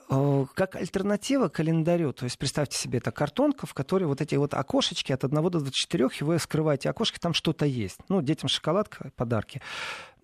как 0.07 0.75
альтернатива 0.75 1.47
календарю. 1.47 2.13
То 2.13 2.25
есть 2.25 2.37
представьте 2.37 2.77
себе, 2.77 2.99
это 2.99 3.11
картонка, 3.11 3.65
в 3.65 3.73
которой 3.73 4.05
вот 4.05 4.21
эти 4.21 4.35
вот 4.35 4.53
окошечки 4.53 5.11
от 5.11 5.23
1 5.23 5.35
до 5.35 5.59
24, 5.59 6.09
и 6.19 6.23
вы 6.23 6.39
скрываете 6.39 6.89
окошки, 6.89 7.19
там 7.19 7.33
что-то 7.33 7.65
есть. 7.65 7.99
Ну, 8.09 8.21
детям 8.21 8.49
шоколадка, 8.49 9.11
подарки. 9.15 9.61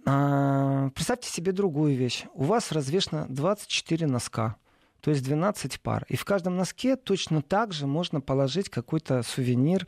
А, 0.05 0.89
представьте 0.89 1.29
себе 1.29 1.51
другую 1.51 1.95
вещь. 1.95 2.25
У 2.33 2.43
вас 2.43 2.71
развешено 2.71 3.25
24 3.29 4.07
носка 4.07 4.55
то 5.01 5.11
есть 5.11 5.23
12 5.23 5.81
пар. 5.81 6.05
И 6.07 6.15
в 6.15 6.25
каждом 6.25 6.55
носке 6.55 6.95
точно 6.95 7.41
так 7.41 7.73
же 7.73 7.87
можно 7.87 8.21
положить 8.21 8.69
какой-то 8.69 9.23
сувенир. 9.23 9.87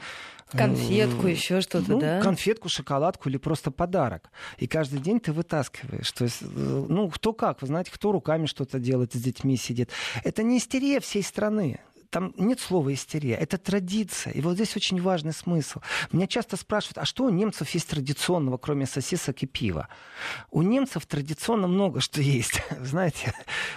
Конфетку, 0.52 1.28
э, 1.28 1.32
еще 1.32 1.62
что-то, 1.62 1.92
ну, 1.92 2.00
да? 2.00 2.22
Конфетку, 2.22 2.70
шоколадку 2.70 3.30
или 3.30 3.38
просто 3.38 3.72
подарок. 3.72 4.30
И 4.58 4.68
каждый 4.68 5.00
день 5.00 5.20
ты 5.20 5.32
вытаскиваешь. 5.32 6.12
То 6.12 6.26
есть, 6.26 6.42
э, 6.42 6.46
ну, 6.46 7.10
кто 7.10 7.34
как, 7.34 7.62
вы 7.62 7.68
знаете, 7.68 7.92
кто 7.92 8.12
руками 8.12 8.46
что-то 8.46 8.80
делает, 8.80 9.14
с 9.14 9.22
детьми 9.22 9.56
сидит. 9.56 9.90
Это 10.24 10.44
не 10.44 10.58
истерия 10.58 11.00
всей 11.00 11.24
страны 11.24 11.80
там 12.14 12.32
нет 12.38 12.60
слова 12.60 12.94
истерия, 12.94 13.34
это 13.34 13.58
традиция. 13.58 14.34
И 14.34 14.42
вот 14.42 14.54
здесь 14.54 14.76
очень 14.76 15.02
важный 15.02 15.34
смысл. 15.34 15.80
Меня 16.12 16.28
часто 16.28 16.58
спрашивают, 16.58 17.00
а 17.00 17.06
что 17.06 17.24
у 17.24 17.30
немцев 17.30 17.68
есть 17.72 17.90
традиционного, 17.90 18.58
кроме 18.58 18.86
сосисок 18.86 19.42
и 19.42 19.48
пива? 19.48 19.88
У 20.52 20.62
немцев 20.62 21.08
традиционно 21.08 21.68
много 21.68 22.02
что 22.02 22.22
есть. 22.22 22.62
Знаете, 22.80 23.34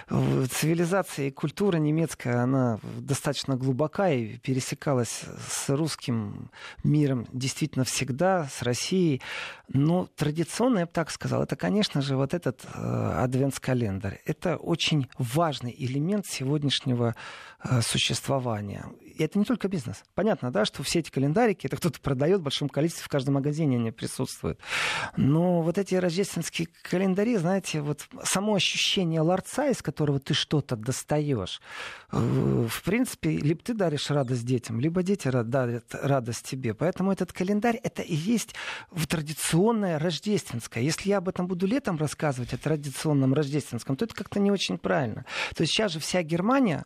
цивилизация 0.07 1.29
и 1.29 1.31
культура 1.31 1.77
немецкая, 1.77 2.43
она 2.43 2.79
достаточно 2.83 3.55
глубока 3.55 4.11
и 4.11 4.37
пересекалась 4.37 5.23
с 5.49 5.69
русским 5.69 6.51
миром 6.83 7.27
действительно 7.33 7.85
всегда, 7.85 8.47
с 8.53 8.61
Россией. 8.61 9.23
Но 9.67 10.07
традиционно, 10.15 10.79
я 10.79 10.85
бы 10.85 10.91
так 10.91 11.09
сказал, 11.09 11.41
это, 11.41 11.55
конечно 11.55 12.01
же, 12.01 12.15
вот 12.15 12.35
этот 12.35 12.63
э, 12.71 13.13
адвентс-календарь. 13.17 14.21
Это 14.25 14.57
очень 14.57 15.09
важный 15.17 15.75
элемент 15.75 16.27
сегодняшнего 16.27 17.15
э, 17.63 17.81
существования 17.81 18.26
существования. 18.27 18.85
И 19.01 19.23
это 19.23 19.39
не 19.39 19.45
только 19.45 19.67
бизнес. 19.67 20.03
Понятно, 20.13 20.51
да, 20.51 20.65
что 20.65 20.83
все 20.83 20.99
эти 20.99 21.09
календарики, 21.09 21.65
это 21.65 21.77
кто-то 21.77 21.99
продает 21.99 22.41
в 22.41 22.43
большом 22.43 22.69
количестве, 22.69 23.05
в 23.05 23.09
каждом 23.09 23.35
магазине 23.35 23.77
они 23.77 23.91
присутствуют. 23.91 24.59
Но 25.15 25.61
вот 25.61 25.77
эти 25.77 25.95
рождественские 25.95 26.67
календари, 26.83 27.37
знаете, 27.37 27.81
вот 27.81 28.07
само 28.23 28.55
ощущение 28.55 29.21
ларца, 29.21 29.69
из 29.69 29.81
которого 29.81 30.19
ты 30.19 30.33
что-то 30.33 30.75
достаешь, 30.75 31.61
э, 32.11 32.17
в 32.69 32.83
принципе, 32.83 33.37
либо 33.37 33.61
ты 33.61 33.73
даришь 33.73 34.11
радость 34.11 34.45
детям, 34.45 34.79
либо 34.79 35.01
дети 35.03 35.29
дарят 35.31 35.85
радость 35.93 36.45
тебе. 36.45 36.73
Поэтому 36.73 37.11
этот 37.11 37.33
календарь, 37.33 37.79
это 37.83 38.01
и 38.01 38.15
есть 38.15 38.55
традиционное 39.07 39.99
рождественское. 39.99 40.83
Если 40.83 41.09
я 41.09 41.17
об 41.17 41.29
этом 41.29 41.47
буду 41.47 41.65
летом 41.65 41.97
рассказывать, 41.97 42.53
о 42.53 42.57
традиционном 42.57 43.33
рождественском, 43.33 43.95
то 43.95 44.05
это 44.05 44.13
как-то 44.13 44.39
не 44.39 44.51
очень 44.51 44.77
правильно. 44.77 45.25
То 45.55 45.61
есть 45.61 45.73
сейчас 45.73 45.93
же 45.93 45.99
вся 45.99 46.21
Германия 46.21 46.85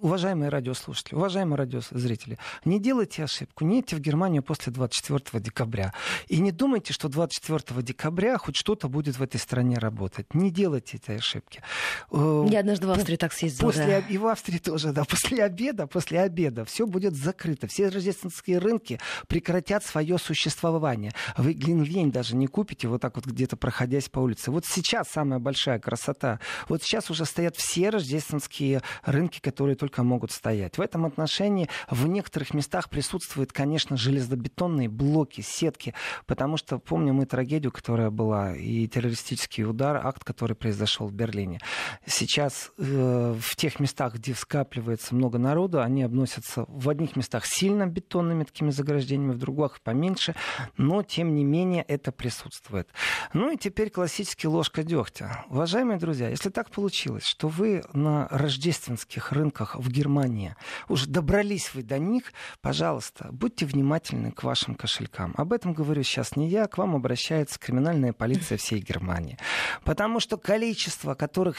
уважаемые 0.00 0.48
радиослушатели, 0.48 1.14
уважаемые 1.14 1.56
радиозрители, 1.58 2.38
не 2.64 2.80
делайте 2.80 3.24
ошибку, 3.24 3.64
не 3.64 3.80
идите 3.80 3.96
в 3.96 4.00
Германию 4.00 4.42
после 4.42 4.72
24 4.72 5.42
декабря. 5.42 5.92
И 6.28 6.38
не 6.38 6.52
думайте, 6.52 6.92
что 6.92 7.08
24 7.08 7.82
декабря 7.82 8.38
хоть 8.38 8.56
что-то 8.56 8.88
будет 8.88 9.18
в 9.18 9.22
этой 9.22 9.38
стране 9.38 9.78
работать. 9.78 10.34
Не 10.34 10.50
делайте 10.50 10.96
этой 10.96 11.16
ошибки. 11.16 11.62
Э, 12.10 12.46
Я 12.48 12.60
однажды 12.60 12.86
в 12.86 12.90
Австрию 12.90 13.18
так 13.18 13.32
съездила. 13.32 13.68
После, 13.68 13.86
да. 13.86 13.98
И 13.98 14.18
в 14.18 14.26
Австрии 14.26 14.58
тоже, 14.58 14.92
да. 14.92 15.04
После 15.04 15.42
обеда, 15.42 15.86
после 15.86 16.20
обеда 16.20 16.64
все 16.64 16.86
будет 16.86 17.14
закрыто. 17.14 17.66
Все 17.66 17.88
рождественские 17.88 18.58
рынки 18.58 18.98
прекратят 19.28 19.84
свое 19.84 20.18
существование. 20.18 21.12
Вы 21.36 21.52
глинвейн 21.52 22.10
даже 22.10 22.36
не 22.36 22.46
купите 22.46 22.88
вот 22.88 23.00
так 23.00 23.16
вот 23.16 23.26
где-то 23.26 23.56
проходясь 23.56 24.08
по 24.08 24.20
улице. 24.20 24.50
Вот 24.50 24.64
сейчас 24.66 25.08
самая 25.08 25.38
большая 25.38 25.78
красота. 25.78 26.40
Вот 26.68 26.82
сейчас 26.82 27.10
уже 27.10 27.24
стоят 27.24 27.56
все 27.56 27.90
рождественские 27.90 28.82
рынки, 29.04 29.40
которые 29.40 29.76
только 29.76 29.89
только 29.90 30.04
могут 30.04 30.30
стоять. 30.30 30.78
В 30.78 30.80
этом 30.80 31.04
отношении 31.04 31.68
в 31.90 32.06
некоторых 32.06 32.54
местах 32.54 32.88
присутствуют, 32.90 33.52
конечно, 33.52 33.96
железобетонные 33.96 34.88
блоки, 34.88 35.40
сетки, 35.40 35.94
потому 36.26 36.56
что 36.56 36.78
помним 36.78 37.16
мы 37.16 37.26
трагедию, 37.26 37.72
которая 37.72 38.10
была, 38.10 38.54
и 38.54 38.86
террористический 38.86 39.64
удар, 39.64 39.96
акт, 39.96 40.22
который 40.22 40.54
произошел 40.54 41.08
в 41.08 41.12
Берлине. 41.12 41.58
Сейчас 42.06 42.70
э, 42.78 43.34
в 43.40 43.56
тех 43.56 43.80
местах, 43.80 44.14
где 44.14 44.32
скапливается 44.34 45.16
много 45.16 45.38
народу, 45.38 45.80
они 45.80 46.04
обносятся 46.04 46.66
в 46.68 46.88
одних 46.88 47.16
местах 47.16 47.44
сильно 47.44 47.86
бетонными 47.86 48.44
такими 48.44 48.70
заграждениями, 48.70 49.32
в 49.32 49.38
других 49.38 49.80
поменьше, 49.82 50.36
но 50.76 51.02
тем 51.02 51.34
не 51.34 51.42
менее 51.42 51.82
это 51.82 52.12
присутствует. 52.12 52.88
Ну 53.32 53.50
и 53.50 53.56
теперь 53.56 53.90
классический 53.90 54.46
ложка 54.46 54.84
дегтя. 54.84 55.44
Уважаемые 55.48 55.98
друзья, 55.98 56.28
если 56.28 56.50
так 56.50 56.70
получилось, 56.70 57.24
что 57.24 57.48
вы 57.48 57.82
на 57.92 58.28
рождественских 58.28 59.32
рынках 59.32 59.79
в 59.80 59.90
Германии. 59.90 60.54
Уже 60.88 61.06
добрались 61.06 61.74
вы 61.74 61.82
до 61.82 61.98
них, 61.98 62.32
пожалуйста, 62.60 63.28
будьте 63.32 63.66
внимательны 63.66 64.32
к 64.32 64.42
вашим 64.42 64.74
кошелькам. 64.74 65.34
Об 65.36 65.52
этом 65.52 65.72
говорю 65.72 66.02
сейчас 66.02 66.36
не 66.36 66.48
я, 66.48 66.66
к 66.66 66.78
вам 66.78 66.94
обращается 66.94 67.58
криминальная 67.58 68.12
полиция 68.12 68.58
всей 68.58 68.80
Германии. 68.80 69.38
Потому 69.84 70.20
что 70.20 70.36
количество 70.36 71.14
которых 71.14 71.56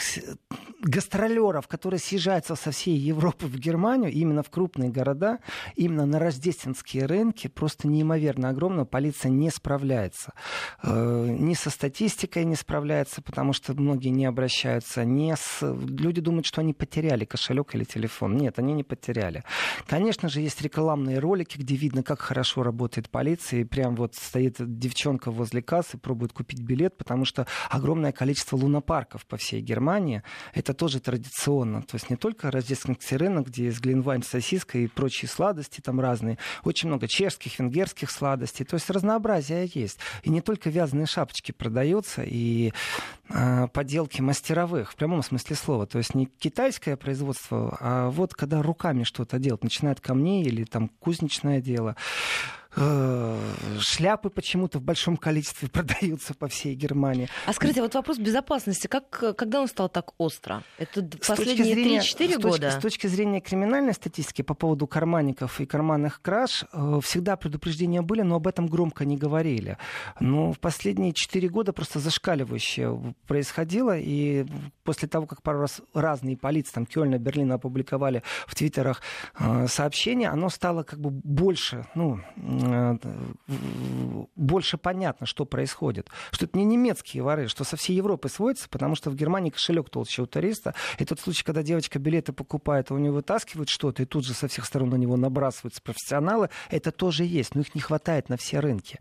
гастролеров, 0.82 1.68
которые 1.68 2.00
съезжаются 2.00 2.56
со 2.56 2.72
всей 2.72 2.98
Европы 2.98 3.46
в 3.46 3.58
Германию, 3.58 4.12
именно 4.12 4.44
в 4.44 4.50
крупные 4.50 4.90
города, 4.90 5.40
именно 5.76 6.06
на 6.06 6.20
рождественские 6.20 7.06
рынки, 7.06 7.48
просто 7.48 7.88
неимоверно 7.88 8.50
огромно. 8.50 8.86
Полиция 8.86 9.30
не 9.30 9.50
справляется. 9.50 10.34
Э, 10.84 11.28
ни 11.30 11.54
со 11.54 11.70
статистикой 11.70 12.46
не 12.46 12.56
справляется, 12.56 13.22
потому 13.22 13.54
что 13.54 13.74
многие 13.74 14.10
не 14.10 14.26
обращаются. 14.26 15.06
Не 15.06 15.36
с... 15.36 15.60
Люди 15.62 16.22
думают, 16.22 16.46
что 16.46 16.62
они 16.62 16.74
потеряли 16.74 17.26
кошелек 17.26 17.76
или 17.76 17.84
телефон 17.84 18.11
телефон. 18.12 18.38
Нет, 18.38 18.60
они 18.60 18.74
не 18.74 18.84
потеряли. 18.84 19.44
Конечно 19.88 20.30
же, 20.30 20.42
есть 20.42 20.62
рекламные 20.62 21.20
ролики, 21.20 21.58
где 21.58 21.76
видно, 21.76 22.04
как 22.04 22.20
хорошо 22.20 22.64
работает 22.64 23.10
полиция. 23.10 23.62
И 23.62 23.64
прям 23.64 23.96
вот 23.96 24.16
стоит 24.16 24.56
девчонка 24.60 25.32
возле 25.32 25.62
кассы, 25.62 25.98
пробует 25.98 26.34
купить 26.34 26.62
билет, 26.62 26.98
потому 26.98 27.26
что 27.26 27.48
огромное 27.70 28.12
количество 28.12 28.58
лунопарков 28.58 29.26
по 29.26 29.38
всей 29.38 29.62
Германии. 29.62 30.24
Это 30.54 30.74
тоже 30.74 31.00
традиционно. 31.00 31.82
То 31.82 31.96
есть 31.96 32.10
не 32.10 32.16
только 32.16 32.52
рождественский 32.52 33.18
рынок, 33.18 33.48
где 33.48 33.66
есть 33.66 33.80
глинвайн, 33.82 34.24
сосиска 34.24 34.78
и 34.78 34.88
прочие 34.88 35.30
сладости 35.30 35.82
там 35.82 36.00
разные. 36.00 36.38
Очень 36.64 36.90
много 36.90 37.08
чешских, 37.08 37.60
венгерских 37.60 38.12
сладостей. 38.12 38.66
То 38.66 38.76
есть 38.76 38.90
разнообразие 38.90 39.70
есть. 39.74 40.00
И 40.24 40.30
не 40.30 40.42
только 40.42 40.70
вязаные 40.70 41.06
шапочки 41.06 41.52
продаются, 41.52 42.24
и 42.24 42.74
э, 43.30 43.68
поделки 43.74 44.22
мастеровых, 44.22 44.92
в 44.92 44.96
прямом 44.96 45.24
смысле 45.24 45.56
слова. 45.56 45.86
То 45.86 45.98
есть 45.98 46.16
не 46.16 46.26
китайское 46.26 46.96
производство, 46.98 47.78
а 47.80 48.01
вот 48.10 48.34
когда 48.34 48.62
руками 48.62 49.04
что-то 49.04 49.40
делать, 49.40 49.64
начинает 49.64 50.02
камней 50.02 50.44
или 50.44 50.64
там 50.64 50.90
кузнечное 51.00 51.62
дело, 51.62 51.96
шляпы 52.76 54.30
почему-то 54.30 54.80
в 54.80 54.82
большом 54.82 55.18
количестве 55.18 55.68
продаются 55.72 56.34
по 56.34 56.48
всей 56.48 56.76
Германии. 56.76 57.28
А 57.46 57.54
скажите, 57.54 57.82
вот 57.82 57.94
вопрос 57.94 58.18
безопасности, 58.18 58.88
как, 58.88 59.36
когда 59.36 59.62
он 59.62 59.68
стал 59.68 59.90
так 59.90 60.14
остро? 60.18 60.64
Это 60.78 61.04
последние 61.28 61.74
зрения, 61.74 62.00
3-4 62.00 62.42
года? 62.42 62.72
С 62.72 62.82
точки 62.82 63.08
зрения 63.08 63.42
криминальной 63.42 63.94
статистики 63.94 64.42
по 64.42 64.54
поводу 64.54 64.88
карманников 64.88 65.60
и 65.60 65.66
карманных 65.66 66.22
краж, 66.22 66.66
э, 66.72 67.00
всегда 67.04 67.36
предупреждения 67.36 68.02
были, 68.02 68.22
но 68.22 68.36
об 68.36 68.48
этом 68.48 68.68
громко 68.68 69.06
не 69.06 69.18
говорили. 69.18 69.78
Но 70.20 70.54
в 70.54 70.60
последние 70.60 71.14
4 71.14 71.50
года 71.50 71.74
просто 71.74 72.00
зашкаливающее 72.00 73.16
происходило, 73.28 73.98
и 73.98 74.46
после 74.84 75.08
того, 75.08 75.26
как 75.26 75.42
пару 75.42 75.62
раз 75.62 75.82
разные 75.94 76.38
полиции, 76.38 76.74
там 76.74 76.86
Кёльна, 76.86 77.18
Берлина 77.18 77.56
опубликовали 77.56 78.24
в 78.48 78.56
Твиттерах 78.56 79.02
э, 79.40 79.68
сообщения, 79.68 80.30
оно 80.30 80.50
стало 80.50 80.84
как 80.84 81.00
бы 81.00 81.10
больше, 81.10 81.86
ну, 81.96 82.22
Э, 82.61 82.61
больше 84.36 84.78
понятно, 84.78 85.26
что 85.26 85.46
происходит. 85.46 86.10
Что 86.32 86.46
это 86.46 86.58
не 86.58 86.66
немецкие 86.66 87.24
воры, 87.24 87.48
что 87.48 87.64
со 87.64 87.78
всей 87.78 87.96
Европы 87.96 88.30
сводится, 88.30 88.70
потому 88.70 88.96
что 88.96 89.10
в 89.10 89.16
Германии 89.16 89.50
кошелек 89.50 89.90
толще 89.90 90.22
у 90.22 90.26
туриста. 90.26 90.74
И 90.98 91.06
тот 91.06 91.20
случай, 91.20 91.44
когда 91.44 91.64
девочка 91.64 92.00
билеты 92.00 92.34
покупает, 92.34 92.92
а 92.92 92.96
у 92.96 92.98
нее 92.98 93.12
вытаскивают 93.12 93.70
что-то, 93.70 94.04
и 94.04 94.06
тут 94.06 94.26
же 94.26 94.34
со 94.34 94.48
всех 94.48 94.66
сторон 94.66 94.90
на 94.90 94.96
него 94.96 95.18
набрасываются 95.18 95.82
профессионалы, 95.82 96.50
это 96.70 96.92
тоже 96.92 97.24
есть, 97.24 97.56
но 97.56 97.62
их 97.62 97.76
не 97.76 97.82
хватает 97.82 98.30
на 98.30 98.38
все 98.38 98.60
рынки. 98.60 99.00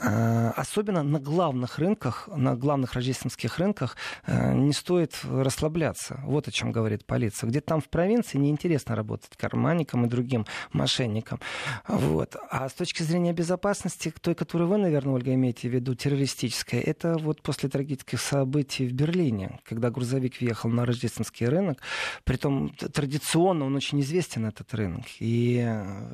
Э, 0.00 0.50
особенно 0.56 1.02
на 1.02 1.18
главных 1.20 1.78
рынках, 1.78 2.28
на 2.34 2.54
главных 2.54 2.94
рождественских 2.94 3.58
рынках 3.58 3.96
э, 4.26 4.54
не 4.54 4.72
стоит 4.72 5.18
расслабляться. 5.24 6.20
Вот 6.24 6.48
о 6.48 6.50
чем 6.50 6.72
говорит 6.72 7.06
полиция. 7.06 7.48
Где-то 7.48 7.66
там 7.66 7.80
в 7.80 7.88
провинции 7.88 8.38
неинтересно 8.38 8.94
работать 8.94 9.30
карманникам 9.36 10.04
и 10.04 10.08
другим 10.08 10.46
мошенникам. 10.72 11.40
Вот. 11.88 12.36
А 12.50 12.68
с 12.68 12.72
точки 12.72 12.95
точки 12.96 13.10
зрения 13.12 13.32
безопасности, 13.32 14.12
той, 14.20 14.34
которую 14.34 14.68
вы, 14.70 14.78
наверное, 14.78 15.14
Ольга, 15.14 15.34
имеете 15.34 15.68
в 15.68 15.72
виду, 15.74 15.94
террористическая, 15.94 16.80
это 16.80 17.18
вот 17.18 17.42
после 17.42 17.68
трагических 17.68 18.18
событий 18.20 18.86
в 18.86 18.92
Берлине, 18.92 19.60
когда 19.64 19.90
грузовик 19.90 20.40
въехал 20.40 20.70
на 20.70 20.86
рождественский 20.86 21.46
рынок. 21.46 21.82
Притом 22.24 22.70
традиционно 22.70 23.66
он 23.66 23.76
очень 23.76 24.00
известен, 24.00 24.46
этот 24.46 24.72
рынок. 24.72 25.04
И 25.20 25.56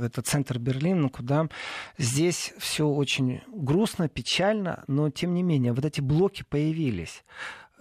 это 0.00 0.22
центр 0.22 0.58
Берлина, 0.58 1.08
куда 1.08 1.48
здесь 1.98 2.52
все 2.58 2.84
очень 2.84 3.42
грустно, 3.46 4.08
печально, 4.08 4.82
но 4.88 5.08
тем 5.10 5.34
не 5.34 5.44
менее 5.44 5.72
вот 5.72 5.84
эти 5.84 6.00
блоки 6.00 6.44
появились. 6.48 7.22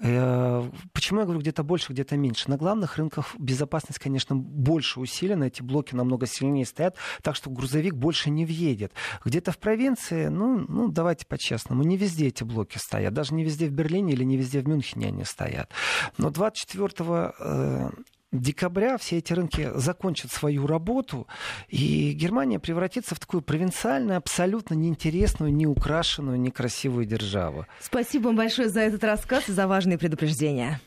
Э, 0.03 0.69
почему 0.93 1.19
я 1.19 1.25
говорю 1.25 1.41
где-то 1.41 1.63
больше, 1.63 1.93
где-то 1.93 2.17
меньше? 2.17 2.49
На 2.49 2.57
главных 2.57 2.97
рынках 2.97 3.35
безопасность, 3.37 3.99
конечно, 3.99 4.35
больше 4.35 4.99
усилена, 4.99 5.45
эти 5.45 5.61
блоки 5.61 5.93
намного 5.95 6.25
сильнее 6.25 6.65
стоят, 6.65 6.95
так 7.21 7.35
что 7.35 7.49
грузовик 7.49 7.93
больше 7.93 8.29
не 8.29 8.45
въедет. 8.45 8.93
Где-то 9.23 9.51
в 9.51 9.59
провинции, 9.59 10.27
ну, 10.27 10.65
ну 10.67 10.87
давайте 10.87 11.25
по-честному, 11.25 11.83
не 11.83 11.97
везде 11.97 12.27
эти 12.27 12.43
блоки 12.43 12.77
стоят, 12.77 13.13
даже 13.13 13.33
не 13.33 13.43
везде 13.43 13.67
в 13.67 13.71
Берлине 13.71 14.13
или 14.13 14.23
не 14.23 14.37
везде 14.37 14.61
в 14.61 14.67
Мюнхене 14.67 15.07
они 15.07 15.23
стоят. 15.23 15.69
Но 16.17 16.29
24 16.31 17.91
декабря 18.31 18.97
все 18.97 19.17
эти 19.17 19.33
рынки 19.33 19.71
закончат 19.75 20.31
свою 20.31 20.67
работу, 20.67 21.27
и 21.67 22.11
Германия 22.13 22.59
превратится 22.59 23.15
в 23.15 23.19
такую 23.19 23.41
провинциальную, 23.41 24.17
абсолютно 24.17 24.73
неинтересную, 24.73 25.53
неукрашенную, 25.53 26.39
некрасивую 26.39 27.05
державу. 27.05 27.65
Спасибо 27.79 28.27
вам 28.27 28.35
большое 28.35 28.69
за 28.69 28.81
этот 28.81 29.03
рассказ 29.03 29.49
и 29.49 29.51
за 29.51 29.67
важные 29.67 29.97
предупреждения. 29.97 30.79